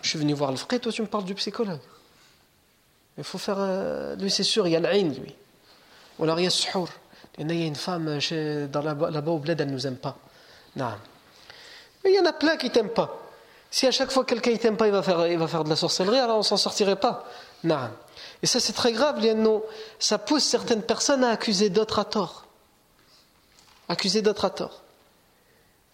je 0.00 0.08
suis 0.08 0.18
venu 0.18 0.32
voir 0.32 0.50
le 0.50 0.56
frère, 0.56 0.80
toi 0.80 0.90
tu 0.90 1.02
me 1.02 1.06
parles 1.06 1.24
du 1.24 1.34
psychologue. 1.34 1.80
Il 3.18 3.24
faut 3.24 3.38
faire. 3.38 3.56
Euh, 3.58 4.16
lui, 4.16 4.30
c'est 4.30 4.42
sûr, 4.42 4.66
il 4.66 4.70
y 4.70 4.76
a 4.76 4.80
l'aïn, 4.80 5.12
lui. 5.12 5.34
Ou 6.18 6.24
alors 6.24 6.38
il 6.40 6.44
y 6.44 6.46
a 6.46 6.50
suhour. 6.50 6.88
Il 7.38 7.50
y 7.52 7.62
a 7.62 7.66
une 7.66 7.76
femme 7.76 8.18
dans 8.70 8.82
là-bas 8.82 9.30
au 9.30 9.38
bled, 9.38 9.60
elle 9.60 9.68
ne 9.68 9.72
nous 9.72 9.86
aime 9.86 9.96
pas. 9.96 10.16
Non. 10.76 10.92
Mais 12.04 12.10
il 12.10 12.16
y 12.16 12.20
en 12.20 12.26
a 12.26 12.32
plein 12.32 12.56
qui 12.56 12.66
ne 12.66 12.72
t'aiment 12.72 12.90
pas. 12.90 13.18
Si 13.70 13.86
à 13.86 13.90
chaque 13.90 14.10
fois 14.10 14.24
quelqu'un 14.24 14.50
ne 14.50 14.56
t'aime 14.56 14.76
pas, 14.76 14.86
il 14.86 14.92
va, 14.92 15.02
faire, 15.02 15.26
il 15.26 15.38
va 15.38 15.46
faire 15.46 15.64
de 15.64 15.70
la 15.70 15.76
sorcellerie, 15.76 16.18
alors 16.18 16.36
on 16.36 16.40
ne 16.40 16.44
s'en 16.44 16.58
sortirait 16.58 16.96
pas. 16.96 17.24
Non. 17.64 17.88
Et 18.42 18.46
ça, 18.46 18.60
c'est 18.60 18.74
très 18.74 18.92
grave, 18.92 19.24
ça 19.98 20.18
pousse 20.18 20.44
certaines 20.44 20.82
personnes 20.82 21.24
à 21.24 21.30
accuser 21.30 21.70
d'autres 21.70 21.98
à 21.98 22.04
tort. 22.04 22.44
Accuser 23.88 24.20
d'autres 24.20 24.44
à 24.44 24.50
tort. 24.50 24.82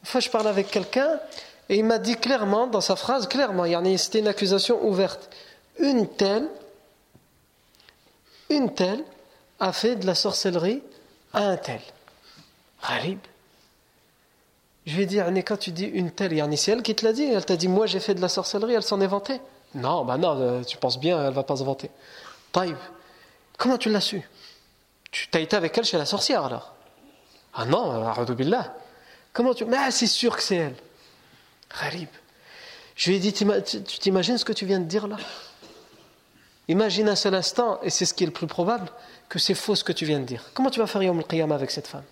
Une 0.03 0.07
fois, 0.07 0.20
je 0.20 0.30
parlais 0.30 0.49
avec 0.49 0.70
quelqu'un, 0.70 1.20
et 1.68 1.76
il 1.76 1.84
m'a 1.84 1.99
dit 1.99 2.16
clairement, 2.16 2.66
dans 2.66 2.80
sa 2.80 2.97
phrase, 2.97 3.28
clairement, 3.28 3.64
c'était 3.97 4.20
une 4.20 4.28
accusation 4.28 4.84
ouverte. 4.84 5.30
Une 5.78 6.09
telle 6.09 6.49
une 8.51 8.74
telle 8.74 9.05
a 9.61 9.72
fait 9.72 9.96
de 9.96 10.07
la 10.07 10.14
sorcellerie 10.14 10.82
à 11.32 11.49
un 11.49 11.57
tel. 11.57 11.80
Gharib. 12.82 13.18
Je 14.86 14.96
vais 14.96 15.07
dire, 15.07 15.26
quand 15.44 15.59
tu 15.59 15.70
dis 15.70 15.84
une 15.84 16.11
telle, 16.11 16.32
c'est 16.57 16.72
elle 16.72 16.82
qui 16.82 16.94
te 16.94 17.05
l'a 17.05 17.12
dit. 17.12 17.24
Elle 17.24 17.44
t'a 17.44 17.57
dit, 17.57 17.68
moi 17.68 17.86
j'ai 17.86 18.01
fait 18.01 18.14
de 18.14 18.20
la 18.20 18.28
sorcellerie, 18.28 18.74
elle 18.74 18.82
s'en 18.82 19.01
est 19.01 19.07
vantée. 19.07 19.40
Non, 19.74 20.05
bah 20.05 20.16
non, 20.16 20.40
euh, 20.40 20.62
tu 20.62 20.78
penses 20.78 20.99
bien, 20.99 21.26
elle 21.26 21.34
va 21.34 21.42
pas 21.42 21.57
se 21.57 21.64
vanter. 21.64 21.90
Taïb, 22.53 22.76
comment 23.59 23.76
tu 23.76 23.90
l'as 23.90 24.01
su? 24.01 24.22
Tu 25.11 25.28
as 25.34 25.40
été 25.40 25.57
avec 25.57 25.76
elle 25.76 25.84
chez 25.84 25.99
la 25.99 26.07
sorcière 26.07 26.44
alors? 26.44 26.74
Ah 27.55 27.66
non, 27.66 28.12
billah. 28.34 28.74
Comment 29.32 29.53
tu. 29.53 29.64
Mais 29.66 29.90
c'est 29.90 30.07
sûr 30.07 30.36
que 30.36 30.42
c'est 30.42 30.57
elle. 30.57 30.76
Gharib. 31.78 32.09
Je 32.96 33.11
lui 33.11 33.16
ai 33.16 33.20
dit 33.20 33.32
Tu 33.32 33.99
t'imagines 33.99 34.38
ce 34.38 34.44
que 34.44 34.53
tu 34.53 34.64
viens 34.64 34.80
de 34.80 34.86
dire 34.86 35.07
là? 35.07 35.16
Imagine 36.68 37.08
un 37.08 37.16
seul 37.16 37.34
instant, 37.34 37.80
et 37.82 37.90
c'est 37.90 38.04
ce 38.04 38.12
qui 38.12 38.24
est 38.24 38.26
le 38.26 38.32
plus 38.32 38.46
probable, 38.46 38.90
que 39.28 39.38
c'est 39.38 39.54
faux 39.54 39.74
ce 39.74 39.84
que 39.84 39.92
tu 39.92 40.04
viens 40.04 40.20
de 40.20 40.24
dire. 40.24 40.44
Comment 40.54 40.70
tu 40.70 40.80
vas 40.80 40.86
faire 40.86 41.02
Yom 41.02 41.22
al 41.28 41.52
avec 41.52 41.70
cette 41.70 41.86
femme? 41.86 42.04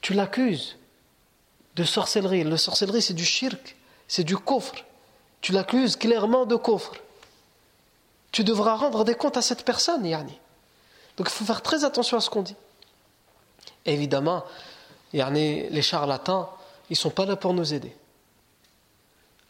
Tu 0.00 0.14
l'accuses 0.14 0.76
de 1.76 1.84
sorcellerie. 1.84 2.44
La 2.44 2.56
sorcellerie, 2.56 3.02
c'est 3.02 3.14
du 3.14 3.24
shirk, 3.24 3.76
c'est 4.08 4.24
du 4.24 4.36
coffre. 4.36 4.84
Tu 5.40 5.52
l'accuses 5.52 5.96
clairement 5.96 6.46
de 6.46 6.56
coffre. 6.56 6.94
Tu 8.30 8.44
devras 8.44 8.76
rendre 8.76 9.04
des 9.04 9.14
comptes 9.14 9.36
à 9.36 9.42
cette 9.42 9.64
personne, 9.64 10.04
Yani. 10.04 10.38
Donc 11.16 11.28
il 11.28 11.32
faut 11.32 11.44
faire 11.44 11.62
très 11.62 11.84
attention 11.84 12.16
à 12.16 12.20
ce 12.20 12.30
qu'on 12.30 12.42
dit. 12.42 12.56
évidemment, 13.84 14.44
yani, 15.12 15.68
les 15.68 15.82
charlatans, 15.82 16.48
ils 16.88 16.94
ne 16.94 16.96
sont 16.96 17.10
pas 17.10 17.26
là 17.26 17.36
pour 17.36 17.52
nous 17.52 17.74
aider. 17.74 17.94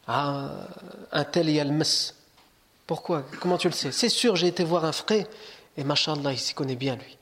Ah, 0.08 0.50
un 1.12 1.24
tel 1.24 1.48
y 1.48 1.60
a 1.60 1.64
le 1.64 1.70
mess. 1.70 2.14
Pourquoi? 2.86 3.24
Comment 3.40 3.58
tu 3.58 3.68
le 3.68 3.74
sais? 3.74 3.92
C'est 3.92 4.08
sûr, 4.08 4.36
j'ai 4.36 4.48
été 4.48 4.64
voir 4.64 4.84
un 4.84 4.92
frère, 4.92 5.26
et 5.76 5.84
machallah, 5.84 6.32
il 6.32 6.38
s'y 6.38 6.54
connaît 6.54 6.76
bien 6.76 6.96
lui. 6.96 7.16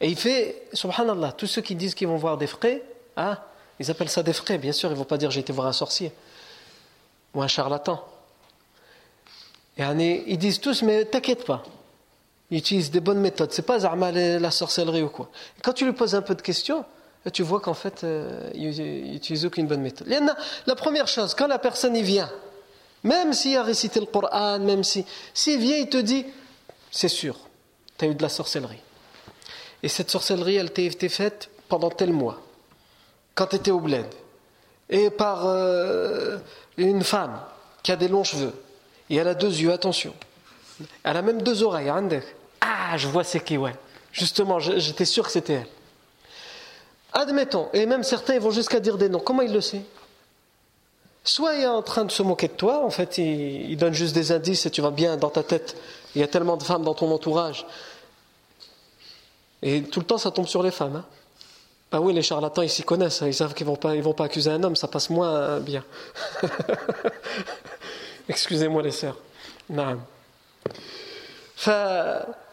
Et 0.00 0.08
il 0.08 0.16
fait, 0.16 0.68
subhanallah, 0.72 1.32
tous 1.32 1.46
ceux 1.46 1.62
qui 1.62 1.74
disent 1.74 1.94
qu'ils 1.94 2.08
vont 2.08 2.16
voir 2.16 2.36
des 2.36 2.46
frères, 2.46 2.80
ah, 3.16 3.44
ils 3.78 3.90
appellent 3.90 4.10
ça 4.10 4.22
des 4.22 4.32
frères, 4.32 4.58
bien 4.58 4.72
sûr, 4.72 4.90
ils 4.90 4.92
ne 4.92 4.98
vont 4.98 5.04
pas 5.04 5.18
dire 5.18 5.30
j'ai 5.30 5.40
été 5.40 5.52
voir 5.52 5.66
un 5.66 5.72
sorcier 5.72 6.12
ou 7.34 7.42
un 7.42 7.48
charlatan. 7.48 8.04
Et 9.78 9.84
ils 10.26 10.38
disent 10.38 10.60
tous, 10.60 10.82
mais 10.82 11.04
t'inquiète 11.04 11.44
pas, 11.44 11.62
ils 12.50 12.58
utilisent 12.58 12.90
des 12.90 13.00
bonnes 13.00 13.20
méthodes, 13.20 13.52
c'est 13.52 13.62
pas 13.62 13.78
la 13.78 14.50
sorcellerie 14.50 15.02
ou 15.02 15.08
quoi. 15.08 15.30
quand 15.62 15.72
tu 15.72 15.84
lui 15.84 15.92
poses 15.92 16.14
un 16.14 16.22
peu 16.22 16.34
de 16.34 16.42
questions, 16.42 16.84
tu 17.32 17.42
vois 17.42 17.60
qu'en 17.60 17.74
fait, 17.74 18.04
euh, 18.04 18.50
il 18.54 18.70
n'utilise 19.12 19.44
aucune 19.44 19.66
bonne 19.66 19.80
méthode. 19.80 20.08
La 20.66 20.74
première 20.76 21.08
chose, 21.08 21.34
quand 21.34 21.48
la 21.48 21.58
personne 21.58 21.96
y 21.96 22.02
vient, 22.02 22.30
même 23.06 23.32
s'il 23.32 23.56
a 23.56 23.62
récité 23.62 24.00
le 24.00 24.06
Coran, 24.06 24.58
même 24.58 24.82
si, 24.82 25.06
s'il 25.32 25.60
vient, 25.60 25.76
il 25.76 25.88
te 25.88 25.96
dit, 25.96 26.26
c'est 26.90 27.08
sûr, 27.08 27.36
tu 27.96 28.04
as 28.04 28.08
eu 28.08 28.14
de 28.14 28.22
la 28.22 28.28
sorcellerie. 28.28 28.82
Et 29.82 29.88
cette 29.88 30.10
sorcellerie, 30.10 30.56
elle 30.56 30.72
t'a 30.72 30.82
été 30.82 31.08
faite 31.08 31.48
pendant 31.68 31.90
tel 31.90 32.12
mois 32.12 32.42
quand 33.34 33.46
tu 33.46 33.56
étais 33.56 33.70
au 33.70 33.80
bled, 33.80 34.06
et 34.88 35.10
par 35.10 35.46
euh, 35.46 36.38
une 36.78 37.04
femme 37.04 37.38
qui 37.82 37.92
a 37.92 37.96
des 37.96 38.08
longs 38.08 38.24
cheveux, 38.24 38.54
et 39.10 39.16
elle 39.16 39.28
a 39.28 39.34
deux 39.34 39.54
yeux, 39.54 39.72
attention. 39.72 40.14
Elle 41.04 41.16
a 41.16 41.22
même 41.22 41.42
deux 41.42 41.62
oreilles, 41.62 41.92
Ah, 42.60 42.96
je 42.96 43.06
vois 43.08 43.24
c'est 43.24 43.40
qui, 43.40 43.56
ouais. 43.56 43.74
Justement, 44.10 44.58
j'étais 44.58 45.04
sûr 45.04 45.24
que 45.24 45.30
c'était 45.30 45.52
elle. 45.52 45.68
Admettons, 47.12 47.68
et 47.72 47.84
même 47.86 48.02
certains 48.02 48.38
vont 48.38 48.50
jusqu'à 48.50 48.80
dire 48.80 48.96
des 48.96 49.08
noms. 49.08 49.20
Comment 49.20 49.42
il 49.42 49.52
le 49.52 49.60
sait? 49.60 49.82
Soit 51.26 51.56
il 51.56 51.62
est 51.62 51.66
en 51.66 51.82
train 51.82 52.04
de 52.04 52.12
se 52.12 52.22
moquer 52.22 52.46
de 52.46 52.52
toi, 52.52 52.84
en 52.84 52.90
fait, 52.90 53.18
il, 53.18 53.76
donne 53.76 53.92
juste 53.92 54.14
des 54.14 54.30
indices 54.30 54.64
et 54.64 54.70
tu 54.70 54.80
vas 54.80 54.92
bien 54.92 55.16
dans 55.16 55.28
ta 55.28 55.42
tête. 55.42 55.76
Il 56.14 56.20
y 56.20 56.24
a 56.24 56.28
tellement 56.28 56.56
de 56.56 56.62
femmes 56.62 56.84
dans 56.84 56.94
ton 56.94 57.10
entourage. 57.10 57.66
Et 59.60 59.82
tout 59.82 59.98
le 59.98 60.06
temps, 60.06 60.18
ça 60.18 60.30
tombe 60.30 60.46
sur 60.46 60.62
les 60.62 60.70
femmes. 60.70 60.94
Hein. 60.94 61.04
Ah 61.90 62.00
oui, 62.00 62.12
les 62.12 62.22
charlatans, 62.22 62.62
ils 62.62 62.70
s'y 62.70 62.84
connaissent. 62.84 63.24
Ils 63.26 63.34
savent 63.34 63.54
qu'ils 63.54 63.66
ne 63.66 63.72
vont, 64.02 64.12
pas, 64.12 64.24
accuser 64.24 64.52
un 64.52 64.62
homme, 64.62 64.76
ça 64.76 64.86
passe 64.86 65.10
moins 65.10 65.58
bien. 65.58 65.82
Excusez-moi 68.28 68.82
les 68.82 68.92
sœurs. 68.92 69.16
Non. 69.68 69.98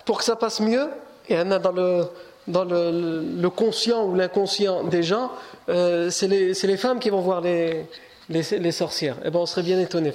pour 0.03 0.17
que 0.17 0.23
ça 0.23 0.35
passe 0.35 0.59
mieux, 0.59 0.89
il 1.29 1.35
y 1.35 1.39
en 1.39 1.51
a 1.51 1.59
dans 1.59 2.63
le, 2.63 3.49
conscient 3.49 4.03
ou 4.05 4.15
l'inconscient 4.15 4.83
des 4.83 5.03
gens, 5.03 5.31
euh, 5.69 6.09
c'est 6.09 6.27
les, 6.27 6.77
femmes 6.77 6.99
qui 6.99 7.11
vont 7.11 7.21
voir 7.21 7.41
les, 7.41 7.85
les, 8.33 8.71
sorcières. 8.71 9.17
Eh 9.23 9.29
bien, 9.29 9.39
on 9.39 9.45
serait 9.45 9.63
bien 9.63 9.79
étonné, 9.79 10.11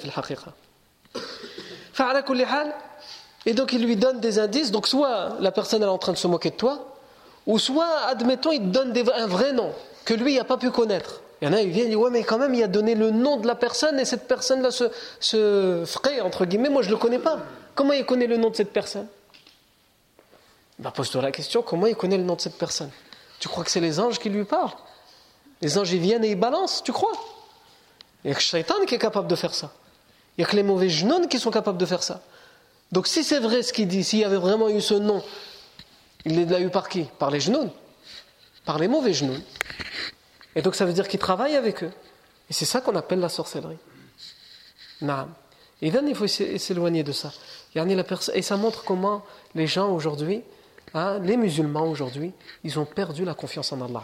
et 3.45 3.53
donc 3.53 3.73
il 3.73 3.83
lui 3.83 3.95
donne 3.95 4.19
des 4.19 4.39
indices. 4.39 4.71
Donc 4.71 4.87
soit 4.87 5.37
la 5.39 5.51
personne 5.51 5.81
est 5.83 5.87
en 5.87 5.97
train 5.97 6.13
de 6.13 6.17
se 6.17 6.27
moquer 6.27 6.51
de 6.51 6.55
toi, 6.55 6.95
ou 7.47 7.57
soit, 7.57 7.89
admettons, 8.07 8.51
il 8.51 8.59
te 8.59 8.65
donne 8.65 8.93
un 9.15 9.27
vrai 9.27 9.53
nom 9.53 9.71
que 10.05 10.13
lui 10.13 10.35
n'a 10.35 10.43
pas 10.43 10.57
pu 10.57 10.71
connaître. 10.71 11.21
Il 11.41 11.47
y 11.47 11.51
en 11.51 11.53
a, 11.53 11.61
il 11.61 11.69
vient, 11.69 11.85
il 11.85 11.89
dit 11.89 11.95
Ouais, 11.95 12.09
mais 12.09 12.23
quand 12.23 12.37
même, 12.37 12.53
il 12.53 12.63
a 12.63 12.67
donné 12.67 12.95
le 12.95 13.11
nom 13.11 13.37
de 13.37 13.47
la 13.47 13.55
personne 13.55 13.99
et 13.99 14.05
cette 14.05 14.27
personne-là 14.27 14.71
se 14.71 15.83
ferait, 15.85 16.21
entre 16.21 16.45
guillemets, 16.45 16.69
moi 16.69 16.81
je 16.81 16.89
ne 16.89 16.93
le 16.93 16.99
connais 16.99 17.19
pas. 17.19 17.39
Comment 17.75 17.93
il 17.93 18.05
connaît 18.05 18.27
le 18.27 18.37
nom 18.37 18.49
de 18.49 18.55
cette 18.55 18.73
personne? 18.73 19.07
Bah, 20.79 20.91
Pose-toi 20.95 21.21
la 21.21 21.31
question 21.31 21.61
comment 21.61 21.87
il 21.87 21.95
connaît 21.95 22.17
le 22.17 22.23
nom 22.23 22.35
de 22.35 22.41
cette 22.41 22.57
personne? 22.57 22.89
Tu 23.39 23.47
crois 23.47 23.63
que 23.63 23.71
c'est 23.71 23.79
les 23.79 23.99
anges 23.99 24.19
qui 24.19 24.29
lui 24.29 24.43
parlent? 24.43 24.71
Les 25.61 25.77
anges, 25.77 25.91
ils 25.91 25.99
viennent 25.99 26.23
et 26.23 26.31
ils 26.31 26.39
balancent, 26.39 26.83
tu 26.83 26.91
crois? 26.91 27.13
Il 28.23 28.27
n'y 28.27 28.31
a 28.31 28.35
que 28.35 28.41
Shaitan 28.41 28.85
qui 28.85 28.95
est 28.95 28.99
capable 28.99 29.27
de 29.27 29.35
faire 29.35 29.53
ça. 29.53 29.71
Il 30.37 30.41
n'y 30.41 30.45
a 30.45 30.47
que 30.47 30.55
les 30.55 30.63
mauvais 30.63 30.89
genoux 30.89 31.27
qui 31.27 31.39
sont 31.39 31.51
capables 31.51 31.77
de 31.77 31.85
faire 31.85 32.03
ça. 32.03 32.21
Donc 32.91 33.07
si 33.07 33.23
c'est 33.23 33.39
vrai 33.39 33.63
ce 33.63 33.71
qu'il 33.71 33.87
dit, 33.87 34.03
s'il 34.03 34.19
y 34.19 34.23
avait 34.23 34.37
vraiment 34.37 34.69
eu 34.69 34.81
ce 34.81 34.95
nom 34.95 35.23
il 36.25 36.49
l'a 36.49 36.59
eu 36.59 36.69
par 36.69 36.89
qui? 36.89 37.03
Par 37.17 37.31
les 37.31 37.39
genoux. 37.39 37.69
Par 38.65 38.77
les 38.79 38.87
mauvais 38.87 39.13
genoux. 39.13 39.37
Et 40.55 40.61
donc 40.61 40.75
ça 40.75 40.85
veut 40.85 40.93
dire 40.93 41.07
qu'il 41.07 41.19
travaille 41.19 41.55
avec 41.55 41.83
eux. 41.83 41.91
Et 42.49 42.53
c'est 42.53 42.65
ça 42.65 42.81
qu'on 42.81 42.95
appelle 42.95 43.19
la 43.19 43.29
sorcellerie. 43.29 43.77
Naam. 45.01 45.33
Et 45.81 45.87
il 45.87 46.15
faut 46.15 46.27
s'éloigner 46.27 47.03
de 47.03 47.13
ça. 47.13 47.31
Et 48.33 48.41
ça 48.41 48.57
montre 48.57 48.83
comment 48.83 49.23
les 49.55 49.67
gens 49.67 49.91
aujourd'hui, 49.91 50.41
hein, 50.93 51.19
les 51.19 51.37
musulmans 51.37 51.87
aujourd'hui, 51.87 52.33
ils 52.65 52.77
ont 52.79 52.85
perdu 52.85 53.23
la 53.23 53.33
confiance 53.33 53.71
en 53.71 53.81
Allah 53.81 54.01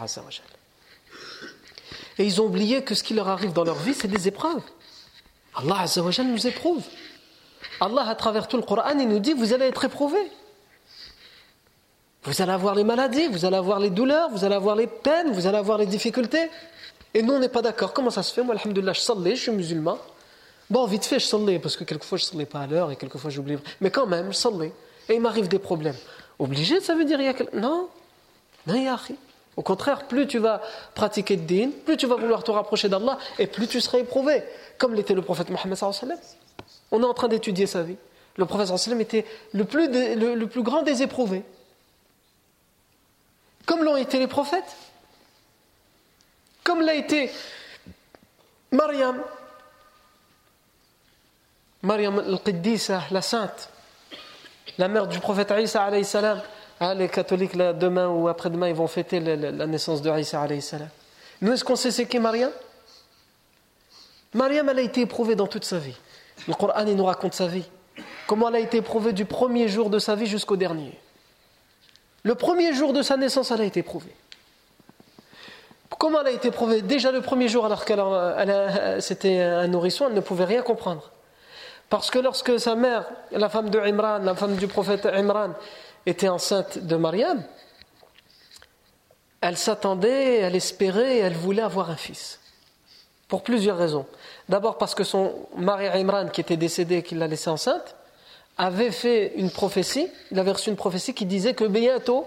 Et 2.18 2.24
ils 2.24 2.40
ont 2.40 2.46
oublié 2.46 2.82
que 2.82 2.94
ce 2.94 3.02
qui 3.02 3.14
leur 3.14 3.28
arrive 3.28 3.52
dans 3.52 3.64
leur 3.64 3.76
vie, 3.76 3.94
c'est 3.94 4.08
des 4.08 4.28
épreuves. 4.28 4.62
Allah 5.54 5.84
nous 6.24 6.46
éprouve. 6.46 6.82
Allah, 7.80 8.08
à 8.08 8.14
travers 8.14 8.48
tout 8.48 8.56
le 8.56 8.62
Coran, 8.62 8.98
il 8.98 9.08
nous 9.08 9.18
dit, 9.18 9.32
vous 9.32 9.52
allez 9.52 9.66
être 9.66 9.84
éprouvés. 9.84 10.30
Vous 12.24 12.42
allez 12.42 12.52
avoir 12.52 12.74
les 12.74 12.84
maladies, 12.84 13.28
vous 13.28 13.44
allez 13.44 13.56
avoir 13.56 13.78
les 13.78 13.90
douleurs, 13.90 14.30
vous 14.30 14.44
allez 14.44 14.54
avoir 14.54 14.76
les 14.76 14.86
peines, 14.86 15.32
vous 15.32 15.46
allez 15.46 15.58
avoir 15.58 15.78
les 15.78 15.86
difficultés. 15.86 16.50
Et 17.14 17.22
nous, 17.22 17.34
on 17.34 17.38
n'est 17.38 17.48
pas 17.48 17.62
d'accord. 17.62 17.92
Comment 17.92 18.10
ça 18.10 18.22
se 18.22 18.32
fait? 18.32 18.42
Moi, 18.42 18.54
alhamdoulilah, 18.54 18.92
je 18.92 19.00
je 19.00 19.34
suis 19.34 19.52
musulman. 19.52 19.98
Bon, 20.68 20.84
vite 20.86 21.04
fait, 21.04 21.20
je 21.20 21.26
sallais, 21.26 21.58
parce 21.58 21.76
que 21.76 21.84
quelquefois, 21.84 22.18
je 22.18 22.24
ne 22.24 22.30
sallais 22.30 22.46
pas 22.46 22.60
à 22.60 22.66
l'heure 22.66 22.90
et 22.90 22.96
quelquefois, 22.96 23.30
j'oublie. 23.30 23.56
Mais 23.80 23.90
quand 23.90 24.06
même, 24.06 24.32
je 24.32 24.36
sallais. 24.36 24.72
Et 25.08 25.14
il 25.14 25.20
m'arrive 25.20 25.48
des 25.48 25.60
problèmes. 25.60 25.94
Obligé, 26.38 26.80
ça 26.80 26.94
veut 26.94 27.04
dire 27.04 27.20
il 27.20 27.26
y 27.26 27.28
a 27.28 27.34
Non, 27.54 27.88
non, 28.66 28.74
il 28.74 28.82
y 28.82 28.88
a 28.88 28.98
Au 29.56 29.62
contraire, 29.62 30.06
plus 30.06 30.26
tu 30.26 30.38
vas 30.38 30.60
pratiquer 30.94 31.36
de 31.36 31.42
din, 31.42 31.70
plus 31.84 31.96
tu 31.96 32.06
vas 32.06 32.16
vouloir 32.16 32.44
te 32.44 32.50
rapprocher 32.50 32.88
d'Allah, 32.88 33.18
et 33.38 33.46
plus 33.46 33.66
tu 33.66 33.80
seras 33.80 33.98
éprouvé. 33.98 34.42
Comme 34.78 34.94
l'était 34.94 35.14
le 35.14 35.22
prophète 35.22 35.48
Mohammed 35.50 35.78
On 36.90 37.02
est 37.02 37.06
en 37.06 37.14
train 37.14 37.28
d'étudier 37.28 37.66
sa 37.66 37.82
vie. 37.82 37.96
Le 38.36 38.44
prophète 38.44 38.70
était 39.00 39.24
le 39.52 39.64
plus, 39.64 39.88
le 39.88 40.44
plus 40.44 40.62
grand 40.62 40.82
des 40.82 41.02
éprouvés 41.02 41.42
comme 43.66 43.82
l'ont 43.82 43.96
été 43.96 44.18
les 44.18 44.28
prophètes, 44.28 44.76
comme 46.62 46.80
l'a 46.80 46.94
été 46.94 47.30
Mariam, 48.70 49.20
Mariam 51.82 52.18
al-Qiddisa, 52.20 53.02
la 53.10 53.22
sainte, 53.22 53.68
la 54.78 54.88
mère 54.88 55.08
du 55.08 55.18
prophète 55.18 55.52
Isa 55.58 55.90
salam. 56.04 56.40
Ah, 56.78 56.94
les 56.94 57.08
catholiques, 57.08 57.54
là, 57.54 57.72
demain 57.72 58.08
ou 58.08 58.28
après-demain, 58.28 58.68
ils 58.68 58.74
vont 58.74 58.86
fêter 58.86 59.20
la, 59.20 59.66
naissance 59.66 60.02
de 60.02 60.10
Isa 60.18 60.46
salam. 60.60 60.88
Nous, 61.40 61.52
est-ce 61.52 61.64
qu'on 61.64 61.76
sait 61.76 61.90
c'est 61.90 62.06
qui 62.06 62.18
Mariam? 62.18 62.50
Mariam, 64.34 64.68
elle 64.68 64.78
a 64.78 64.82
été 64.82 65.00
éprouvée 65.02 65.34
dans 65.34 65.46
toute 65.46 65.64
sa 65.64 65.78
vie. 65.78 65.96
Le 66.46 66.54
Coran, 66.54 66.84
il 66.86 66.96
nous 66.96 67.04
raconte 67.04 67.34
sa 67.34 67.46
vie. 67.46 67.64
Comment 68.26 68.48
elle 68.48 68.56
a 68.56 68.60
été 68.60 68.78
éprouvée 68.78 69.12
du 69.12 69.24
premier 69.24 69.68
jour 69.68 69.88
de 69.88 69.98
sa 69.98 70.14
vie 70.14 70.26
jusqu'au 70.26 70.56
dernier. 70.56 70.98
Le 72.22 72.34
premier 72.34 72.74
jour 72.74 72.92
de 72.92 73.00
sa 73.02 73.16
naissance, 73.16 73.50
elle 73.50 73.62
a 73.62 73.64
été 73.64 73.80
éprouvée. 73.80 74.14
Comment 75.98 76.20
elle 76.20 76.26
a 76.26 76.30
été 76.32 76.48
éprouvée? 76.48 76.82
Déjà 76.82 77.10
le 77.10 77.22
premier 77.22 77.48
jour, 77.48 77.64
alors 77.64 77.84
qu'elle 77.84 78.02
c'était 79.00 79.40
un 79.40 79.68
nourrisson, 79.68 80.08
elle 80.08 80.14
ne 80.14 80.20
pouvait 80.20 80.44
rien 80.44 80.60
comprendre. 80.60 81.10
Parce 81.88 82.10
que 82.10 82.18
lorsque 82.18 82.58
sa 82.58 82.74
mère, 82.74 83.06
la 83.30 83.48
femme 83.48 83.70
de 83.70 83.78
Imran, 83.78 84.18
la 84.18 84.34
femme 84.34 84.56
du 84.56 84.66
prophète 84.66 85.06
Imran, 85.06 85.50
était 86.06 86.28
enceinte 86.28 86.78
de 86.78 86.96
Mariam, 86.96 87.44
elle 89.40 89.56
s'attendait, 89.56 90.36
elle 90.36 90.56
espérait, 90.56 91.18
elle 91.18 91.34
voulait 91.34 91.62
avoir 91.62 91.90
un 91.90 91.96
fils. 91.96 92.40
Pour 93.28 93.42
plusieurs 93.42 93.76
raisons. 93.76 94.06
D'abord 94.48 94.78
parce 94.78 94.94
que 94.94 95.02
son 95.02 95.34
mari 95.56 95.88
Imran, 95.88 96.28
qui 96.28 96.40
était 96.40 96.56
décédé, 96.56 97.02
qui 97.02 97.16
l'a 97.16 97.26
laissée 97.26 97.50
enceinte, 97.50 97.96
avait 98.56 98.92
fait 98.92 99.34
une 99.36 99.50
prophétie, 99.50 100.08
il 100.30 100.38
avait 100.38 100.52
reçu 100.52 100.70
une 100.70 100.76
prophétie 100.76 101.12
qui 101.12 101.26
disait 101.26 101.54
que 101.54 101.64
bientôt, 101.64 102.26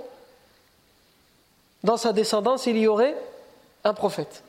dans 1.84 1.98
sa 1.98 2.12
descendance, 2.12 2.66
il 2.68 2.78
y 2.78 2.88
aurait 2.88 3.16
un 3.86 3.94
prophète, 3.94 4.44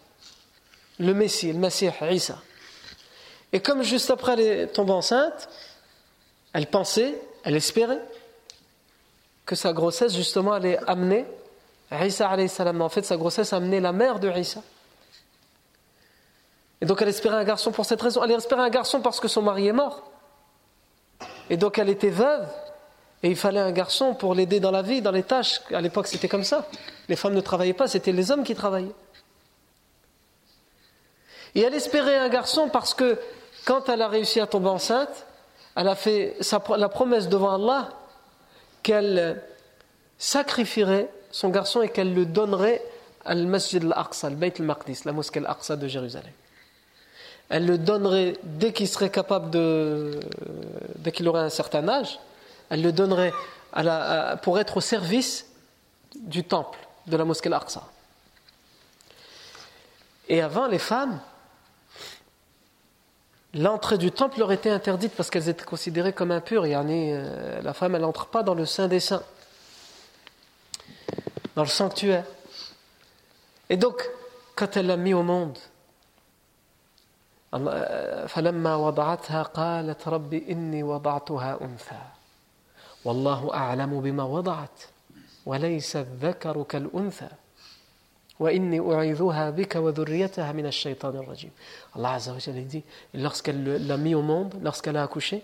le 0.98 1.14
Messie, 1.14 1.52
le 1.52 1.58
Messie 1.58 1.88
Isa. 2.10 2.38
Et 3.52 3.60
comme 3.60 3.82
juste 3.82 4.10
après 4.10 4.32
elle 4.32 4.40
est 4.40 4.66
tombée 4.66 4.92
enceinte, 4.92 5.48
elle 6.52 6.66
pensait, 6.66 7.20
elle 7.44 7.56
espérait 7.56 8.00
que 9.50 9.56
sa 9.56 9.72
grossesse 9.72 10.14
justement 10.14 10.52
allait 10.52 10.78
amener 10.86 11.26
Isa 11.90 12.36
salam, 12.46 12.82
en 12.82 12.88
fait, 12.88 13.02
sa 13.02 13.16
grossesse 13.16 13.52
a 13.52 13.56
amené 13.56 13.80
la 13.80 13.90
mère 13.90 14.20
de 14.20 14.30
Isa. 14.30 14.62
Et 16.80 16.86
donc 16.86 17.02
elle 17.02 17.08
espérait 17.08 17.38
un 17.38 17.42
garçon 17.42 17.72
pour 17.72 17.84
cette 17.84 18.00
raison. 18.00 18.22
Elle 18.22 18.30
espérait 18.30 18.62
un 18.62 18.70
garçon 18.70 19.00
parce 19.00 19.18
que 19.18 19.26
son 19.26 19.42
mari 19.42 19.66
est 19.66 19.72
mort. 19.72 20.08
Et 21.50 21.56
donc 21.56 21.80
elle 21.80 21.88
était 21.88 22.10
veuve. 22.10 22.46
Et 23.24 23.28
il 23.30 23.34
fallait 23.34 23.58
un 23.58 23.72
garçon 23.72 24.14
pour 24.14 24.36
l'aider 24.36 24.60
dans 24.60 24.70
la 24.70 24.82
vie, 24.82 25.02
dans 25.02 25.10
les 25.10 25.24
tâches. 25.24 25.62
À 25.72 25.80
l'époque, 25.80 26.06
c'était 26.06 26.28
comme 26.28 26.44
ça. 26.44 26.68
Les 27.08 27.16
femmes 27.16 27.34
ne 27.34 27.40
travaillaient 27.40 27.72
pas, 27.72 27.88
c'était 27.88 28.12
les 28.12 28.30
hommes 28.30 28.44
qui 28.44 28.54
travaillaient. 28.54 28.94
Et 31.56 31.62
elle 31.62 31.74
espérait 31.74 32.18
un 32.18 32.28
garçon 32.28 32.68
parce 32.68 32.94
que 32.94 33.18
quand 33.64 33.88
elle 33.88 34.02
a 34.02 34.06
réussi 34.06 34.38
à 34.38 34.46
tomber 34.46 34.68
enceinte, 34.68 35.26
elle 35.74 35.88
a 35.88 35.96
fait 35.96 36.36
la 36.76 36.88
promesse 36.88 37.28
devant 37.28 37.52
Allah 37.52 37.88
qu'elle 38.82 39.42
sacrifierait 40.18 41.08
son 41.30 41.48
garçon 41.48 41.82
et 41.82 41.88
qu'elle 41.88 42.14
le 42.14 42.26
donnerait 42.26 42.82
à 43.24 43.34
masjid 43.34 43.82
al-Aqsa, 43.84 44.28
al 44.28 44.38
la 45.04 45.12
mosquée 45.12 45.40
al-Aqsa 45.40 45.76
de 45.76 45.88
Jérusalem. 45.88 46.32
Elle 47.48 47.66
le 47.66 47.78
donnerait 47.78 48.36
dès 48.42 48.72
qu'il 48.72 48.88
serait 48.88 49.10
capable 49.10 49.50
de. 49.50 50.20
dès 50.96 51.12
qu'il 51.12 51.28
aurait 51.28 51.40
un 51.40 51.50
certain 51.50 51.88
âge, 51.88 52.18
elle 52.70 52.82
le 52.82 52.92
donnerait 52.92 53.32
pour 54.42 54.58
être 54.58 54.76
au 54.76 54.80
service 54.80 55.46
du 56.16 56.44
temple, 56.44 56.78
de 57.06 57.16
la 57.16 57.24
mosquée 57.24 57.48
al-Aqsa. 57.48 57.82
Et 60.28 60.40
avant, 60.40 60.68
les 60.68 60.78
femmes, 60.78 61.20
l'entrée 63.53 63.97
du 63.97 64.11
temple 64.11 64.39
leur 64.39 64.51
était 64.51 64.69
interdite 64.69 65.13
parce 65.15 65.29
qu'elles 65.29 65.49
étaient 65.49 65.65
considérées 65.65 66.13
comme 66.13 66.31
impures. 66.31 66.65
Euh, 66.65 67.61
la 67.61 67.73
femme, 67.73 67.95
elle 67.95 68.01
n'entre 68.01 68.27
pas 68.27 68.43
dans 68.43 68.53
le 68.53 68.65
Saint 68.65 68.87
des 68.87 68.99
Saints, 68.99 69.23
dans 71.55 71.63
le 71.63 71.69
sanctuaire. 71.69 72.25
Et 73.69 73.77
donc, 73.77 74.07
quand 74.55 74.77
elle 74.77 74.87
l'a 74.87 74.97
mis 74.97 75.13
au 75.13 75.23
monde, 75.23 75.57
فلما 78.27 78.75
وضعتها 78.75 79.43
قالت 79.43 80.07
رب 80.07 80.33
إني 80.33 80.83
وضعتها 80.83 81.61
أنثى 81.61 82.01
والله 83.05 83.53
أعلم 83.53 84.01
بما 84.01 84.23
وضعت 84.23 84.83
وليس 85.45 85.95
الذكر 85.95 86.63
كالأنثى 86.63 87.29
وإني 88.39 88.93
أعيذها 88.93 89.49
بك 89.49 89.75
وذريتها 89.75 90.51
من 90.51 90.65
الشيطان 90.65 91.15
الرجيم 91.15 91.51
الله 91.95 92.09
عز 92.09 92.29
وجل 92.29 92.67
dit 92.67 92.83
lorsqu'elle 93.13 93.87
l'a 93.87 93.97
mis 93.97 94.15
au 94.15 94.21
monde 94.21 94.53
lorsqu'elle 94.61 94.97
a 94.97 95.03
accouché 95.03 95.41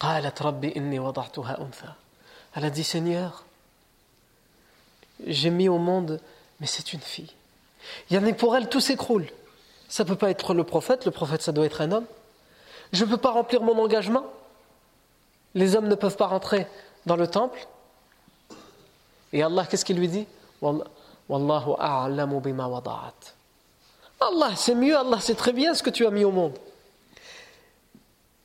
قالت 0.00 0.42
رب 0.42 0.64
إني 0.64 0.98
وضعتها 0.98 1.60
أنثى 1.60 1.92
elle 2.56 2.64
a 2.64 2.70
dit 2.70 2.84
Seigneur 2.84 3.44
j'ai 5.26 5.50
mis 5.50 5.68
au 5.68 5.78
monde 5.78 6.20
mais 6.60 6.66
c'est 6.66 6.92
une 6.92 7.00
fille 7.00 7.32
Il 8.10 8.16
y 8.16 8.18
en 8.18 8.26
a 8.26 8.32
pour 8.32 8.56
elle, 8.56 8.68
tout 8.68 8.80
s'écroule. 8.80 9.26
Ça 9.88 10.04
ne 10.04 10.08
peut 10.08 10.16
pas 10.16 10.30
être 10.30 10.54
le 10.54 10.64
prophète, 10.64 11.04
le 11.04 11.10
prophète, 11.10 11.42
ça 11.42 11.52
doit 11.52 11.66
être 11.66 11.80
un 11.80 11.92
homme. 11.92 12.06
Je 12.92 13.04
ne 13.04 13.10
peux 13.10 13.16
pas 13.16 13.30
remplir 13.30 13.62
mon 13.62 13.78
engagement. 13.78 14.24
Les 15.54 15.76
hommes 15.76 15.88
ne 15.88 15.94
peuvent 15.94 16.16
pas 16.16 16.26
rentrer 16.26 16.66
dans 17.06 17.16
le 17.16 17.26
temple. 17.26 17.66
Et 19.33 19.43
Allah, 19.43 19.65
qu'est-ce 19.65 19.85
qu'il 19.85 19.97
lui 19.97 20.07
dit? 20.07 20.25
Wallahu 20.61 21.71
a'lamu 21.79 22.39
bima 22.39 22.67
wada'at. 22.67 23.33
Allah, 24.19 24.51
c'est 24.55 24.75
mieux, 24.75 24.97
Allah, 24.97 25.17
c'est 25.19 25.35
très 25.35 25.53
bien 25.53 25.73
ce 25.73 25.83
que 25.83 25.89
tu 25.89 26.05
as 26.05 26.11
mis 26.11 26.23
au 26.23 26.31
monde. 26.31 26.57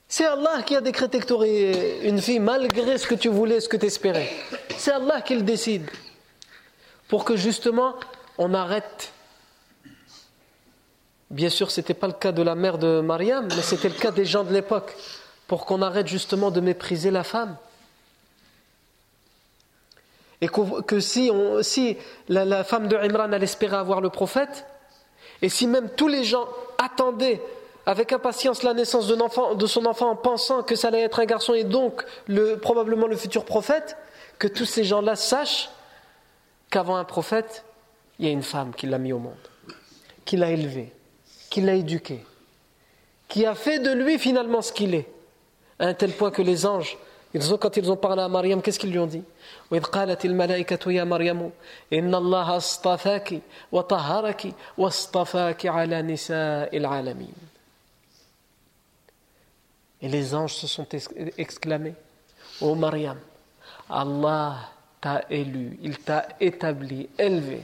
C'est 0.08 0.26
Allah 0.26 0.62
qui 0.62 0.76
a 0.76 0.80
décrété 0.82 1.20
que 1.20 1.26
tu 1.26 1.32
aurais 1.32 2.06
une 2.06 2.20
fille 2.20 2.38
malgré 2.38 2.98
ce 2.98 3.06
que 3.06 3.14
tu 3.14 3.28
voulais, 3.28 3.60
ce 3.60 3.68
que 3.68 3.78
tu 3.78 3.86
espérais. 3.86 4.28
C'est 4.76 4.92
Allah 4.92 5.22
qui 5.22 5.34
le 5.34 5.42
décide. 5.42 5.90
Pour 7.08 7.24
que 7.24 7.36
justement, 7.36 7.94
on 8.36 8.52
arrête 8.52 9.12
Bien 11.32 11.48
sûr, 11.48 11.70
ce 11.70 11.80
n'était 11.80 11.94
pas 11.94 12.08
le 12.08 12.12
cas 12.12 12.30
de 12.30 12.42
la 12.42 12.54
mère 12.54 12.76
de 12.76 13.00
Mariam, 13.00 13.48
mais 13.48 13.62
c'était 13.62 13.88
le 13.88 13.94
cas 13.94 14.10
des 14.10 14.26
gens 14.26 14.44
de 14.44 14.52
l'époque, 14.52 14.94
pour 15.48 15.64
qu'on 15.64 15.80
arrête 15.80 16.06
justement 16.06 16.50
de 16.50 16.60
mépriser 16.60 17.10
la 17.10 17.24
femme. 17.24 17.56
Et 20.42 20.48
que, 20.48 20.98
si, 20.98 21.30
la, 22.28 22.64
femme 22.64 22.88
de 22.88 22.96
Imran 22.96 23.30
elle 23.32 23.44
espérait 23.44 23.76
avoir 23.76 24.00
le 24.00 24.10
prophète, 24.10 24.66
et 25.40 25.48
si 25.48 25.68
même 25.68 25.88
tous 25.88 26.08
les 26.08 26.24
gens 26.24 26.48
attendaient 26.78 27.40
avec 27.86 28.12
impatience 28.12 28.64
la 28.64 28.74
naissance 28.74 29.06
de, 29.06 29.66
son 29.66 29.86
enfant 29.86 30.10
en 30.10 30.16
pensant 30.16 30.64
que 30.64 30.74
ça 30.74 30.88
allait 30.88 31.02
être 31.02 31.20
un 31.20 31.26
garçon 31.26 31.54
et 31.54 31.62
donc 31.62 32.04
le, 32.26 32.56
probablement 32.56 33.06
le 33.06 33.16
futur 33.16 33.44
prophète, 33.44 33.96
que 34.40 34.48
tous 34.48 34.64
ces 34.64 34.82
gens-là 34.82 35.14
sachent 35.14 35.70
qu'avant 36.70 36.96
un 36.96 37.04
prophète, 37.04 37.64
il 38.18 38.26
y 38.26 38.28
a 38.28 38.32
une 38.32 38.42
femme 38.42 38.74
qui 38.74 38.86
l'a 38.86 38.98
mis 38.98 39.12
au 39.12 39.18
monde, 39.20 39.34
qui 40.24 40.36
l'a 40.36 40.50
élevé, 40.50 40.92
qui 41.50 41.60
l'a 41.60 41.74
éduqué, 41.74 42.24
qui 43.28 43.46
a 43.46 43.54
fait 43.54 43.78
de 43.78 43.92
lui 43.92 44.18
finalement 44.18 44.60
ce 44.60 44.72
qu'il 44.72 44.96
est, 44.96 45.08
à 45.78 45.86
un 45.86 45.94
tel 45.94 46.10
point 46.10 46.32
que 46.32 46.42
les 46.42 46.66
anges, 46.66 46.98
ils 47.34 47.54
ont, 47.54 47.56
quand 47.56 47.76
ils 47.76 47.90
ont 47.90 47.96
parlé 47.96 48.22
à 48.22 48.28
Mariam, 48.28 48.60
qu'est-ce 48.60 48.78
qu'ils 48.78 48.90
lui 48.90 48.98
ont 48.98 49.06
dit? 49.06 49.22
Et 60.02 60.08
les 60.08 60.34
anges 60.34 60.54
se 60.54 60.66
sont 60.66 60.86
exclamés 61.38 61.94
Ô 62.60 62.74
Mariam, 62.74 63.18
Allah 63.88 64.56
t'a 65.00 65.24
élu, 65.30 65.78
il 65.82 65.98
t'a 65.98 66.28
établi, 66.38 67.08
élevé 67.18 67.62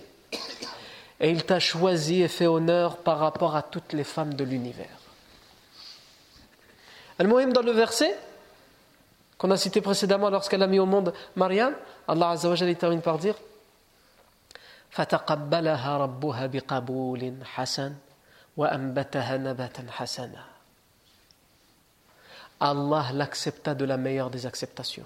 et 1.20 1.30
il 1.30 1.44
t'a 1.44 1.58
choisi 1.58 2.22
et 2.22 2.28
fait 2.28 2.46
honneur 2.46 2.98
par 2.98 3.18
rapport 3.18 3.56
à 3.56 3.62
toutes 3.62 3.92
les 3.92 4.04
femmes 4.04 4.34
de 4.34 4.44
l'univers. 4.44 4.86
Al-Muhim 7.18 7.52
dans 7.52 7.62
le 7.62 7.72
verset 7.72 8.16
qu'on 9.38 9.51
a 9.51 9.57
cité 9.57 9.81
précédemment 9.81 10.29
lorsqu'elle 10.29 10.63
a 10.63 10.67
mis 10.67 10.79
au 10.79 10.86
monde 10.86 11.13
Mariam, 11.36 11.73
Allah 12.07 12.29
Azza 12.29 12.49
wa 12.49 12.55
Jalla 12.55 12.75
termine 12.75 13.01
par 13.01 13.17
dire 13.17 13.36
فَتَقَبَّلَهَا 14.93 15.97
رَبُّهَا 15.97 16.47
بِقَبُولٍ 16.47 17.34
حَسَنٍ 17.55 17.93
وَأَنْبَتَهَا 18.57 19.38
نَبَاتًا 19.38 19.86
حَسَنًا 19.89 20.53
Allah 22.59 23.07
l'accepta 23.13 23.75
de 23.75 23.84
la 23.84 23.97
meilleure 23.97 24.29
des 24.29 24.45
acceptations. 24.45 25.05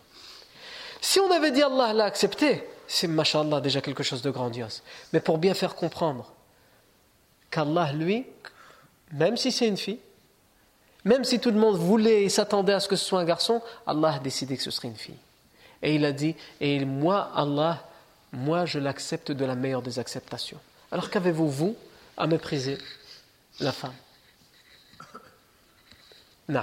Si 1.01 1.19
on 1.19 1.31
avait 1.31 1.51
dit 1.51 1.63
Allah 1.63 1.93
l'a 1.93 2.05
accepté, 2.05 2.67
c'est 2.87 3.07
mashallah 3.07 3.61
déjà 3.61 3.81
quelque 3.81 4.03
chose 4.03 4.21
de 4.21 4.29
grandiose. 4.29 4.83
Mais 5.13 5.19
pour 5.19 5.37
bien 5.37 5.53
faire 5.53 5.75
comprendre 5.75 6.31
qu'Allah, 7.49 7.93
lui, 7.93 8.27
même 9.13 9.37
si 9.37 9.51
c'est 9.51 9.67
une 9.67 9.77
fille, 9.77 9.99
même 11.04 11.24
si 11.24 11.40
tout 11.40 11.50
le 11.50 11.58
monde 11.58 11.76
voulait 11.76 12.24
et 12.24 12.28
s'attendait 12.28 12.72
à 12.72 12.80
ce 12.80 12.88
que 12.88 12.96
ce 12.96 13.04
soit 13.04 13.20
un 13.20 13.24
garçon, 13.24 13.60
Allah 13.86 14.14
a 14.14 14.18
décidé 14.18 14.56
que 14.56 14.62
ce 14.62 14.70
serait 14.70 14.88
une 14.88 14.96
fille. 14.96 15.18
Et 15.82 15.94
il 15.94 16.04
a 16.04 16.12
dit, 16.12 16.36
et 16.60 16.84
moi, 16.84 17.30
Allah, 17.34 17.82
moi, 18.32 18.66
je 18.66 18.78
l'accepte 18.78 19.32
de 19.32 19.44
la 19.44 19.56
meilleure 19.56 19.82
des 19.82 19.98
acceptations. 19.98 20.58
Alors 20.92 21.10
qu'avez-vous, 21.10 21.48
vous, 21.48 21.76
à 22.16 22.26
mépriser 22.26 22.78
la 23.60 23.72
femme? 23.72 23.94
Non. 26.48 26.62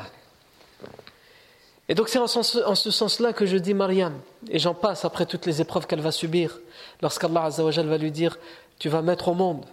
Et 1.90 1.96
donc 1.96 2.08
c'est 2.08 2.20
en, 2.20 2.28
ce 2.28 2.92
sens-là 2.92 3.34
que 3.34 3.48
je 3.48 3.58
dis 3.58 3.74
Mariam, 3.74 4.14
et 4.48 4.60
j'en 4.60 4.76
passe 4.76 5.06
après 5.06 5.26
toutes 5.26 5.48
les 5.48 5.60
épreuves 5.60 5.88
qu'elle 5.88 6.02
va 6.02 6.12
subir, 6.12 6.60
lorsqu'Allah 7.02 7.50
va 7.50 7.98
lui 7.98 8.12
dire, 8.12 8.38
tu 8.78 8.90
vas 8.90 9.02
mettre 9.02 9.30
au 9.30 9.34
monde 9.34 9.66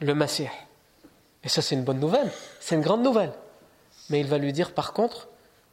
le 0.00 0.14
Messie. 0.14 0.48
Et 1.44 1.48
ça 1.48 1.62
c'est 1.62 1.74
une 1.74 1.84
bonne 1.84 2.00
nouvelle, 2.00 2.30
c'est 2.60 2.74
une 2.74 2.82
grande 2.82 3.02
nouvelle. 3.02 3.32
Mais 4.08 4.20
il 4.20 4.26
va 4.26 4.38
lui 4.38 4.52
dire 4.52 4.72
par 4.72 4.92
contre, 4.92 5.28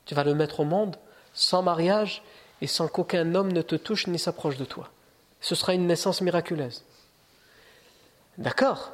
tu 0.06 0.16
vas 0.16 0.24
le 0.24 0.36
mettre 0.36 0.62
au 0.62 0.66
monde 0.66 0.96
sans 1.34 1.62
mariage 1.62 2.24
et 2.62 2.68
sans 2.68 2.88
qu'aucun 2.88 3.36
homme 3.36 3.52
ne 3.52 3.62
te 3.62 3.76
touche 3.76 4.08
ni 4.08 4.18
s'approche 4.18 4.58
de 4.58 4.66
toi. 4.66 4.90
Ce 5.42 5.56
sera 5.56 5.74
une 5.74 5.88
naissance 5.88 6.22
miraculeuse. 6.22 6.84
D'accord 8.38 8.92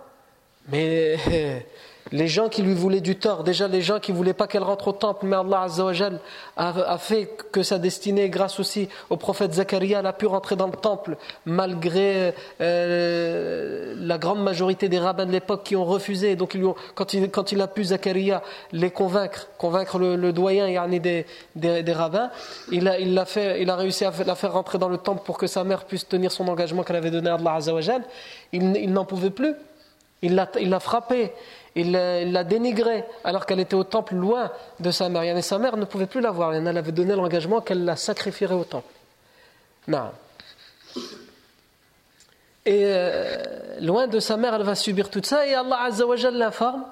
Mais 0.68 1.18
les 2.12 2.28
gens 2.28 2.50
qui 2.50 2.62
lui 2.62 2.74
voulaient 2.74 3.02
du 3.02 3.16
tort, 3.16 3.44
déjà 3.44 3.68
les 3.68 3.82
gens 3.82 4.00
qui 4.00 4.12
ne 4.12 4.18
voulaient 4.18 4.34
pas 4.34 4.48
qu'elle 4.48 4.64
rentre 4.64 4.90
au 4.90 4.92
temple, 4.92 5.26
mais 5.26 5.36
Allah 5.36 5.62
Azzawajal 5.62 6.20
a, 6.58 6.98
fait 6.98 7.30
que 7.52 7.64
sa 7.64 7.80
destinée, 7.80 8.30
grâce 8.30 8.60
aussi 8.60 8.90
au 9.10 9.18
prophète 9.18 9.54
Zacharia, 9.54 10.00
elle 10.00 10.06
a 10.06 10.14
pu 10.14 10.26
rentrer 10.26 10.56
dans 10.56 10.68
le 10.68 10.74
temple, 10.74 11.18
malgré 11.46 12.34
euh, 12.62 13.96
la 13.98 14.18
grande 14.18 14.44
majorité 14.44 14.90
des 14.90 15.00
rabbins 15.00 15.26
de 15.26 15.32
l'époque 15.32 15.64
qui 15.64 15.76
ont 15.76 15.86
refusé. 15.86 16.36
Donc 16.36 16.58
quand, 16.96 17.14
il, 17.14 17.62
a 17.62 17.68
pu, 17.68 17.84
Zacharia, 17.86 18.44
les 18.72 18.92
convaincre, 18.92 19.48
convaincre 19.58 19.98
le, 19.98 20.34
doyen 20.34 20.88
des, 20.88 21.26
des, 21.56 21.84
des, 21.84 21.94
rabbins, 21.94 22.30
il 22.72 22.88
a 22.88 23.76
réussi 23.76 24.06
à 24.06 24.12
la 24.26 24.36
faire 24.36 24.54
rentrer 24.54 24.78
dans 24.78 24.90
le 24.90 24.98
temple 24.98 25.22
pour 25.26 25.38
que 25.38 25.48
sa 25.48 25.64
mère 25.64 25.86
puisse 25.86 26.08
tenir 26.08 26.32
son 26.32 26.48
engagement 26.48 26.84
qu'elle 26.84 26.98
avait 26.98 27.12
donné 27.12 27.30
à 27.30 27.36
Allah 27.36 27.56
Azzawajal. 27.56 28.04
Il, 28.52 28.76
il 28.76 28.92
n'en 28.92 29.06
pouvait 29.06 29.30
plus. 29.30 29.56
Il 30.22 30.36
l'a 30.36 30.80
frappé 30.80 31.34
il 31.76 31.92
l'a 31.92 32.44
dénigrée 32.44 33.04
alors 33.24 33.46
qu'elle 33.46 33.60
était 33.60 33.76
au 33.76 33.84
temple 33.84 34.16
loin 34.16 34.52
de 34.80 34.92
sa 34.92 35.10
mère. 35.10 35.24
Et 35.24 35.42
sa 35.42 35.58
mère 35.58 35.76
ne 35.78 35.86
pouvait 35.86 36.06
plus 36.06 36.22
la 36.22 36.32
voir. 36.32 36.54
Elle 36.54 36.78
avait 36.78 36.92
donné 36.92 37.16
l'engagement 37.16 37.62
qu'elle 37.62 37.84
la 37.84 37.96
sacrifierait 37.96 38.54
au 38.54 38.64
temple. 38.64 38.94
Non. 39.88 40.12
Et 42.66 42.84
euh, 42.86 43.36
loin 43.82 44.08
de 44.08 44.20
sa 44.20 44.38
mère, 44.38 44.54
elle 44.54 44.64
va 44.64 44.76
subir 44.76 45.10
tout 45.10 45.22
ça 45.24 45.46
et 45.46 45.54
Allah 45.54 45.82
Azzawajal 45.84 46.36
l'informe 46.36 46.86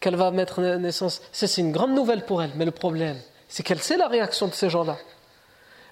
qu'elle 0.00 0.16
va 0.16 0.30
mettre 0.30 0.60
naissance. 0.60 1.20
C'est 1.32 1.58
une 1.58 1.72
grande 1.72 1.92
nouvelle 1.92 2.24
pour 2.24 2.42
elle, 2.42 2.50
mais 2.56 2.64
le 2.64 2.70
problème, 2.70 3.16
c'est 3.48 3.62
qu'elle 3.62 3.80
sait 3.80 3.96
la 3.96 4.08
réaction 4.08 4.48
de 4.48 4.54
ces 4.54 4.70
gens-là. 4.70 4.96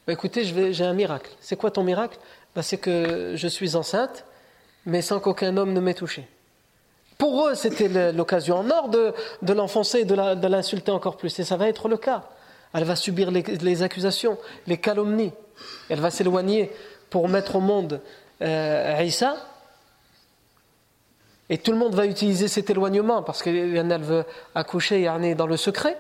Bah, 0.07 0.13
écoutez, 0.13 0.45
j'ai 0.45 0.85
un 0.85 0.95
miracle. 0.95 1.31
C'est 1.41 1.57
quoi 1.57 1.71
ton 1.71 1.83
miracle? 1.83 2.19
Bah, 2.55 2.63
C'est 2.63 2.79
que 2.79 3.33
je 3.35 3.49
suis 3.49 3.77
enceinte, 3.77 4.25
mais 4.85 5.03
sans 5.03 5.21
qu'aucun 5.21 5.57
homme 5.57 5.73
ne 5.73 5.81
m'ait 5.81 5.95
touché. 5.95 6.27
Pour 7.19 7.49
eux, 7.49 7.55
c'était 7.55 8.13
l'occasion 8.13 8.57
en 8.59 8.71
or 8.71 8.89
de, 8.89 9.53
l'enfoncer 9.53 10.01
et 10.01 10.05
de 10.05 10.47
l'insulter 10.47 10.91
encore 10.91 11.17
plus. 11.17 11.39
Et 11.39 11.45
ça 11.45 11.57
va 11.57 11.69
être 11.69 11.89
le 11.89 11.97
cas. 11.97 12.25
Elle 12.75 12.85
va 12.85 12.97
subir 12.97 13.31
les, 13.31 13.83
accusations, 13.83 14.37
les 14.67 14.77
calomnies. 14.77 15.33
Elle 15.89 16.01
va 16.01 16.11
s'éloigner 16.11 16.71
pour 17.09 17.29
mettre 17.29 17.57
au 17.57 17.61
monde 17.61 18.01
euh. 18.43 19.09
Et 21.49 21.59
tout 21.59 21.71
le 21.71 21.79
monde 21.79 21.95
va 21.95 22.07
utiliser 22.07 22.49
cet 22.49 22.69
éloignement 22.69 23.23
parce 23.23 23.43
qu'elle 23.43 24.03
veut 24.03 24.25
accoucher 24.55 25.09
dans 25.37 25.47
le 25.47 25.57
secret. 25.57 25.97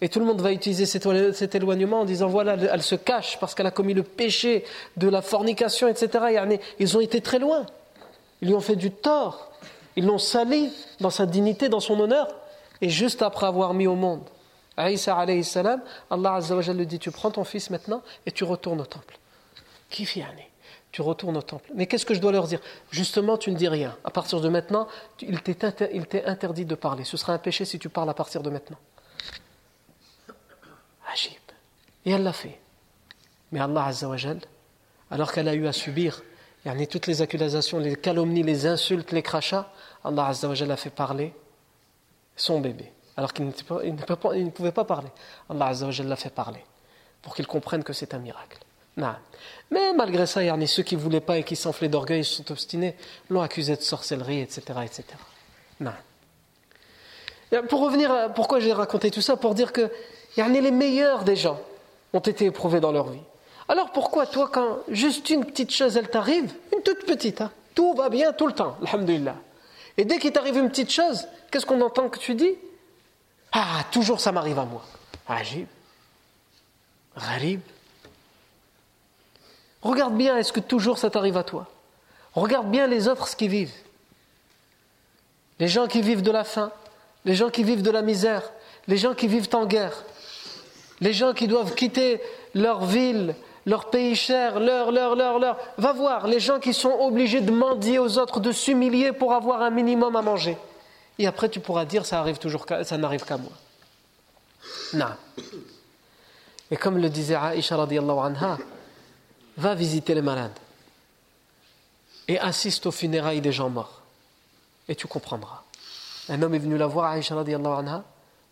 Et 0.00 0.08
tout 0.08 0.20
le 0.20 0.26
monde 0.26 0.40
va 0.40 0.52
utiliser 0.52 0.86
cet 0.86 1.54
éloignement 1.54 2.00
en 2.00 2.04
disant 2.04 2.28
voilà, 2.28 2.54
elle 2.54 2.82
se 2.82 2.94
cache 2.94 3.38
parce 3.40 3.54
qu'elle 3.54 3.66
a 3.66 3.70
commis 3.70 3.94
le 3.94 4.02
péché 4.02 4.64
de 4.96 5.08
la 5.08 5.22
fornication, 5.22 5.88
etc. 5.88 6.46
Ils 6.78 6.96
ont 6.96 7.00
été 7.00 7.22
très 7.22 7.38
loin. 7.38 7.64
Ils 8.42 8.48
lui 8.48 8.54
ont 8.54 8.60
fait 8.60 8.76
du 8.76 8.90
tort. 8.90 9.50
Ils 9.96 10.06
l'ont 10.06 10.18
sali 10.18 10.72
dans 11.00 11.10
sa 11.10 11.26
dignité, 11.26 11.68
dans 11.68 11.80
son 11.80 11.98
honneur. 12.00 12.28
Et 12.80 12.88
juste 12.88 13.22
après 13.22 13.46
avoir 13.46 13.74
mis 13.74 13.86
au 13.86 13.94
monde 13.94 14.28
Aïssa 14.76 15.16
alayhi 15.16 15.44
salam, 15.44 15.80
Allah 16.10 16.34
azza 16.34 16.72
lui 16.72 16.86
dit 16.86 16.98
Tu 16.98 17.10
prends 17.10 17.30
ton 17.30 17.44
fils 17.44 17.70
maintenant 17.70 18.02
et 18.26 18.32
tu 18.32 18.44
retournes 18.44 18.80
au 18.80 18.86
temple. 18.86 19.18
Qui 19.88 20.08
Tu 20.90 21.02
retournes 21.02 21.36
au 21.36 21.42
temple. 21.42 21.70
Mais 21.74 21.86
qu'est-ce 21.86 22.04
que 22.04 22.14
je 22.14 22.20
dois 22.20 22.32
leur 22.32 22.48
dire? 22.48 22.60
Justement, 22.90 23.38
tu 23.38 23.52
ne 23.52 23.56
dis 23.56 23.68
rien. 23.68 23.96
À 24.04 24.10
partir 24.10 24.40
de 24.40 24.48
maintenant, 24.48 24.88
il 25.20 25.40
t'est 25.40 25.64
interdit 26.26 26.64
de 26.64 26.74
parler. 26.74 27.04
Ce 27.04 27.16
sera 27.16 27.32
un 27.32 27.38
péché 27.38 27.64
si 27.64 27.78
tu 27.78 27.88
parles 27.88 28.10
à 28.10 28.14
partir 28.14 28.42
de 28.42 28.50
maintenant. 28.50 28.78
Ajib. 31.12 31.32
Et 32.04 32.10
elle 32.10 32.24
l'a 32.24 32.32
fait. 32.32 32.58
Mais 33.52 33.60
Allah 33.60 33.84
azza 33.86 34.08
wa 34.08 34.16
alors 35.10 35.32
qu'elle 35.32 35.48
a 35.48 35.54
eu 35.54 35.68
à 35.68 35.72
subir 35.72 36.22
toutes 36.90 37.06
les 37.06 37.22
accusations, 37.22 37.78
les 37.78 37.96
calomnies, 37.96 38.42
les 38.42 38.66
insultes, 38.66 39.12
les 39.12 39.22
crachats, 39.22 39.70
Allah 40.04 40.28
azza 40.28 40.48
wa 40.48 40.54
a 40.54 40.76
fait 40.76 40.90
parler 40.90 41.34
son 42.36 42.60
bébé 42.60 42.94
alors 43.16 43.32
qu'il 43.32 43.46
ne, 43.46 44.50
pouvait 44.50 44.72
pas 44.72 44.84
parler. 44.84 45.08
Allah 45.48 45.66
Azza 45.66 45.88
l'a 46.02 46.16
fait 46.16 46.30
parler 46.30 46.64
pour 47.22 47.34
qu'il 47.34 47.46
comprenne 47.46 47.84
que 47.84 47.92
c'est 47.92 48.14
un 48.14 48.18
miracle. 48.18 48.58
Mais 49.70 49.92
malgré 49.92 50.26
ça, 50.26 50.42
il 50.42 50.46
y 50.46 50.50
en 50.50 50.60
a 50.60 50.66
ceux 50.66 50.82
qui 50.82 50.96
ne 50.96 51.00
voulaient 51.00 51.20
pas 51.20 51.38
et 51.38 51.42
qui 51.42 51.56
s'enflaient 51.56 51.88
d'orgueil, 51.88 52.20
ils 52.20 52.24
sont 52.24 52.50
obstinés, 52.52 52.96
l'ont 53.28 53.42
accusé 53.42 53.76
de 53.76 53.82
sorcellerie, 53.82 54.40
etc. 54.40 54.62
etc. 54.84 55.04
Pour 57.68 57.80
revenir 57.80 58.10
à 58.10 58.28
pourquoi 58.28 58.60
j'ai 58.60 58.72
raconté 58.72 59.10
tout 59.10 59.20
ça, 59.20 59.36
pour 59.36 59.54
dire 59.54 59.72
que 59.72 59.90
les 60.36 60.70
meilleurs 60.70 61.24
des 61.24 61.36
gens 61.36 61.60
ont 62.12 62.20
été 62.20 62.46
éprouvés 62.46 62.80
dans 62.80 62.92
leur 62.92 63.08
vie. 63.10 63.22
Alors 63.68 63.90
pourquoi 63.92 64.26
toi, 64.26 64.48
quand 64.52 64.78
juste 64.88 65.30
une 65.30 65.44
petite 65.44 65.70
chose, 65.70 65.96
elle 65.96 66.08
t'arrive, 66.08 66.52
une 66.74 66.82
toute 66.82 67.06
petite, 67.06 67.40
hein, 67.40 67.50
tout 67.74 67.94
va 67.94 68.08
bien 68.08 68.32
tout 68.32 68.46
le 68.46 68.52
temps, 68.52 68.76
alhamdulillah. 68.86 69.36
Et 69.96 70.04
dès 70.04 70.18
qu'il 70.18 70.32
t'arrive 70.32 70.56
une 70.56 70.68
petite 70.68 70.90
chose, 70.90 71.26
qu'est-ce 71.50 71.64
qu'on 71.64 71.80
entend 71.80 72.08
que 72.08 72.18
tu 72.18 72.34
dis? 72.34 72.52
Ah, 73.52 73.84
toujours 73.90 74.20
ça 74.20 74.32
m'arrive 74.32 74.58
à 74.58 74.64
moi. 74.64 74.82
Agib. 75.28 75.66
Gharib. 77.16 77.60
Regarde 79.82 80.16
bien, 80.16 80.36
est-ce 80.36 80.52
que 80.52 80.60
toujours 80.60 80.98
ça 80.98 81.10
t'arrive 81.10 81.36
à 81.36 81.44
toi? 81.44 81.66
Regarde 82.34 82.70
bien 82.70 82.86
les 82.86 83.06
autres 83.06 83.34
qu'ils 83.36 83.50
vivent. 83.50 83.74
Les 85.60 85.68
gens 85.68 85.86
qui 85.86 86.02
vivent 86.02 86.22
de 86.22 86.32
la 86.32 86.42
faim, 86.42 86.72
les 87.24 87.34
gens 87.34 87.50
qui 87.50 87.62
vivent 87.62 87.82
de 87.82 87.90
la 87.90 88.02
misère, 88.02 88.42
les 88.88 88.96
gens 88.96 89.14
qui 89.14 89.28
vivent 89.28 89.48
en 89.52 89.66
guerre, 89.66 90.04
les 91.00 91.12
gens 91.12 91.32
qui 91.32 91.46
doivent 91.46 91.74
quitter 91.74 92.20
leur 92.54 92.84
ville, 92.84 93.34
leur 93.66 93.90
pays 93.90 94.14
cher, 94.14 94.60
leur, 94.60 94.92
leur, 94.92 95.16
leur, 95.16 95.38
leur. 95.38 95.58
Va 95.78 95.92
voir, 95.92 96.26
les 96.26 96.40
gens 96.40 96.60
qui 96.60 96.74
sont 96.74 96.92
obligés 97.00 97.40
de 97.40 97.50
mendier 97.50 97.98
aux 97.98 98.18
autres, 98.18 98.40
de 98.40 98.52
s'humilier 98.52 99.12
pour 99.12 99.32
avoir 99.32 99.62
un 99.62 99.70
minimum 99.70 100.14
à 100.16 100.22
manger. 100.22 100.56
Et 101.18 101.26
après, 101.26 101.48
tu 101.48 101.60
pourras 101.60 101.84
dire 101.84 102.04
ça 102.04 102.20
arrive 102.20 102.38
toujours, 102.38 102.66
ça 102.82 102.98
n'arrive 102.98 103.24
qu'à 103.24 103.36
moi. 103.36 103.52
Non. 104.92 105.06
Et 106.70 106.76
comme 106.76 106.98
le 106.98 107.08
disait 107.08 107.36
Aisha 107.36 107.76
radiallahu 107.76 108.18
anha, 108.18 108.58
va 109.56 109.74
visiter 109.74 110.14
les 110.14 110.22
malades 110.22 110.58
et 112.26 112.38
assiste 112.38 112.86
aux 112.86 112.90
funérailles 112.90 113.40
des 113.40 113.52
gens 113.52 113.70
morts. 113.70 114.02
Et 114.88 114.94
tu 114.94 115.06
comprendras. 115.06 115.62
Un 116.28 116.42
homme 116.42 116.54
est 116.54 116.58
venu 116.58 116.76
la 116.76 116.86
voir, 116.86 117.14
Aisha 117.14 117.34
radiallahu 117.34 117.78
anha, 117.78 118.04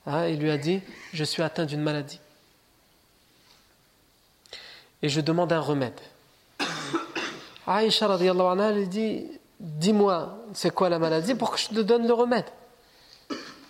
hein, 0.07 0.25
et 0.25 0.37
lui 0.37 0.51
a 0.51 0.59
dit 0.59 0.81
Je 1.13 1.25
suis 1.25 1.43
atteint 1.43 1.65
d'une 1.65 1.83
maladie. 1.83 2.21
Et 5.03 5.09
je 5.09 5.21
demande 5.21 5.53
un 5.53 5.61
remède. 5.61 6.01
Aisha 7.67 8.07
radiallahu 8.07 8.53
anha 8.53 8.73
lui 8.73 8.87
dit 8.87 9.27
dis-moi, 9.59 10.39
c'est 10.53 10.75
quoi 10.75 10.89
la 10.89 10.99
maladie 10.99 11.35
pour 11.35 11.53
que 11.53 11.59
je 11.59 11.69
te 11.69 11.81
donne 11.81 12.07
le 12.07 12.13
remède. 12.13 12.47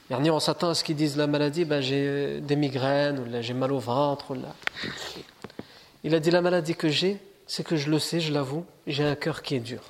Dernier, 0.09 0.31
on 0.31 0.41
s'attend 0.41 0.71
à 0.71 0.75
ce 0.75 0.85
qu'ils 0.85 0.97
disent 0.97 1.17
la 1.17 1.27
maladie, 1.27 1.65
ben, 1.65 1.81
j'ai 1.81 2.41
des 2.41 2.57
migraines, 2.57 3.19
ou 3.19 3.43
j'ai 3.43 3.55
mal 3.55 3.73
au 3.73 3.79
ventre. 3.79 4.37
Il 6.05 6.15
a 6.15 6.21
dit 6.21 6.31
la 6.31 6.43
maladie 6.43 6.75
que 6.75 6.89
j'ai, 6.89 7.19
c'est 7.47 7.65
que 7.65 7.77
je 7.77 7.91
le 7.91 7.99
sais, 7.99 8.21
je 8.21 8.33
l'avoue, 8.33 8.67
j'ai 8.87 9.05
un 9.05 9.15
cœur 9.15 9.43
qui 9.43 9.55
est 9.55 9.61
dur. 9.61 9.83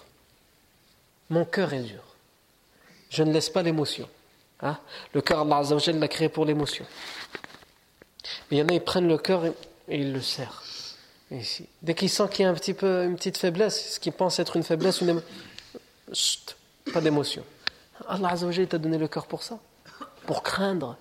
Mon 1.30 1.44
cœur 1.44 1.72
est 1.72 1.82
dur. 1.82 2.02
Je 3.10 3.22
ne 3.22 3.32
laisse 3.32 3.50
pas 3.50 3.62
l'émotion. 3.62 4.08
Hein? 4.60 4.78
Le 5.12 5.22
cœur, 5.22 5.40
Allah 5.40 5.62
l'a 5.94 6.08
créé 6.08 6.28
pour 6.28 6.44
l'émotion. 6.44 6.84
Mais 8.50 8.58
il 8.58 8.60
y 8.60 8.62
en 8.62 8.68
a, 8.68 8.72
ils 8.74 8.80
prennent 8.80 9.08
le 9.08 9.18
cœur 9.18 9.46
et, 9.46 9.54
ils 9.88 10.12
le 10.12 10.20
serrent. 10.20 10.62
Dès 11.82 11.94
qu'ils 11.94 12.10
sentent 12.10 12.30
qu'il 12.30 12.44
y 12.44 12.46
a 12.46 12.50
un 12.50 12.54
petit 12.54 12.74
peu, 12.74 13.04
une 13.04 13.16
petite 13.16 13.38
faiblesse, 13.38 13.94
ce 13.94 14.00
qu'ils 14.00 14.12
pensent 14.12 14.38
être 14.38 14.56
une 14.56 14.62
faiblesse, 14.62 15.00
une 15.00 15.08
émotion, 16.08 16.40
pas 16.92 17.00
d'émotion. 17.00 17.44
Allah 18.06 18.30
Azzawajal 18.30 18.66
t'a 18.66 18.78
donné 18.78 18.98
le 18.98 19.08
cœur 19.08 19.26
pour 19.26 19.42
ça. 19.42 19.58
Pour 20.26 20.42
craindre. 20.42 20.96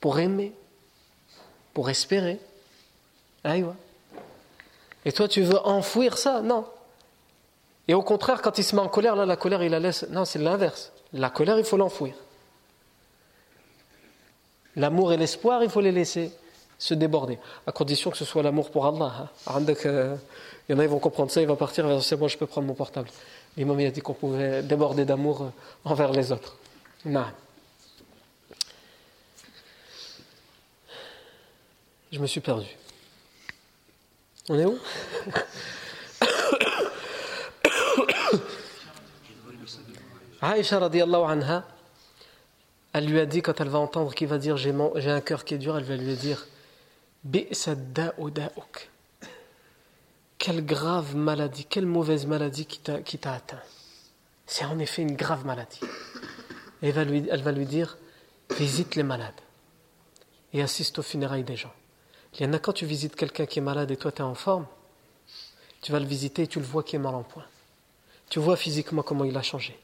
Pour 0.00 0.18
aimer. 0.18 0.52
Pour 1.74 1.90
espérer. 1.90 2.40
Et 5.04 5.12
toi, 5.12 5.28
tu 5.28 5.42
veux 5.42 5.58
enfouir 5.66 6.18
ça? 6.18 6.40
Non. 6.40 6.66
Et 7.86 7.94
au 7.94 8.02
contraire, 8.02 8.40
quand 8.42 8.58
il 8.58 8.64
se 8.64 8.74
met 8.74 8.80
en 8.80 8.88
colère, 8.88 9.14
là, 9.14 9.26
la 9.26 9.36
colère, 9.36 9.62
il 9.62 9.70
la 9.70 9.80
laisse. 9.80 10.06
Non, 10.08 10.24
c'est 10.24 10.38
l'inverse. 10.38 10.92
La 11.12 11.30
colère, 11.30 11.58
il 11.58 11.64
faut 11.64 11.76
l'enfouir. 11.76 12.14
L'amour 14.76 15.12
et 15.12 15.16
l'espoir, 15.16 15.62
il 15.62 15.70
faut 15.70 15.82
les 15.82 15.92
laisser 15.92 16.32
se 16.84 16.92
déborder. 16.92 17.38
À 17.66 17.72
condition 17.72 18.10
que 18.10 18.18
ce 18.18 18.26
soit 18.26 18.42
l'amour 18.42 18.70
pour 18.70 18.84
Allah. 18.84 19.30
Hein. 19.46 19.62
Il 19.66 20.18
y 20.68 20.74
en 20.74 20.78
a, 20.78 20.84
ils 20.84 20.88
vont 20.88 20.98
comprendre 20.98 21.30
ça, 21.30 21.40
il 21.40 21.46
va 21.46 21.56
partir, 21.56 22.02
c'est 22.02 22.16
bon, 22.16 22.28
je 22.28 22.36
peux 22.36 22.46
prendre 22.46 22.66
mon 22.66 22.74
portable. 22.74 23.08
L'imam 23.56 23.78
a 23.78 23.90
dit 23.90 24.02
qu'on 24.02 24.12
pouvait 24.12 24.62
déborder 24.62 25.06
d'amour 25.06 25.42
euh, 25.42 25.48
envers 25.84 26.12
les 26.12 26.30
autres. 26.30 26.58
Non. 27.06 27.24
Je 32.12 32.18
me 32.18 32.26
suis 32.26 32.40
perdu. 32.40 32.66
On 34.50 34.58
est 34.58 34.66
où? 34.66 34.78
Aïcha 40.42 40.78
radiallahu 40.78 41.30
anha, 41.30 41.64
elle 42.92 43.06
lui 43.06 43.20
a 43.20 43.24
dit 43.24 43.40
quand 43.40 43.58
elle 43.62 43.70
va 43.70 43.78
entendre 43.78 44.14
qu'il 44.14 44.28
va 44.28 44.36
dire 44.36 44.58
j'ai 44.58 44.74
un 45.10 45.22
cœur 45.22 45.46
qui 45.46 45.54
est 45.54 45.58
dur, 45.58 45.78
elle 45.78 45.84
va 45.84 45.96
lui 45.96 46.16
dire 46.16 46.46
quelle 50.38 50.64
grave 50.64 51.16
maladie, 51.16 51.64
quelle 51.64 51.86
mauvaise 51.86 52.26
maladie 52.26 52.66
qui 52.66 52.78
t'a 52.80 53.32
atteint. 53.32 53.62
C'est 54.46 54.64
en 54.66 54.78
effet 54.78 55.02
une 55.02 55.16
grave 55.16 55.46
maladie. 55.46 55.80
elle 56.82 56.92
va, 56.92 57.04
lui, 57.04 57.26
elle 57.30 57.42
va 57.42 57.52
lui 57.52 57.64
dire 57.64 57.96
visite 58.50 58.94
les 58.94 59.02
malades 59.02 59.32
et 60.52 60.60
assiste 60.62 60.98
aux 60.98 61.02
funérailles 61.02 61.44
des 61.44 61.56
gens. 61.56 61.72
Il 62.34 62.44
y 62.44 62.48
en 62.48 62.52
a 62.52 62.58
quand 62.58 62.74
tu 62.74 62.84
visites 62.84 63.16
quelqu'un 63.16 63.46
qui 63.46 63.58
est 63.58 63.62
malade 63.62 63.90
et 63.90 63.96
toi 63.96 64.12
tu 64.12 64.18
es 64.18 64.24
en 64.24 64.34
forme, 64.34 64.66
tu 65.80 65.92
vas 65.92 66.00
le 66.00 66.06
visiter 66.06 66.42
et 66.42 66.46
tu 66.46 66.58
le 66.58 66.66
vois 66.66 66.82
qui 66.82 66.96
est 66.96 66.98
mal 66.98 67.14
en 67.14 67.22
point. 67.22 67.46
Tu 68.28 68.38
vois 68.38 68.56
physiquement 68.56 69.02
comment 69.02 69.24
il 69.24 69.36
a 69.36 69.42
changé. 69.42 69.78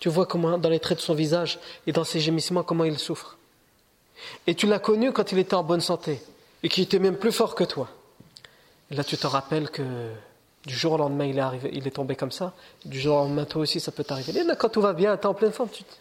Tu 0.00 0.08
vois 0.08 0.26
comment 0.26 0.56
dans 0.56 0.68
les 0.68 0.80
traits 0.80 0.98
de 0.98 1.02
son 1.02 1.14
visage 1.14 1.58
et 1.86 1.92
dans 1.92 2.04
ses 2.04 2.20
gémissements 2.20 2.62
comment 2.62 2.84
il 2.84 2.98
souffre. 2.98 3.36
Et 4.46 4.54
tu 4.54 4.66
l'as 4.66 4.78
connu 4.78 5.12
quand 5.12 5.32
il 5.32 5.38
était 5.38 5.54
en 5.54 5.62
bonne 5.62 5.80
santé 5.82 6.22
et 6.62 6.68
qu'il 6.68 6.84
était 6.84 6.98
même 6.98 7.16
plus 7.16 7.32
fort 7.32 7.54
que 7.54 7.64
toi. 7.64 7.88
Et 8.90 8.94
là, 8.94 9.04
tu 9.04 9.16
te 9.16 9.26
rappelles 9.26 9.70
que 9.70 9.82
du 10.64 10.74
jour 10.74 10.92
au 10.92 10.98
lendemain, 10.98 11.24
il 11.24 11.38
est, 11.38 11.70
il 11.72 11.86
est 11.86 11.92
tombé 11.92 12.16
comme 12.16 12.32
ça. 12.32 12.52
Du 12.84 13.00
jour 13.00 13.16
au 13.16 13.20
lendemain, 13.20 13.44
toi 13.44 13.62
aussi, 13.62 13.80
ça 13.80 13.92
peut 13.92 14.04
t'arriver. 14.04 14.38
Et 14.40 14.44
là, 14.44 14.56
quand 14.56 14.68
tout 14.68 14.80
va 14.80 14.92
bien, 14.92 15.16
tu 15.16 15.22
es 15.22 15.26
en 15.26 15.34
pleine 15.34 15.52
forme, 15.52 15.70
tu 15.70 15.84
te 15.84 15.90
dis 15.90 15.98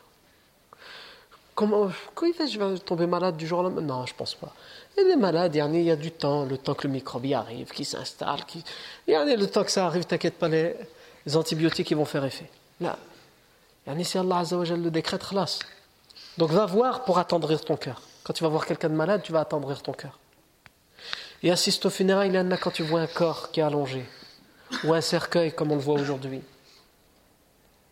Comment, 1.55 1.89
quand 2.13 2.25
il 2.25 2.33
fait, 2.33 2.47
je 2.47 2.59
vais 2.59 2.77
tomber 2.79 3.07
malade 3.07 3.37
du 3.37 3.47
jour 3.47 3.59
au 3.59 3.63
lendemain? 3.63 3.81
Non, 3.81 4.05
je 4.05 4.13
pense 4.13 4.35
pas. 4.35 4.53
Et 4.97 5.03
les 5.05 5.15
malades, 5.15 5.55
il 5.55 5.81
y 5.81 5.91
a 5.91 5.95
du 5.95 6.11
temps, 6.11 6.43
le 6.43 6.57
temps 6.57 6.73
que 6.73 6.85
le 6.85 6.93
microbe 6.93 7.25
y 7.25 7.33
arrive, 7.33 7.69
qui 7.71 7.85
s'installe, 7.85 8.43
qui... 8.45 8.61
il 9.07 9.11
y 9.11 9.15
a 9.15 9.23
le 9.23 9.47
temps 9.47 9.63
que 9.63 9.71
ça 9.71 9.85
arrive, 9.85 10.03
t'inquiète 10.03 10.37
pas, 10.37 10.49
les, 10.49 10.75
antibiotiques 11.33 11.89
ils 11.91 11.97
vont 11.97 12.05
faire 12.05 12.25
effet. 12.25 12.49
Là, 12.81 12.97
c'est 14.03 14.19
Allah 14.19 14.39
Azzawajal 14.39 14.81
le 14.81 14.91
décrète, 14.91 15.23
khlas. 15.23 15.59
Donc 16.37 16.49
va 16.51 16.65
voir 16.65 17.05
pour 17.05 17.19
attendrir 17.19 17.63
ton 17.63 17.77
cœur. 17.77 18.01
Quand 18.23 18.33
tu 18.33 18.43
vas 18.43 18.49
voir 18.49 18.65
quelqu'un 18.65 18.89
de 18.89 18.95
malade, 18.95 19.21
tu 19.23 19.31
vas 19.31 19.39
attendrir 19.39 19.81
ton 19.81 19.93
cœur. 19.93 20.19
Et 21.45 21.51
assiste 21.51 21.85
au 21.85 21.91
funérailles, 21.91 22.29
il 22.29 22.35
y 22.35 22.39
en 22.39 22.49
a 22.49 22.57
quand 22.57 22.71
tu 22.71 22.81
vois 22.81 23.01
un 23.01 23.07
corps 23.07 23.51
qui 23.51 23.59
est 23.59 23.63
allongé, 23.63 24.03
ou 24.83 24.95
un 24.95 25.01
cercueil 25.01 25.53
comme 25.53 25.71
on 25.71 25.75
le 25.75 25.81
voit 25.81 25.93
aujourd'hui. 25.93 26.41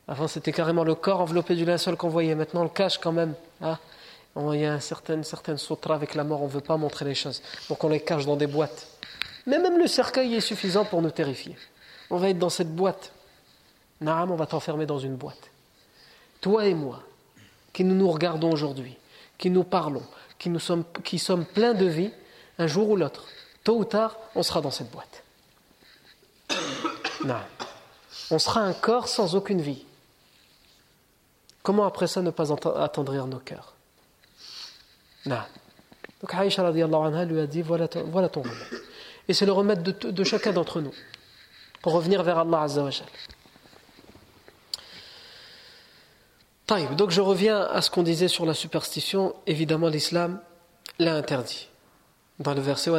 Avant, 0.07 0.27
c'était 0.27 0.51
carrément 0.51 0.83
le 0.83 0.95
corps 0.95 1.21
enveloppé 1.21 1.53
du 1.53 1.63
linceul 1.63 1.95
qu'on 1.95 2.09
voyait. 2.09 2.33
Maintenant, 2.33 2.61
on 2.61 2.63
le 2.63 2.71
cache 2.71 2.97
quand 2.97 3.11
même. 3.11 3.35
Hein. 3.61 3.77
il 4.35 4.59
y 4.59 4.65
a 4.65 4.73
une 4.73 4.79
certaine, 4.79 5.23
avec 5.89 6.15
la 6.15 6.23
mort, 6.23 6.41
on 6.41 6.47
ne 6.47 6.51
veut 6.51 6.61
pas 6.61 6.77
montrer 6.77 7.05
les 7.05 7.13
choses. 7.13 7.43
Donc 7.69 7.83
on 7.83 7.89
les 7.89 7.99
cache 7.99 8.25
dans 8.25 8.35
des 8.35 8.47
boîtes. 8.47 8.87
Mais 9.45 9.59
même 9.59 9.77
le 9.77 9.85
cercueil 9.85 10.33
est 10.33 10.41
suffisant 10.41 10.83
pour 10.83 11.03
nous 11.03 11.11
terrifier. 11.11 11.55
On 12.09 12.17
va 12.17 12.29
être 12.29 12.39
dans 12.39 12.49
cette 12.49 12.73
boîte. 12.73 13.11
Naam, 14.01 14.31
on 14.31 14.35
va 14.35 14.47
t'enfermer 14.47 14.87
dans 14.87 14.97
une 14.97 15.15
boîte. 15.15 15.51
Toi 16.41 16.65
et 16.65 16.73
moi, 16.73 17.03
qui 17.71 17.83
nous 17.83 17.93
nous 17.93 18.09
regardons 18.09 18.51
aujourd'hui, 18.51 18.97
qui 19.37 19.51
nous 19.51 19.63
parlons, 19.63 20.03
qui, 20.39 20.49
nous 20.49 20.59
sommes, 20.59 20.85
qui 21.03 21.19
sommes 21.19 21.45
pleins 21.45 21.75
de 21.75 21.85
vie, 21.85 22.09
un 22.57 22.65
jour 22.65 22.89
ou 22.89 22.95
l'autre, 22.95 23.27
tôt 23.64 23.78
ou 23.78 23.86
tard, 23.86 24.18
on 24.36 24.43
sera 24.43 24.61
dans 24.61 24.72
cette 24.72 24.91
boîte. 24.91 25.24
Non. 27.26 27.39
On 28.32 28.38
sera 28.38 28.59
un 28.59 28.74
corps 28.74 29.07
sans 29.07 29.36
aucune 29.36 29.61
vie. 29.61 29.86
Comment 31.61 31.86
après 31.86 32.07
ça 32.07 32.22
ne 32.22 32.32
pas 32.32 32.51
attendrir 32.82 33.28
nos 33.28 33.39
cœurs? 33.39 33.74
Non. 35.26 35.39
Donc 36.22 36.34
Aïcha 36.34 36.68
anha 36.68 37.26
lui 37.26 37.39
a 37.39 37.47
dit 37.47 37.61
voilà 37.61 37.88
ton, 37.88 38.03
voilà 38.03 38.30
ton 38.30 38.41
remède. 38.41 38.82
Et 39.28 39.34
c'est 39.34 39.45
le 39.45 39.53
remède 39.53 39.82
de, 39.82 40.24
chacun 40.24 40.51
d'entre 40.51 40.82
nous 40.82 40.93
pour 41.82 41.93
revenir 41.93 42.24
vers 42.24 42.39
Allah 42.39 42.61
Azza 42.61 42.84
wa 42.84 42.89
Donc 46.95 47.11
je 47.11 47.22
reviens 47.22 47.61
à 47.61 47.82
ce 47.82 47.89
qu'on 47.89 48.03
disait 48.03 48.28
sur 48.28 48.45
la 48.45 48.53
superstition. 48.53 49.36
Évidemment, 49.47 49.88
l'islam 49.88 50.41
l'a 50.99 51.16
interdit. 51.16 51.70
Dans 52.39 52.55
le 52.55 52.61
verset 52.61 52.89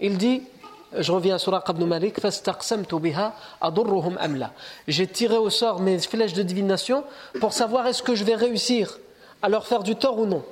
il 0.00 0.16
dit 0.16 0.42
je 0.96 1.10
reviens 1.10 1.36
à 1.36 1.86
Malik 1.86 2.20
j'ai 4.86 5.06
tiré 5.08 5.36
au 5.36 5.50
sort 5.50 5.80
mes 5.80 5.98
flèches 5.98 6.34
de 6.34 6.42
divination 6.44 7.04
pour 7.40 7.52
savoir 7.52 7.88
est-ce 7.88 8.02
que 8.04 8.14
je 8.14 8.22
vais 8.22 8.36
réussir 8.36 8.98
à 9.42 9.48
leur 9.48 9.66
faire 9.66 9.82
du 9.82 9.96
tort 9.96 10.20
ou 10.20 10.26
non. 10.26 10.44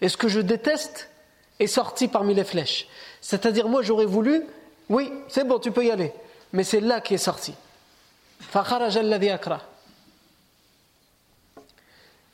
Et 0.00 0.08
ce 0.08 0.16
que 0.16 0.28
je 0.28 0.40
déteste 0.40 1.10
est 1.58 1.66
sorti 1.66 2.06
parmi 2.06 2.32
les 2.32 2.44
flèches? 2.44 2.86
C'est-à-dire, 3.22 3.68
moi, 3.68 3.80
j'aurais 3.82 4.04
voulu, 4.04 4.44
oui, 4.90 5.10
c'est 5.28 5.44
bon, 5.44 5.58
tu 5.58 5.70
peux 5.70 5.84
y 5.84 5.90
aller. 5.90 6.12
Mais 6.52 6.64
c'est 6.64 6.80
là 6.80 7.00
qui 7.00 7.14
est 7.14 7.18
sorti. 7.18 7.54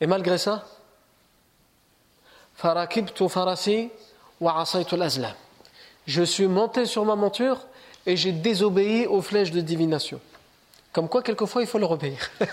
Et 0.00 0.06
malgré 0.06 0.38
ça, 0.38 0.66
je 6.06 6.22
suis 6.22 6.46
monté 6.46 6.86
sur 6.86 7.04
ma 7.04 7.14
monture 7.14 7.66
et 8.06 8.16
j'ai 8.16 8.32
désobéi 8.32 9.06
aux 9.06 9.20
flèches 9.20 9.50
de 9.50 9.60
divination. 9.60 10.20
Comme 10.92 11.08
quoi, 11.08 11.22
quelquefois, 11.22 11.62
il 11.62 11.68
faut 11.68 11.78
leur 11.78 11.90
obéir. 11.90 12.30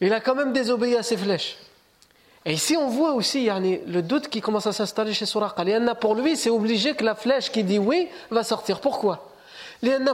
Il 0.00 0.12
a 0.12 0.20
quand 0.20 0.34
même 0.34 0.52
désobéi 0.52 0.94
à 0.96 1.02
ses 1.02 1.16
flèches. 1.16 1.56
Et 2.44 2.52
ici, 2.52 2.76
on 2.76 2.88
voit 2.88 3.12
aussi 3.12 3.48
le 3.48 4.00
doute 4.00 4.28
qui 4.28 4.40
commence 4.40 4.66
à 4.66 4.72
s'installer 4.72 5.12
chez 5.12 5.26
Suraqa. 5.26 5.64
Pour 6.00 6.14
lui, 6.14 6.36
c'est 6.36 6.50
obligé 6.50 6.94
que 6.94 7.04
la 7.04 7.14
flèche 7.14 7.50
qui 7.50 7.64
dit 7.64 7.78
oui 7.78 8.08
va 8.30 8.42
sortir. 8.42 8.80
Pourquoi? 8.80 9.32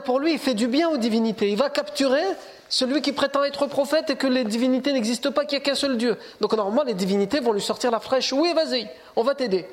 Pour 0.05 0.19
lui, 0.19 0.33
il 0.33 0.39
fait 0.39 0.55
du 0.55 0.67
bien 0.67 0.89
aux 0.89 0.97
divinités. 0.97 1.51
Il 1.51 1.57
va 1.57 1.71
capturer 1.71 2.25
celui 2.69 3.03
qui 3.03 3.13
prétend 3.13 3.45
être 3.45 3.67
prophète 3.67 4.11
et 4.11 4.17
que 4.17 4.27
les 4.27 4.45
divinités 4.45 4.93
n'existent 4.93 5.33
pas, 5.33 5.45
qu'il 5.45 5.59
n'y 5.59 5.63
a 5.63 5.65
qu'un 5.65 5.75
seul 5.75 5.97
Dieu. 5.97 6.19
Donc 6.41 6.55
normalement, 6.55 6.83
les 6.83 6.95
divinités 6.95 7.41
vont 7.41 7.53
lui 7.53 7.61
sortir 7.61 7.91
la 7.91 8.01
flèche. 8.01 8.33
Oui, 8.33 8.53
vas-y, 8.55 8.89
on 9.17 9.23
va 9.23 9.35
t'aider. 9.35 9.67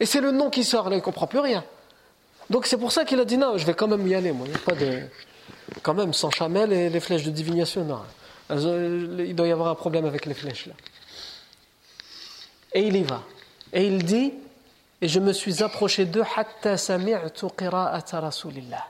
Et 0.00 0.06
c'est 0.06 0.20
le 0.20 0.30
nom 0.30 0.50
qui 0.50 0.62
sort, 0.62 0.90
là, 0.90 0.96
il 0.96 0.98
ne 0.98 1.04
comprend 1.04 1.26
plus 1.26 1.38
rien. 1.40 1.64
Donc 2.50 2.66
c'est 2.66 2.76
pour 2.76 2.92
ça 2.92 3.04
qu'il 3.04 3.18
a 3.20 3.24
dit 3.24 3.38
non, 3.38 3.56
je 3.56 3.66
vais 3.66 3.74
quand 3.74 3.88
même 3.88 4.06
y 4.06 4.14
aller. 4.14 4.30
Il 4.30 4.50
n'y 4.50 4.54
a 4.54 4.58
pas 4.58 4.74
de. 4.74 5.00
Quand 5.82 5.94
même, 5.94 6.12
sans 6.12 6.30
chamel 6.30 6.72
et 6.72 6.88
les 6.90 7.00
flèches 7.00 7.24
de 7.24 7.30
divination, 7.30 7.84
non. 7.84 8.00
Il 8.49 9.33
doit 9.35 9.47
y 9.47 9.51
avoir 9.51 9.69
un 9.69 9.75
problème 9.75 10.05
avec 10.05 10.25
les 10.25 10.33
flèches 10.33 10.67
là. 10.67 10.73
Et 12.73 12.81
il 12.81 12.95
y 12.95 13.03
va. 13.03 13.21
Et 13.71 13.85
il 13.87 14.03
dit 14.03 14.33
Et 15.01 15.07
je 15.07 15.19
me 15.19 15.33
suis 15.33 15.63
approché 15.63 16.05
d'eux 16.05 16.23
حتى 16.23 16.77
سمعت 16.77 17.45
قراءة 17.45 18.19
رسول 18.19 18.57
الله. 18.57 18.83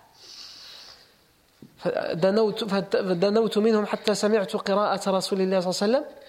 فدنوت 1.77 3.57
منهم 3.57 3.85
حتى 3.85 4.15
سمعت 4.15 4.55
قراءة 4.55 5.09
رسول 5.09 5.41
الله 5.41 5.59
صلى 5.59 5.69
الله 5.69 5.97
عليه 5.97 6.07
وسلم 6.07 6.23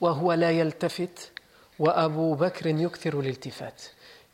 وهو 0.00 0.32
لا 0.32 0.50
يلتفت 0.50 1.30
وأبو 1.78 2.34
بكر 2.34 2.66
يكثر 2.66 3.20
الالتفات 3.20 3.82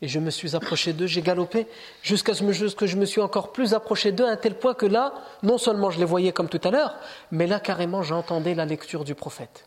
et 0.02 0.08
je 0.08 0.18
me 0.18 0.30
suis 0.30 0.56
approché 0.56 0.92
d'eux, 0.92 1.06
j'ai 1.06 1.22
galopé 1.22 1.66
jusqu'à 2.02 2.34
ce 2.34 2.42
que 2.74 2.86
je 2.86 2.96
me 2.96 3.04
suis 3.04 3.20
encore 3.20 3.52
plus 3.52 3.74
approché 3.74 4.12
d'eux 4.12 4.28
à 4.28 4.36
tel 4.36 4.54
point 4.54 4.74
que 4.74 4.86
là, 4.86 5.12
non 5.42 5.58
seulement 5.58 5.90
je 5.90 5.98
les 5.98 6.04
voyais 6.04 6.32
comme 6.32 6.48
tout 6.48 6.60
à 6.64 6.70
l'heure, 6.70 6.96
mais 7.30 7.46
là 7.46 7.60
carrément 7.60 8.02
j'entendais 8.02 8.54
la 8.54 8.64
lecture 8.64 9.04
du 9.04 9.14
prophète. 9.14 9.66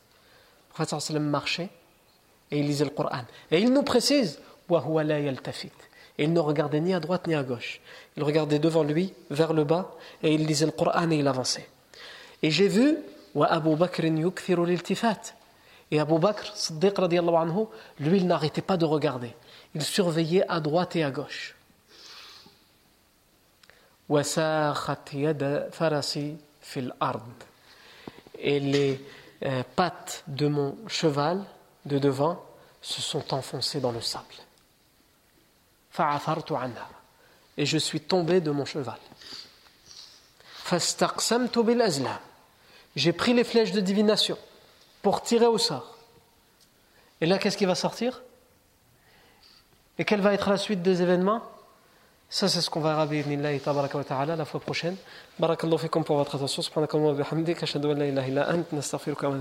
Le 0.70 0.86
prophète 0.86 1.20
marchait 1.20 1.70
et 2.52 2.60
il 2.60 2.66
lisait 2.66 2.86
le 2.86 2.90
Coran. 2.90 3.22
Et 3.52 3.60
il 3.60 3.72
nous 3.72 3.84
précise 3.84 4.40
et 6.18 6.24
il 6.24 6.34
ne 6.34 6.40
regardait 6.40 6.80
ni 6.80 6.94
à 6.94 7.00
droite 7.00 7.28
ni 7.28 7.36
à 7.36 7.44
gauche. 7.44 7.80
Il 8.18 8.24
regardait 8.24 8.60
devant 8.60 8.84
lui, 8.84 9.14
vers 9.30 9.54
le 9.54 9.64
bas, 9.64 9.96
et 10.22 10.34
il 10.34 10.46
lisait 10.46 10.66
le 10.66 10.72
Coran 10.72 11.12
et 11.12 11.18
il 11.18 11.28
avançait. 11.28 11.68
Et 12.42 12.50
j'ai 12.50 12.68
vu 12.68 12.98
et 15.92 16.00
Abu 16.00 16.20
Bakr, 16.20 16.52
lui, 18.00 18.18
il 18.18 18.28
n'arrêtait 18.28 18.62
pas 18.62 18.78
de 18.78 18.86
regarder 18.86 19.36
il 19.76 19.84
surveillait 19.84 20.46
à 20.50 20.60
droite 20.60 20.96
et 20.96 21.04
à 21.04 21.12
gauche. 21.12 21.56
Et 28.40 28.60
les 28.60 29.06
euh, 29.44 29.64
pattes 29.76 30.24
de 30.28 30.48
mon 30.48 30.78
cheval 30.88 31.44
de 31.86 32.00
devant 32.00 32.44
se 32.82 33.02
sont 33.02 33.34
enfoncées 33.34 33.80
dans 33.80 33.92
le 33.92 34.02
sable. 34.02 34.36
Et 37.58 37.66
je 37.66 37.78
suis 37.78 38.02
tombé 38.02 38.42
de 38.42 38.52
mon 38.52 38.66
cheval. 38.66 39.00
J'ai 42.96 43.14
pris 43.14 43.34
les 43.34 43.44
flèches 43.44 43.72
de 43.72 43.82
divination 43.82 44.38
pour 45.02 45.22
tirer 45.22 45.46
au 45.46 45.58
sort. 45.58 45.98
Et 47.22 47.26
là, 47.26 47.38
qu'est-ce 47.38 47.58
qui 47.58 47.66
va 47.66 47.76
sortir? 47.76 48.22
Et 49.98 50.06
quelle 50.06 50.22
va 50.22 50.34
être 50.34 50.50
la 50.50 50.58
suite 50.58 50.82
des 50.82 51.02
événements? 51.02 51.42
Ça, 52.30 52.48
c'est 52.48 52.62
ce 52.62 52.70
qu'on 52.72 52.80
va 52.80 52.96
raber 52.96 53.24
la 54.36 54.46
fois 54.46 54.60
prochaine. 54.60 54.96
Barakallahu 55.38 55.78
fikum 55.78 56.04
pour 56.04 56.18
votre 56.18 56.36
attention. 56.36 56.64
Subhanakallahu 56.64 57.10
wa 57.10 57.14
bihamdik. 57.14 57.62
Ashhadu 57.62 57.92
an 57.92 57.96
la 57.96 58.08
ilaha 58.08 58.28
illa 58.28 58.50
ant. 58.52 58.64
Nastaghfiruka 58.72 59.30
wa 59.30 59.36